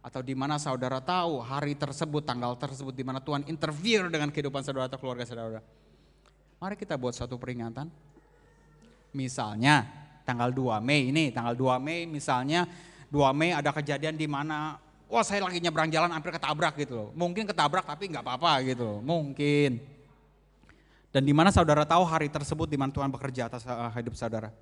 Atau 0.00 0.24
di 0.24 0.32
mana 0.32 0.56
saudara 0.56 1.04
tahu 1.04 1.44
hari 1.44 1.76
tersebut, 1.76 2.24
tanggal 2.24 2.56
tersebut 2.56 2.96
di 2.96 3.04
mana 3.04 3.20
Tuhan 3.20 3.44
interfere 3.44 4.08
dengan 4.08 4.32
kehidupan 4.32 4.64
saudara 4.64 4.88
atau 4.88 4.96
keluarga 4.96 5.28
saudara. 5.28 5.60
Mari 6.56 6.74
kita 6.80 6.96
buat 6.96 7.12
satu 7.12 7.36
peringatan. 7.36 7.92
Misalnya 9.12 9.84
tanggal 10.24 10.48
2 10.48 10.80
Mei 10.80 11.12
ini, 11.12 11.28
tanggal 11.28 11.52
2 11.52 11.84
Mei 11.84 12.08
misalnya 12.08 12.64
2 13.12 13.36
Mei 13.36 13.52
ada 13.52 13.68
kejadian 13.76 14.16
di 14.16 14.24
mana 14.24 14.80
wah 15.08 15.24
saya 15.24 15.42
lagi 15.42 15.58
nyebrang 15.58 15.88
jalan 15.88 16.12
hampir 16.12 16.36
ketabrak 16.36 16.76
gitu 16.78 16.94
loh. 16.94 17.08
Mungkin 17.16 17.48
ketabrak 17.48 17.88
tapi 17.88 18.12
nggak 18.12 18.22
apa-apa 18.22 18.62
gitu 18.68 18.84
loh, 18.84 18.98
mungkin. 19.00 19.80
Dan 21.08 21.24
di 21.24 21.32
mana 21.32 21.48
saudara 21.48 21.88
tahu 21.88 22.04
hari 22.04 22.28
tersebut 22.28 22.68
di 22.68 22.76
mana 22.76 22.92
Tuhan 22.92 23.08
bekerja 23.08 23.48
atas 23.48 23.64
uh, 23.64 23.88
hidup 23.96 24.12
saudara. 24.14 24.52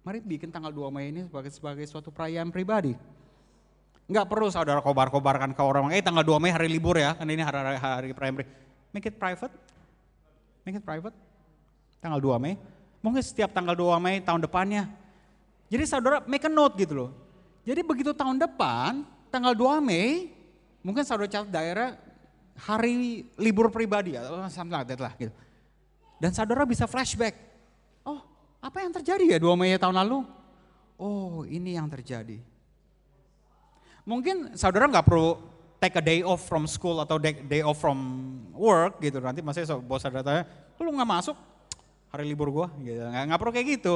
Mari 0.00 0.24
bikin 0.24 0.48
tanggal 0.48 0.72
2 0.72 0.88
Mei 0.88 1.12
ini 1.12 1.28
sebagai 1.28 1.52
sebagai 1.52 1.84
suatu 1.84 2.08
perayaan 2.08 2.48
pribadi. 2.48 2.96
Enggak 4.08 4.26
perlu 4.26 4.48
saudara 4.48 4.80
kobar-kobarkan 4.80 5.52
ke 5.52 5.62
orang, 5.62 5.92
eh 5.92 6.00
tanggal 6.00 6.24
2 6.24 6.40
Mei 6.40 6.50
hari 6.50 6.66
libur 6.72 6.96
ya, 6.96 7.12
kan 7.12 7.28
ini 7.28 7.44
hari, 7.44 7.60
hari, 7.60 7.78
hari 7.78 8.08
primary. 8.16 8.48
Make 8.90 9.12
it 9.12 9.20
private. 9.20 9.52
Make 10.64 10.80
it 10.80 10.84
private. 10.84 11.14
Tanggal 12.00 12.18
2 12.18 12.42
Mei. 12.42 12.56
Mungkin 13.04 13.20
setiap 13.20 13.52
tanggal 13.52 13.76
2 13.76 14.00
Mei 14.00 14.24
tahun 14.24 14.40
depannya. 14.40 14.88
Jadi 15.70 15.84
saudara 15.86 16.24
make 16.24 16.42
a 16.42 16.50
note 16.50 16.74
gitu 16.80 16.96
loh. 16.96 17.10
Jadi 17.62 17.84
begitu 17.84 18.10
tahun 18.16 18.40
depan, 18.40 19.04
tanggal 19.30 19.54
2 19.54 19.80
Mei, 19.80 20.34
mungkin 20.82 21.06
saudara 21.06 21.30
catat 21.30 21.48
daerah 21.48 21.96
hari 22.60 23.24
libur 23.40 23.72
pribadi 23.72 24.18
atau 24.18 24.42
something 24.52 24.76
like 24.76 25.00
lah 25.00 25.14
gitu. 25.16 25.32
Dan 26.20 26.36
saudara 26.36 26.68
bisa 26.68 26.84
flashback. 26.84 27.32
Oh, 28.04 28.20
apa 28.60 28.84
yang 28.84 28.92
terjadi 28.92 29.24
ya 29.24 29.38
2 29.40 29.56
Mei 29.56 29.78
tahun 29.80 29.96
lalu? 29.96 30.26
Oh, 31.00 31.48
ini 31.48 31.80
yang 31.80 31.88
terjadi. 31.88 32.36
Mungkin 34.04 34.58
saudara 34.58 34.84
nggak 34.90 35.06
perlu 35.06 35.40
take 35.80 35.96
a 35.96 36.04
day 36.04 36.20
off 36.20 36.44
from 36.44 36.68
school 36.68 37.00
atau 37.00 37.16
day, 37.16 37.64
off 37.64 37.80
from 37.80 37.96
work 38.52 39.00
gitu. 39.00 39.16
Nanti 39.16 39.40
masih 39.40 39.64
so, 39.64 39.80
bos 39.80 40.04
saudara 40.04 40.20
tanya, 40.20 40.42
lu 40.76 40.92
nggak 40.92 41.08
masuk 41.08 41.36
hari 42.12 42.28
libur 42.28 42.52
gua 42.52 42.68
gitu. 42.84 43.00
Nggak 43.00 43.38
perlu 43.40 43.52
kayak 43.56 43.68
gitu. 43.80 43.94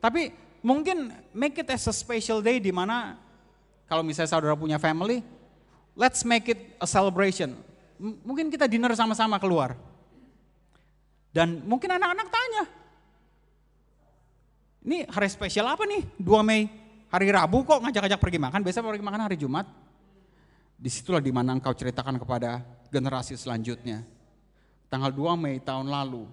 Tapi 0.00 0.32
mungkin 0.64 1.12
make 1.36 1.60
it 1.60 1.68
as 1.68 1.84
a 1.84 1.92
special 1.92 2.40
day 2.40 2.56
di 2.56 2.72
mana 2.72 3.20
kalau 3.86 4.02
misalnya 4.02 4.30
saudara 4.30 4.58
punya 4.58 4.82
family, 4.82 5.22
let's 5.94 6.26
make 6.26 6.50
it 6.50 6.74
a 6.82 6.86
celebration. 6.86 7.54
M- 8.02 8.18
mungkin 8.26 8.50
kita 8.50 8.66
dinner 8.66 8.90
sama-sama 8.98 9.38
keluar. 9.38 9.78
Dan 11.30 11.62
mungkin 11.68 11.92
anak-anak 11.94 12.28
tanya, 12.32 12.64
ini 14.86 15.02
hari 15.10 15.26
spesial 15.26 15.66
apa 15.66 15.82
nih 15.82 16.02
2 16.18 16.46
Mei? 16.46 16.70
Hari 17.06 17.26
Rabu 17.30 17.62
kok 17.62 17.82
ngajak-ngajak 17.82 18.18
pergi 18.22 18.38
makan, 18.38 18.60
biasa 18.66 18.82
pergi 18.82 19.06
makan 19.06 19.22
hari 19.26 19.36
Jumat. 19.38 19.66
Di 20.76 20.90
situlah 20.92 21.22
di 21.22 21.32
mana 21.32 21.54
engkau 21.56 21.72
ceritakan 21.72 22.18
kepada 22.18 22.60
generasi 22.90 23.38
selanjutnya. 23.38 24.02
Tanggal 24.90 25.10
2 25.14 25.34
Mei 25.38 25.62
tahun 25.62 25.90
lalu, 25.90 26.26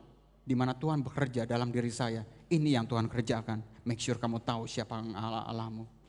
di 0.43 0.53
mana 0.53 0.73
Tuhan 0.77 1.01
bekerja 1.01 1.49
dalam 1.49 1.69
diri 1.73 1.89
saya. 1.89 2.21
Ini 2.49 2.77
yang 2.77 2.85
Tuhan 2.85 3.09
kerjakan. 3.09 3.61
Make 3.85 4.01
sure 4.01 4.21
kamu 4.21 4.43
tahu 4.45 4.69
siapa 4.69 5.01
Allah 5.01 5.45
Allahmu. 5.49 6.02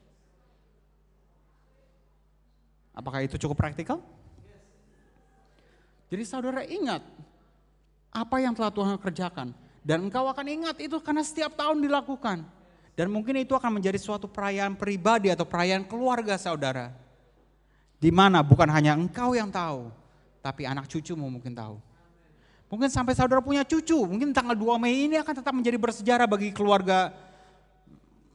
Apakah 2.95 3.27
itu 3.27 3.35
cukup 3.37 3.59
praktikal? 3.59 3.99
Jadi 6.09 6.23
saudara 6.23 6.63
ingat 6.63 7.03
apa 8.15 8.37
yang 8.39 8.55
telah 8.55 8.71
Tuhan 8.71 8.95
kerjakan. 9.03 9.51
Dan 9.85 10.09
engkau 10.09 10.25
akan 10.31 10.47
ingat 10.49 10.81
itu 10.81 10.97
karena 11.03 11.21
setiap 11.21 11.59
tahun 11.59 11.83
dilakukan. 11.85 12.47
Dan 12.95 13.11
mungkin 13.11 13.37
itu 13.43 13.53
akan 13.53 13.83
menjadi 13.83 13.99
suatu 13.99 14.31
perayaan 14.31 14.79
pribadi 14.79 15.29
atau 15.29 15.45
perayaan 15.45 15.85
keluarga 15.85 16.39
saudara. 16.39 16.95
Di 17.99 18.09
mana 18.15 18.41
bukan 18.41 18.71
hanya 18.71 18.95
engkau 18.95 19.35
yang 19.35 19.51
tahu, 19.51 19.91
tapi 20.41 20.65
anak 20.65 20.87
cucumu 20.87 21.27
mungkin 21.27 21.53
tahu. 21.53 21.77
Mungkin 22.71 22.89
sampai 22.89 23.13
saudara 23.19 23.43
punya 23.45 23.67
cucu, 23.67 23.99
mungkin 24.09 24.31
tanggal 24.33 24.57
2 24.57 24.79
Mei 24.79 25.11
ini 25.11 25.19
akan 25.21 25.35
tetap 25.37 25.53
menjadi 25.53 25.77
bersejarah 25.77 26.27
bagi 26.31 26.55
keluarga 26.55 27.13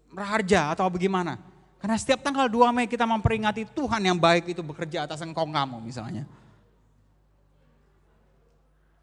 Raharja 0.09 0.73
atau 0.73 0.89
bagaimana. 0.89 1.48
Karena 1.79 1.95
setiap 1.95 2.19
tanggal 2.19 2.51
2 2.51 2.75
Mei 2.75 2.87
kita 2.91 3.07
memperingati 3.07 3.63
Tuhan 3.71 4.03
yang 4.03 4.19
baik 4.19 4.51
itu 4.51 4.59
bekerja 4.59 5.07
atas 5.07 5.23
engkau 5.23 5.47
kamu 5.47 5.79
misalnya. 5.79 6.27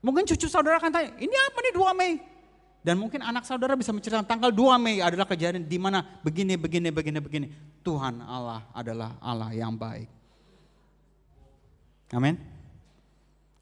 Mungkin 0.04 0.28
cucu 0.28 0.46
saudara 0.46 0.76
akan 0.76 0.92
tanya, 0.92 1.10
ini 1.16 1.32
apa 1.32 1.58
nih 1.64 1.72
2 1.72 1.98
Mei? 1.98 2.12
Dan 2.86 3.02
mungkin 3.02 3.18
anak 3.18 3.42
saudara 3.42 3.74
bisa 3.74 3.90
menceritakan 3.90 4.28
tanggal 4.28 4.52
2 4.52 4.78
Mei 4.78 5.00
adalah 5.00 5.26
kejadian 5.26 5.64
di 5.64 5.78
mana 5.80 6.04
begini, 6.22 6.54
begini, 6.54 6.92
begini, 6.92 7.18
begini. 7.18 7.46
Tuhan 7.82 8.22
Allah 8.22 8.62
adalah 8.76 9.18
Allah 9.18 9.50
yang 9.50 9.74
baik. 9.74 10.06
Amin. 12.14 12.38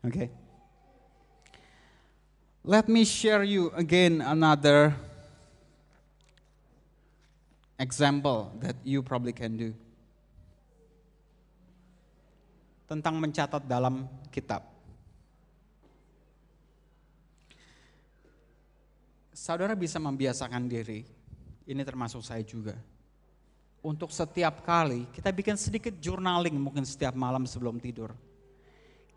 Oke. 0.04 0.12
Okay. 0.12 0.28
Let 2.64 2.88
me 2.88 3.04
share 3.04 3.44
you 3.44 3.72
again 3.76 4.20
another 4.20 4.96
example 7.78 8.54
that 8.62 8.76
you 8.86 9.02
probably 9.02 9.34
can 9.34 9.58
do. 9.58 9.70
Tentang 12.84 13.16
mencatat 13.18 13.64
dalam 13.64 14.06
kitab. 14.28 14.62
Saudara 19.34 19.74
bisa 19.74 19.98
membiasakan 19.98 20.70
diri, 20.70 21.04
ini 21.66 21.82
termasuk 21.82 22.22
saya 22.22 22.40
juga. 22.46 22.78
Untuk 23.84 24.08
setiap 24.08 24.64
kali 24.64 25.04
kita 25.12 25.28
bikin 25.28 25.60
sedikit 25.60 25.92
journaling 26.00 26.56
mungkin 26.56 26.88
setiap 26.88 27.12
malam 27.12 27.44
sebelum 27.44 27.76
tidur. 27.76 28.16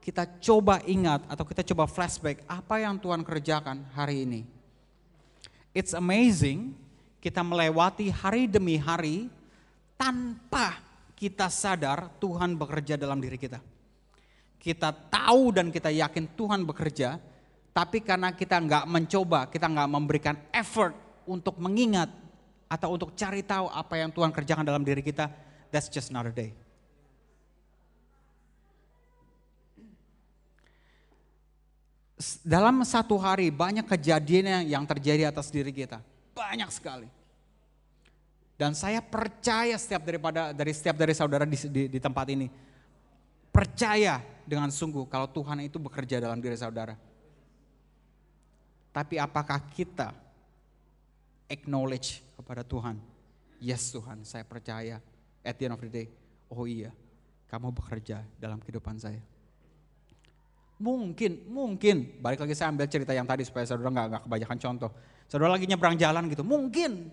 Kita 0.04 0.28
coba 0.40 0.84
ingat 0.88 1.24
atau 1.28 1.44
kita 1.44 1.64
coba 1.72 1.88
flashback 1.88 2.44
apa 2.48 2.80
yang 2.80 3.00
Tuhan 3.00 3.24
kerjakan 3.24 3.88
hari 3.96 4.28
ini. 4.28 4.42
It's 5.72 5.96
amazing 5.96 6.76
kita 7.18 7.42
melewati 7.42 8.14
hari 8.14 8.46
demi 8.46 8.78
hari 8.78 9.28
tanpa 9.98 10.78
kita 11.18 11.50
sadar 11.50 12.14
Tuhan 12.22 12.54
bekerja 12.54 12.94
dalam 12.94 13.18
diri 13.18 13.42
kita. 13.42 13.58
Kita 14.62 14.94
tahu 14.94 15.54
dan 15.54 15.74
kita 15.74 15.90
yakin 15.90 16.30
Tuhan 16.38 16.62
bekerja, 16.62 17.18
tapi 17.74 18.02
karena 18.06 18.34
kita 18.34 18.62
nggak 18.62 18.86
mencoba, 18.86 19.50
kita 19.50 19.66
nggak 19.66 19.90
memberikan 19.90 20.36
effort 20.54 20.94
untuk 21.26 21.58
mengingat 21.58 22.10
atau 22.70 22.94
untuk 22.94 23.16
cari 23.18 23.42
tahu 23.42 23.72
apa 23.72 23.98
yang 23.98 24.14
Tuhan 24.14 24.30
kerjakan 24.30 24.66
dalam 24.66 24.84
diri 24.86 25.02
kita, 25.02 25.32
that's 25.74 25.90
just 25.90 26.14
another 26.14 26.34
day. 26.34 26.54
Dalam 32.42 32.82
satu 32.82 33.14
hari 33.22 33.54
banyak 33.54 33.86
kejadian 33.86 34.66
yang 34.66 34.84
terjadi 34.90 35.30
atas 35.30 35.54
diri 35.54 35.70
kita, 35.70 36.02
banyak 36.38 36.70
sekali. 36.70 37.10
Dan 38.58 38.78
saya 38.78 39.02
percaya 39.02 39.74
setiap 39.78 40.06
daripada 40.06 40.54
dari 40.54 40.74
setiap 40.74 40.98
dari 40.98 41.14
saudara 41.18 41.46
di, 41.46 41.58
di, 41.70 41.84
di 41.90 42.00
tempat 42.02 42.26
ini 42.30 42.50
percaya 43.58 44.22
dengan 44.46 44.70
sungguh 44.70 45.10
kalau 45.10 45.26
Tuhan 45.26 45.66
itu 45.66 45.82
bekerja 45.82 46.22
dalam 46.22 46.38
diri 46.38 46.54
saudara. 46.54 46.94
Tapi 48.94 49.18
apakah 49.18 49.62
kita 49.74 50.14
acknowledge 51.50 52.22
kepada 52.38 52.62
Tuhan? 52.62 52.98
Yes 53.58 53.90
Tuhan, 53.90 54.22
saya 54.22 54.46
percaya 54.46 55.02
at 55.42 55.58
the 55.58 55.66
end 55.66 55.74
of 55.74 55.82
the 55.82 55.90
day. 55.90 56.08
Oh 56.50 56.70
iya, 56.70 56.94
kamu 57.50 57.74
bekerja 57.74 58.22
dalam 58.38 58.62
kehidupan 58.62 58.98
saya. 59.02 59.22
Mungkin, 60.78 61.50
mungkin, 61.50 62.22
balik 62.22 62.46
lagi 62.46 62.54
saya 62.54 62.70
ambil 62.70 62.86
cerita 62.86 63.10
yang 63.10 63.26
tadi 63.26 63.42
supaya 63.42 63.66
saudara 63.66 63.90
nggak 63.90 64.30
kebanyakan 64.30 64.58
contoh. 64.62 64.92
Saudara 65.28 65.52
lagi 65.52 65.68
nyebrang 65.68 66.00
jalan 66.00 66.32
gitu, 66.32 66.44
mungkin 66.48 67.12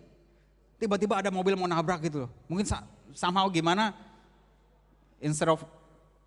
tiba-tiba 0.79 1.19
ada 1.19 1.35
mobil 1.35 1.59
mau 1.59 1.67
nabrak 1.67 2.07
gitu 2.07 2.27
loh. 2.27 2.31
Mungkin 2.47 2.67
somehow 3.11 3.51
gimana, 3.51 3.91
instead 5.19 5.51
of, 5.51 5.67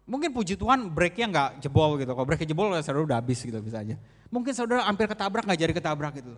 mungkin 0.04 0.36
puji 0.36 0.60
Tuhan 0.60 0.92
brake-nya 0.92 1.28
nggak 1.32 1.50
jebol 1.64 1.96
gitu. 1.96 2.12
Kalau 2.12 2.28
brake 2.28 2.44
jebol 2.44 2.76
saudara 2.84 3.04
udah 3.08 3.18
habis 3.24 3.40
gitu 3.40 3.60
bisa 3.64 3.84
aja. 3.84 3.96
Mungkin 4.28 4.52
saudara 4.52 4.84
hampir 4.84 5.08
ketabrak 5.08 5.48
nggak 5.48 5.60
jadi 5.64 5.74
ketabrak 5.76 6.20
gitu. 6.20 6.36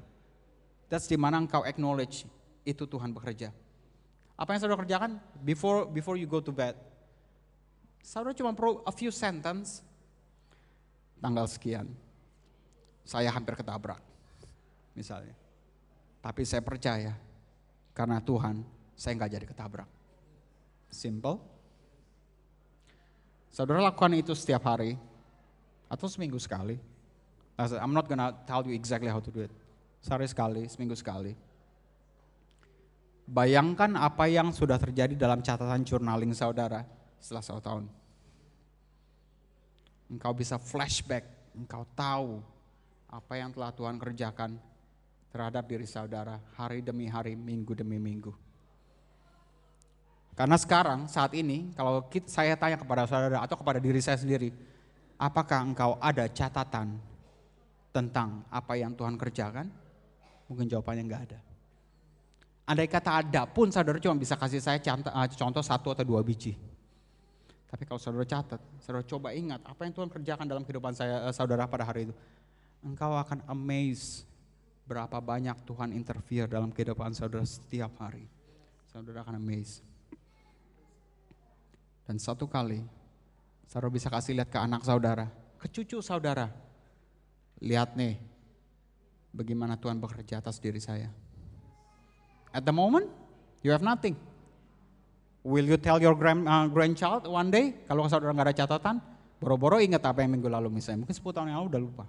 That's 0.89 1.06
di 1.06 1.18
mana 1.18 1.41
engkau 1.41 1.66
acknowledge 1.66 2.26
itu 2.66 2.84
Tuhan 2.86 3.14
bekerja. 3.14 3.54
Apa 4.38 4.54
yang 4.54 4.62
saudara 4.62 4.82
kerjakan 4.86 5.22
before 5.41 5.89
before 5.89 6.18
you 6.18 6.30
go 6.30 6.41
to 6.41 6.54
bed? 6.54 6.78
Saudara 8.06 8.34
cuma 8.34 8.54
perlu 8.54 8.82
a 8.86 8.93
few 8.93 9.14
sentence 9.14 9.86
tanggal 11.22 11.45
sekian. 11.45 11.89
Saya 13.06 13.34
hampir 13.34 13.58
ketabrak 13.58 14.02
misalnya. 14.97 15.38
Tapi 16.30 16.45
saya 16.45 16.61
percaya 16.61 17.17
karena 17.97 18.21
Tuhan 18.21 18.61
saya 18.93 19.17
nggak 19.17 19.34
jadi 19.34 19.45
ketabrak. 19.49 19.89
Simple. 20.93 21.41
Saudara 23.49 23.82
lakukan 23.82 24.13
itu 24.13 24.38
setiap 24.38 24.69
hari 24.69 24.93
atau 25.89 26.05
seminggu 26.05 26.38
sekali. 26.38 26.77
I'm 27.57 27.97
not 27.97 28.05
gonna 28.05 28.30
tell 28.45 28.61
you 28.61 28.77
exactly 28.77 29.09
how 29.09 29.17
to 29.17 29.34
do 29.34 29.41
it. 29.41 29.53
Sehari 30.05 30.30
sekali, 30.30 30.69
seminggu 30.69 30.93
sekali. 30.93 31.34
Bayangkan 33.25 33.97
apa 33.97 34.30
yang 34.30 34.53
sudah 34.53 34.77
terjadi 34.77 35.17
dalam 35.17 35.41
catatan 35.41 35.82
journaling 35.82 36.38
saudara 36.38 36.86
setelah 37.17 37.41
satu 37.41 37.61
tahun. 37.65 37.86
Engkau 40.13 40.38
bisa 40.38 40.61
flashback, 40.61 41.25
engkau 41.57 41.89
tahu 41.97 42.38
apa 43.09 43.34
yang 43.34 43.49
telah 43.49 43.73
Tuhan 43.73 43.97
kerjakan 43.97 44.61
terhadap 45.30 45.63
diri 45.69 45.86
saudara 45.86 46.41
hari 46.57 46.82
demi 46.82 47.05
hari, 47.05 47.38
minggu 47.38 47.73
demi 47.77 48.01
minggu. 48.01 48.34
Karena 50.34 50.55
sekarang, 50.55 51.11
saat 51.11 51.36
ini, 51.36 51.75
kalau 51.75 52.07
saya 52.25 52.55
tanya 52.55 52.80
kepada 52.80 53.03
saudara 53.03 53.43
atau 53.43 53.59
kepada 53.59 53.77
diri 53.77 53.99
saya 53.99 54.15
sendiri, 54.15 54.55
apakah 55.19 55.67
engkau 55.67 55.99
ada 55.99 56.32
catatan 56.32 56.95
tentang 57.91 58.47
apa 58.47 58.80
yang 58.80 58.95
Tuhan 58.95 59.19
kerjakan? 59.19 59.67
Mungkin 60.47 60.71
jawabannya 60.71 61.03
enggak 61.03 61.23
ada. 61.27 61.39
Andai 62.69 62.88
kata 62.88 63.25
ada 63.25 63.49
pun 63.49 63.73
saudara 63.73 63.97
cuma 63.97 64.15
bisa 64.15 64.38
kasih 64.38 64.61
saya 64.61 64.77
contoh, 64.77 65.11
contoh 65.36 65.63
satu 65.65 65.91
atau 65.91 66.05
dua 66.05 66.21
biji. 66.21 66.53
Tapi 67.69 67.84
kalau 67.86 67.97
saudara 68.01 68.25
catat, 68.25 68.61
saudara 68.82 69.05
coba 69.05 69.34
ingat 69.34 69.61
apa 69.65 69.82
yang 69.86 69.93
Tuhan 69.93 70.09
kerjakan 70.09 70.45
dalam 70.45 70.63
kehidupan 70.65 70.93
saya 70.93 71.30
saudara 71.34 71.65
pada 71.65 71.86
hari 71.86 72.09
itu. 72.09 72.13
Engkau 72.86 73.11
akan 73.17 73.43
amazed 73.49 74.28
berapa 74.89 75.21
banyak 75.21 75.53
Tuhan 75.69 75.93
interfere 75.93 76.49
dalam 76.49 76.73
kehidupan 76.73 77.13
saudara 77.13 77.45
setiap 77.45 77.93
hari. 78.01 78.25
Saudara 78.89 79.21
akan 79.21 79.37
amazed. 79.37 79.85
Dan 82.09 82.17
satu 82.17 82.49
kali, 82.49 82.81
saudara 83.69 83.93
bisa 83.93 84.09
kasih 84.09 84.33
lihat 84.33 84.49
ke 84.49 84.57
anak 84.57 84.81
saudara, 84.81 85.29
ke 85.61 85.69
cucu 85.69 86.01
saudara. 86.01 86.49
Lihat 87.61 87.93
nih, 87.93 88.17
bagaimana 89.29 89.77
Tuhan 89.77 90.01
bekerja 90.01 90.41
atas 90.41 90.57
diri 90.57 90.81
saya. 90.81 91.13
At 92.49 92.65
the 92.65 92.73
moment, 92.73 93.05
you 93.61 93.69
have 93.69 93.85
nothing. 93.85 94.17
Will 95.45 95.69
you 95.69 95.77
tell 95.77 96.01
your 96.01 96.17
grand, 96.17 96.49
uh, 96.49 96.65
grandchild 96.65 97.29
one 97.29 97.53
day? 97.53 97.77
Kalau 97.85 98.09
saudara 98.09 98.33
nggak 98.33 98.47
ada 98.49 98.57
catatan, 98.57 98.95
boro-boro 99.37 99.77
ingat 99.77 100.01
apa 100.01 100.25
yang 100.25 100.33
minggu 100.33 100.49
lalu 100.49 100.81
misalnya. 100.81 101.05
Mungkin 101.05 101.13
10 101.13 101.29
tahun 101.29 101.47
yang 101.53 101.57
lalu 101.61 101.69
udah 101.77 101.81
lupa. 101.85 102.05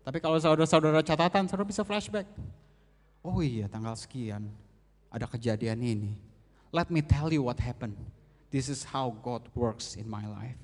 Tapi 0.00 0.18
kalau 0.18 0.40
saudara-saudara 0.40 1.04
catatan, 1.04 1.44
saudara 1.46 1.68
bisa 1.68 1.84
flashback. 1.84 2.24
Oh 3.20 3.44
iya 3.44 3.68
tanggal 3.68 3.92
sekian, 3.92 4.48
ada 5.12 5.28
kejadian 5.28 5.80
ini. 5.84 6.12
Let 6.72 6.88
me 6.88 7.04
tell 7.04 7.28
you 7.28 7.44
what 7.44 7.60
happened. 7.60 7.98
This 8.48 8.72
is 8.72 8.82
how 8.82 9.12
God 9.20 9.44
works 9.52 9.94
in 9.94 10.08
my 10.08 10.24
life. 10.24 10.58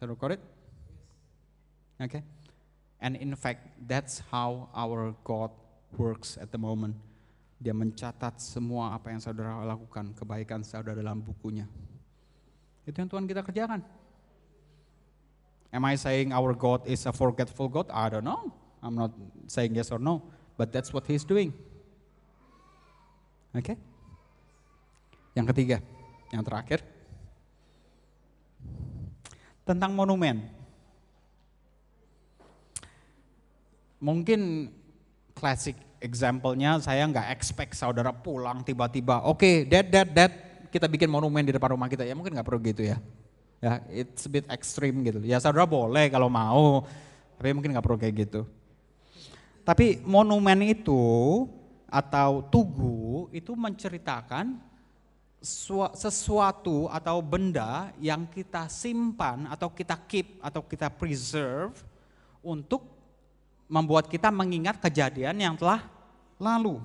Saudara 0.00 0.18
got 0.18 0.32
it? 0.34 0.42
Okay. 2.02 2.26
And 2.98 3.14
in 3.14 3.34
fact, 3.38 3.70
that's 3.86 4.22
how 4.30 4.66
our 4.74 5.14
God 5.22 5.54
works 5.94 6.34
at 6.38 6.50
the 6.50 6.58
moment. 6.58 6.98
Dia 7.62 7.70
mencatat 7.70 8.42
semua 8.42 8.98
apa 8.98 9.14
yang 9.14 9.22
saudara 9.22 9.62
lakukan, 9.62 10.10
kebaikan 10.18 10.66
saudara 10.66 10.98
dalam 10.98 11.22
bukunya. 11.22 11.70
Itu 12.82 12.98
yang 12.98 13.06
Tuhan 13.06 13.30
kita 13.30 13.46
kerjakan. 13.46 13.86
Am 15.72 15.82
I 15.88 15.96
saying 15.96 16.36
our 16.36 16.52
God 16.52 16.84
is 16.84 17.08
a 17.08 17.12
forgetful 17.16 17.72
God? 17.72 17.88
I 17.88 18.12
don't 18.12 18.28
know. 18.28 18.52
I'm 18.84 18.92
not 18.92 19.16
saying 19.48 19.72
yes 19.72 19.88
or 19.88 19.98
no, 19.98 20.20
but 20.60 20.68
that's 20.68 20.92
what 20.92 21.08
He's 21.08 21.24
doing. 21.24 21.56
Oke? 23.56 23.72
Okay? 23.72 23.76
Yang 25.32 25.46
ketiga, 25.56 25.76
yang 26.28 26.44
terakhir, 26.44 26.84
tentang 29.64 29.96
monumen. 29.96 30.44
Mungkin 34.02 34.68
klasik 35.32 35.78
example-nya 36.02 36.82
saya 36.82 37.06
nggak 37.08 37.32
expect 37.32 37.78
saudara 37.78 38.12
pulang 38.12 38.60
tiba-tiba, 38.66 39.24
oke, 39.24 39.40
okay, 39.40 39.56
dad, 39.64 39.88
dad, 39.88 40.08
dad, 40.12 40.32
kita 40.68 40.90
bikin 40.90 41.08
monumen 41.08 41.46
di 41.46 41.54
depan 41.54 41.72
rumah 41.72 41.88
kita. 41.88 42.04
Ya 42.04 42.12
mungkin 42.12 42.34
nggak 42.34 42.44
perlu 42.44 42.60
gitu 42.60 42.82
ya. 42.84 43.00
Ya, 43.62 43.78
it's 43.94 44.26
a 44.26 44.30
bit 44.30 44.42
extreme 44.50 45.06
gitu. 45.06 45.22
Ya 45.22 45.38
saudara 45.38 45.62
boleh 45.62 46.10
kalau 46.10 46.26
mau, 46.26 46.82
tapi 47.38 47.54
mungkin 47.54 47.70
nggak 47.70 47.86
perlu 47.86 47.94
kayak 47.94 48.26
gitu. 48.26 48.42
Tapi 49.62 50.02
monumen 50.02 50.66
itu 50.66 50.98
atau 51.86 52.42
tugu 52.50 53.30
itu 53.30 53.54
menceritakan 53.54 54.58
sesuatu 55.94 56.90
atau 56.90 57.22
benda 57.22 57.94
yang 58.02 58.26
kita 58.26 58.66
simpan 58.66 59.46
atau 59.46 59.70
kita 59.70 59.94
keep 60.10 60.42
atau 60.42 60.66
kita 60.66 60.90
preserve 60.90 61.78
untuk 62.42 62.82
membuat 63.70 64.10
kita 64.10 64.34
mengingat 64.34 64.82
kejadian 64.82 65.38
yang 65.38 65.54
telah 65.54 65.86
lalu. 66.42 66.82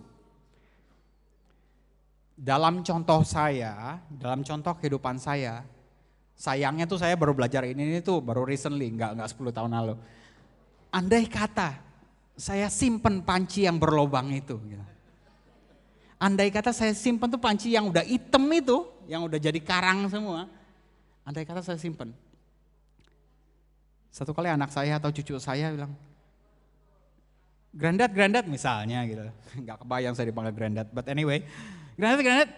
Dalam 2.38 2.86
contoh 2.86 3.26
saya, 3.26 3.98
dalam 4.14 4.46
contoh 4.46 4.78
kehidupan 4.78 5.18
saya, 5.18 5.66
sayangnya 6.38 6.86
tuh 6.86 7.02
saya 7.02 7.18
baru 7.18 7.34
belajar 7.34 7.66
ini, 7.66 7.98
ini 7.98 8.00
tuh 8.06 8.22
baru 8.22 8.46
recently, 8.46 8.94
nggak 8.94 9.18
nggak 9.18 9.30
10 9.34 9.58
tahun 9.58 9.72
lalu. 9.74 9.94
Andai 10.94 11.26
kata 11.26 11.82
saya 12.38 12.70
simpen 12.70 13.26
panci 13.26 13.66
yang 13.66 13.82
berlobang 13.82 14.30
itu. 14.30 14.56
Gitu. 14.62 14.86
Andai 16.22 16.54
kata 16.54 16.70
saya 16.70 16.94
simpen 16.94 17.28
tuh 17.34 17.42
panci 17.42 17.74
yang 17.74 17.90
udah 17.90 18.06
hitam 18.06 18.46
itu, 18.54 18.86
yang 19.10 19.26
udah 19.26 19.42
jadi 19.42 19.58
karang 19.58 20.06
semua. 20.08 20.46
Andai 21.26 21.44
kata 21.44 21.66
saya 21.66 21.82
simpen. 21.82 22.14
Satu 24.14 24.32
kali 24.32 24.48
anak 24.48 24.70
saya 24.70 25.02
atau 25.02 25.10
cucu 25.10 25.42
saya 25.42 25.74
bilang, 25.74 25.92
Granddad, 27.78 28.10
granddad 28.10 28.46
misalnya 28.50 29.06
gitu. 29.06 29.22
Gak 29.68 29.86
kebayang 29.86 30.18
saya 30.18 30.34
dipanggil 30.34 30.54
granddad, 30.56 30.88
but 30.90 31.06
anyway. 31.06 31.46
Granddad, 31.94 32.22
granddad, 32.26 32.50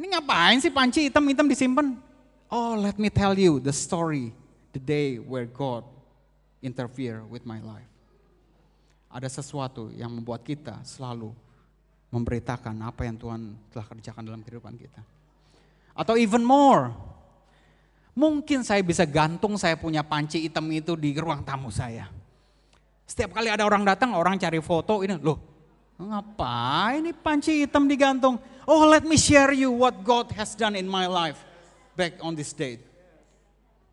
ini 0.00 0.06
ngapain 0.16 0.58
sih 0.64 0.72
panci 0.72 1.12
hitam-hitam 1.12 1.44
disimpan? 1.44 1.92
Oh, 2.50 2.76
let 2.78 2.98
me 2.98 3.10
tell 3.10 3.34
you 3.34 3.58
the 3.58 3.72
story, 3.72 4.32
the 4.72 4.82
day 4.82 5.16
where 5.18 5.48
God 5.48 5.84
interfere 6.62 7.24
with 7.26 7.44
my 7.44 7.60
life. 7.60 7.88
Ada 9.14 9.30
sesuatu 9.30 9.94
yang 9.94 10.10
membuat 10.10 10.42
kita 10.42 10.82
selalu 10.82 11.30
memberitakan 12.10 12.74
apa 12.82 13.06
yang 13.06 13.16
Tuhan 13.18 13.54
telah 13.70 13.86
kerjakan 13.86 14.22
dalam 14.26 14.40
kehidupan 14.42 14.74
kita. 14.74 15.02
Atau 15.94 16.18
even 16.18 16.42
more, 16.42 16.90
mungkin 18.14 18.62
saya 18.66 18.82
bisa 18.82 19.06
gantung 19.06 19.58
saya 19.58 19.78
punya 19.78 20.02
panci 20.02 20.46
hitam 20.46 20.66
itu 20.70 20.94
di 20.94 21.14
ruang 21.18 21.42
tamu 21.42 21.70
saya 21.70 22.06
setiap 23.04 23.36
kali 23.36 23.52
ada 23.52 23.68
orang 23.68 23.84
datang, 23.84 24.16
orang 24.16 24.40
cari 24.40 24.58
foto 24.64 25.04
ini, 25.04 25.20
loh 25.20 25.52
ngapain 25.94 27.06
ini 27.06 27.14
panci 27.14 27.62
hitam 27.62 27.86
digantung? 27.86 28.34
Oh 28.66 28.82
let 28.90 29.06
me 29.06 29.14
share 29.14 29.54
you 29.54 29.70
what 29.70 30.02
God 30.02 30.34
has 30.34 30.58
done 30.58 30.74
in 30.74 30.90
my 30.90 31.06
life 31.06 31.38
back 31.94 32.20
on 32.20 32.34
this 32.34 32.50
date. 32.52 32.82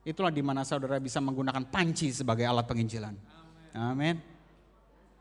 Itulah 0.01 0.33
di 0.33 0.41
mana 0.41 0.65
saudara 0.65 0.97
bisa 0.97 1.21
menggunakan 1.21 1.61
panci 1.69 2.09
sebagai 2.09 2.41
alat 2.45 2.65
penginjilan. 2.65 3.13
Amin. 3.77 4.17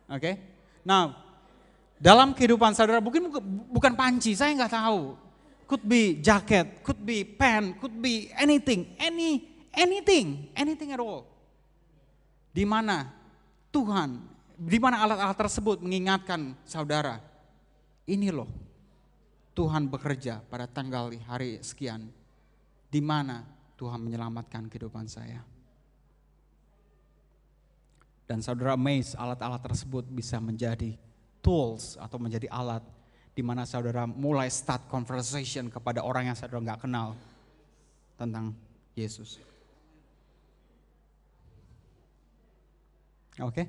Oke. 0.08 0.18
Okay? 0.18 0.34
Nah, 0.82 1.12
dalam 2.00 2.32
kehidupan 2.32 2.72
saudara 2.72 3.04
mungkin 3.04 3.28
bukan 3.68 3.92
panci, 3.92 4.32
saya 4.32 4.56
nggak 4.56 4.72
tahu. 4.72 5.14
Could 5.68 5.86
be 5.86 6.18
jacket, 6.18 6.82
could 6.82 6.98
be 7.04 7.22
pen, 7.22 7.78
could 7.78 7.94
be 8.00 8.32
anything, 8.34 8.90
any 8.98 9.46
anything, 9.76 10.50
anything 10.56 10.90
at 10.90 10.98
all. 10.98 11.28
Di 12.50 12.66
mana 12.66 13.06
Tuhan, 13.70 14.18
di 14.58 14.78
mana 14.82 15.06
alat-alat 15.06 15.38
tersebut 15.38 15.78
mengingatkan 15.78 16.58
saudara, 16.66 17.22
ini 18.10 18.34
loh 18.34 18.50
Tuhan 19.54 19.86
bekerja 19.86 20.42
pada 20.50 20.66
tanggal 20.66 21.14
hari 21.28 21.62
sekian, 21.62 22.10
di 22.90 22.98
mana 22.98 23.46
Tuhan 23.78 24.02
menyelamatkan 24.02 24.66
kehidupan 24.66 25.06
saya. 25.06 25.40
Dan 28.26 28.42
saudara 28.42 28.74
amazed 28.78 29.18
alat-alat 29.18 29.62
tersebut 29.62 30.06
bisa 30.06 30.38
menjadi 30.38 30.94
tools 31.42 31.98
atau 31.98 32.18
menjadi 32.20 32.46
alat 32.50 32.82
di 33.34 33.42
mana 33.42 33.66
saudara 33.66 34.06
mulai 34.06 34.50
start 34.50 34.86
conversation 34.90 35.70
kepada 35.70 36.04
orang 36.04 36.30
yang 36.30 36.36
saudara 36.36 36.62
nggak 36.62 36.82
kenal 36.86 37.16
tentang 38.18 38.54
Yesus. 38.94 39.40
Oke. 43.40 43.64
Okay? 43.64 43.66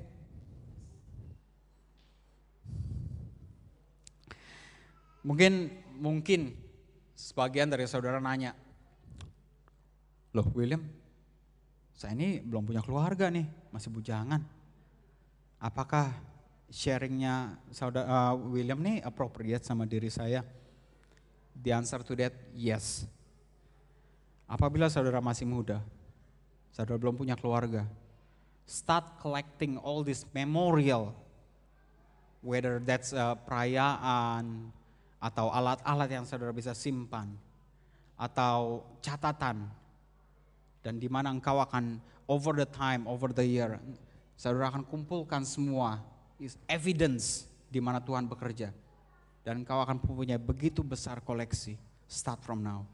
Mungkin 5.22 5.70
mungkin 6.02 6.58
sebagian 7.14 7.70
dari 7.70 7.86
saudara 7.86 8.18
nanya, 8.18 8.58
loh 10.32 10.48
William, 10.56 10.80
saya 11.92 12.16
ini 12.16 12.40
belum 12.40 12.64
punya 12.64 12.80
keluarga 12.80 13.28
nih, 13.28 13.44
masih 13.68 13.92
bujangan. 13.92 14.40
Apakah 15.60 16.10
sharingnya 16.72 17.60
saudara 17.68 18.08
uh, 18.08 18.34
William 18.34 18.80
nih 18.80 19.04
appropriate 19.04 19.62
sama 19.62 19.84
diri 19.84 20.08
saya? 20.08 20.40
The 21.52 21.76
answer 21.76 22.00
to 22.00 22.16
that, 22.16 22.32
yes. 22.56 23.04
Apabila 24.48 24.88
saudara 24.88 25.20
masih 25.20 25.44
muda, 25.44 25.84
saudara 26.72 26.96
belum 26.96 27.14
punya 27.14 27.36
keluarga, 27.36 27.84
start 28.64 29.20
collecting 29.20 29.76
all 29.76 30.00
this 30.00 30.24
memorial, 30.32 31.12
whether 32.40 32.80
that's 32.80 33.12
a 33.12 33.36
perayaan 33.36 34.72
atau 35.22 35.52
alat-alat 35.52 36.08
yang 36.08 36.24
saudara 36.26 36.50
bisa 36.50 36.74
simpan 36.74 37.30
atau 38.16 38.82
catatan 39.04 39.70
dan 40.82 40.98
di 40.98 41.06
mana 41.06 41.30
engkau 41.30 41.62
akan 41.62 42.02
over 42.26 42.52
the 42.58 42.66
time, 42.66 43.06
over 43.06 43.30
the 43.30 43.46
year, 43.46 43.78
saudara 44.34 44.68
akan 44.74 44.82
kumpulkan 44.82 45.46
semua 45.46 46.02
evidence 46.66 47.46
di 47.70 47.78
mana 47.78 48.02
Tuhan 48.02 48.26
bekerja 48.26 48.74
dan 49.46 49.62
engkau 49.62 49.78
akan 49.82 49.98
punya 50.02 50.38
begitu 50.38 50.82
besar 50.82 51.22
koleksi. 51.22 51.78
Start 52.10 52.42
from 52.44 52.60
now. 52.60 52.84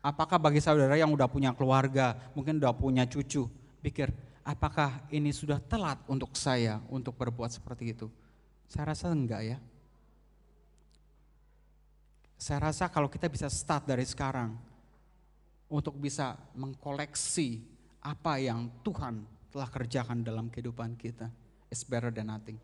Apakah 0.00 0.40
bagi 0.40 0.58
saudara 0.64 0.96
yang 0.96 1.12
udah 1.12 1.28
punya 1.28 1.52
keluarga, 1.52 2.16
mungkin 2.32 2.56
udah 2.56 2.72
punya 2.72 3.04
cucu, 3.04 3.44
pikir, 3.84 4.08
apakah 4.40 5.04
ini 5.12 5.28
sudah 5.28 5.60
telat 5.60 6.00
untuk 6.08 6.32
saya 6.32 6.80
untuk 6.88 7.14
berbuat 7.20 7.52
seperti 7.52 7.92
itu? 7.92 8.08
Saya 8.64 8.96
rasa 8.96 9.12
enggak 9.12 9.42
ya. 9.44 9.58
Saya 12.40 12.72
rasa 12.72 12.88
kalau 12.88 13.12
kita 13.12 13.28
bisa 13.28 13.52
start 13.52 13.84
dari 13.84 14.08
sekarang 14.08 14.56
untuk 15.70 15.94
bisa 15.96 16.34
mengkoleksi 16.58 17.62
apa 18.02 18.42
yang 18.42 18.66
Tuhan 18.82 19.22
telah 19.54 19.70
kerjakan 19.70 20.26
dalam 20.26 20.50
kehidupan 20.50 20.98
kita, 20.98 21.30
it's 21.70 21.86
better 21.86 22.10
than 22.10 22.26
nothing. 22.26 22.58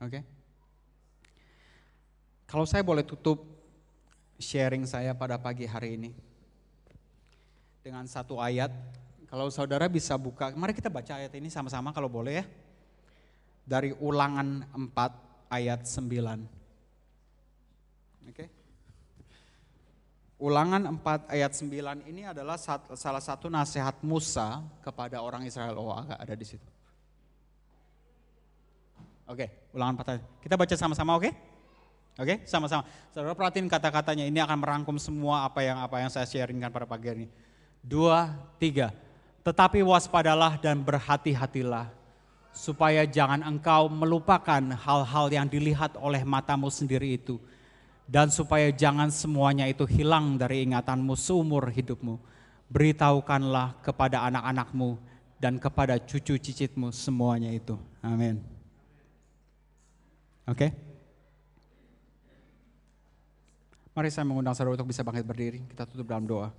Oke? 0.00 0.08
Okay? 0.08 0.22
Kalau 2.46 2.66
saya 2.66 2.82
boleh 2.82 3.06
tutup 3.06 3.46
sharing 4.40 4.88
saya 4.88 5.14
pada 5.14 5.38
pagi 5.38 5.66
hari 5.68 5.94
ini 5.94 6.10
dengan 7.84 8.08
satu 8.08 8.40
ayat. 8.40 8.72
Kalau 9.30 9.46
saudara 9.54 9.86
bisa 9.86 10.18
buka, 10.18 10.50
mari 10.58 10.74
kita 10.74 10.90
baca 10.90 11.14
ayat 11.14 11.30
ini 11.38 11.46
sama-sama 11.46 11.94
kalau 11.94 12.10
boleh 12.10 12.42
ya. 12.42 12.44
Dari 13.62 13.94
ulangan 14.02 14.66
4 14.74 15.54
ayat 15.54 15.86
9. 15.86 18.26
Oke. 18.26 18.59
Ulangan 20.40 20.88
4 20.88 21.28
ayat 21.36 21.52
9 21.52 22.08
ini 22.08 22.24
adalah 22.24 22.56
salah 22.96 23.20
satu 23.20 23.52
nasihat 23.52 24.00
Musa 24.00 24.64
kepada 24.80 25.20
orang 25.20 25.44
Israel. 25.44 25.76
Oh, 25.76 25.92
agak 25.92 26.16
ada 26.16 26.32
di 26.32 26.48
situ. 26.48 26.64
Oke, 29.28 29.52
ulangan 29.76 30.00
4 30.00 30.12
ayat. 30.16 30.24
Kita 30.40 30.54
baca 30.56 30.74
sama-sama 30.80 31.20
oke? 31.20 31.28
Oke, 32.16 32.40
sama-sama. 32.48 32.88
Saudara 33.12 33.36
perhatiin 33.36 33.68
kata-katanya 33.68 34.24
ini 34.24 34.40
akan 34.40 34.58
merangkum 34.64 34.96
semua 34.96 35.44
apa 35.44 35.60
yang 35.60 35.76
apa 35.76 36.00
yang 36.00 36.08
saya 36.08 36.24
sharingkan 36.24 36.72
pada 36.72 36.88
pagi 36.88 37.12
ini. 37.12 37.26
Dua, 37.84 38.32
tiga. 38.56 38.96
Tetapi 39.44 39.84
waspadalah 39.84 40.56
dan 40.56 40.80
berhati-hatilah 40.80 41.92
supaya 42.52 43.04
jangan 43.04 43.44
engkau 43.44 43.92
melupakan 43.92 44.60
hal-hal 44.60 45.26
yang 45.28 45.46
dilihat 45.46 46.00
oleh 46.00 46.24
matamu 46.24 46.72
sendiri 46.72 47.16
itu 47.20 47.36
dan 48.10 48.26
supaya 48.26 48.74
jangan 48.74 49.06
semuanya 49.06 49.70
itu 49.70 49.86
hilang 49.86 50.34
dari 50.34 50.66
ingatanmu 50.66 51.14
seumur 51.14 51.70
hidupmu. 51.70 52.18
Beritahukanlah 52.66 53.78
kepada 53.86 54.26
anak-anakmu 54.26 54.98
dan 55.38 55.62
kepada 55.62 55.94
cucu 56.02 56.34
cicitmu 56.34 56.90
semuanya 56.90 57.54
itu. 57.54 57.78
Amin. 58.02 58.42
Oke. 60.50 60.58
Okay? 60.58 60.70
Mari 63.94 64.10
saya 64.10 64.26
mengundang 64.26 64.58
saudara 64.58 64.74
untuk 64.74 64.90
bisa 64.90 65.06
bangkit 65.06 65.26
berdiri. 65.26 65.62
Kita 65.70 65.86
tutup 65.86 66.10
dalam 66.10 66.26
doa. 66.26 66.50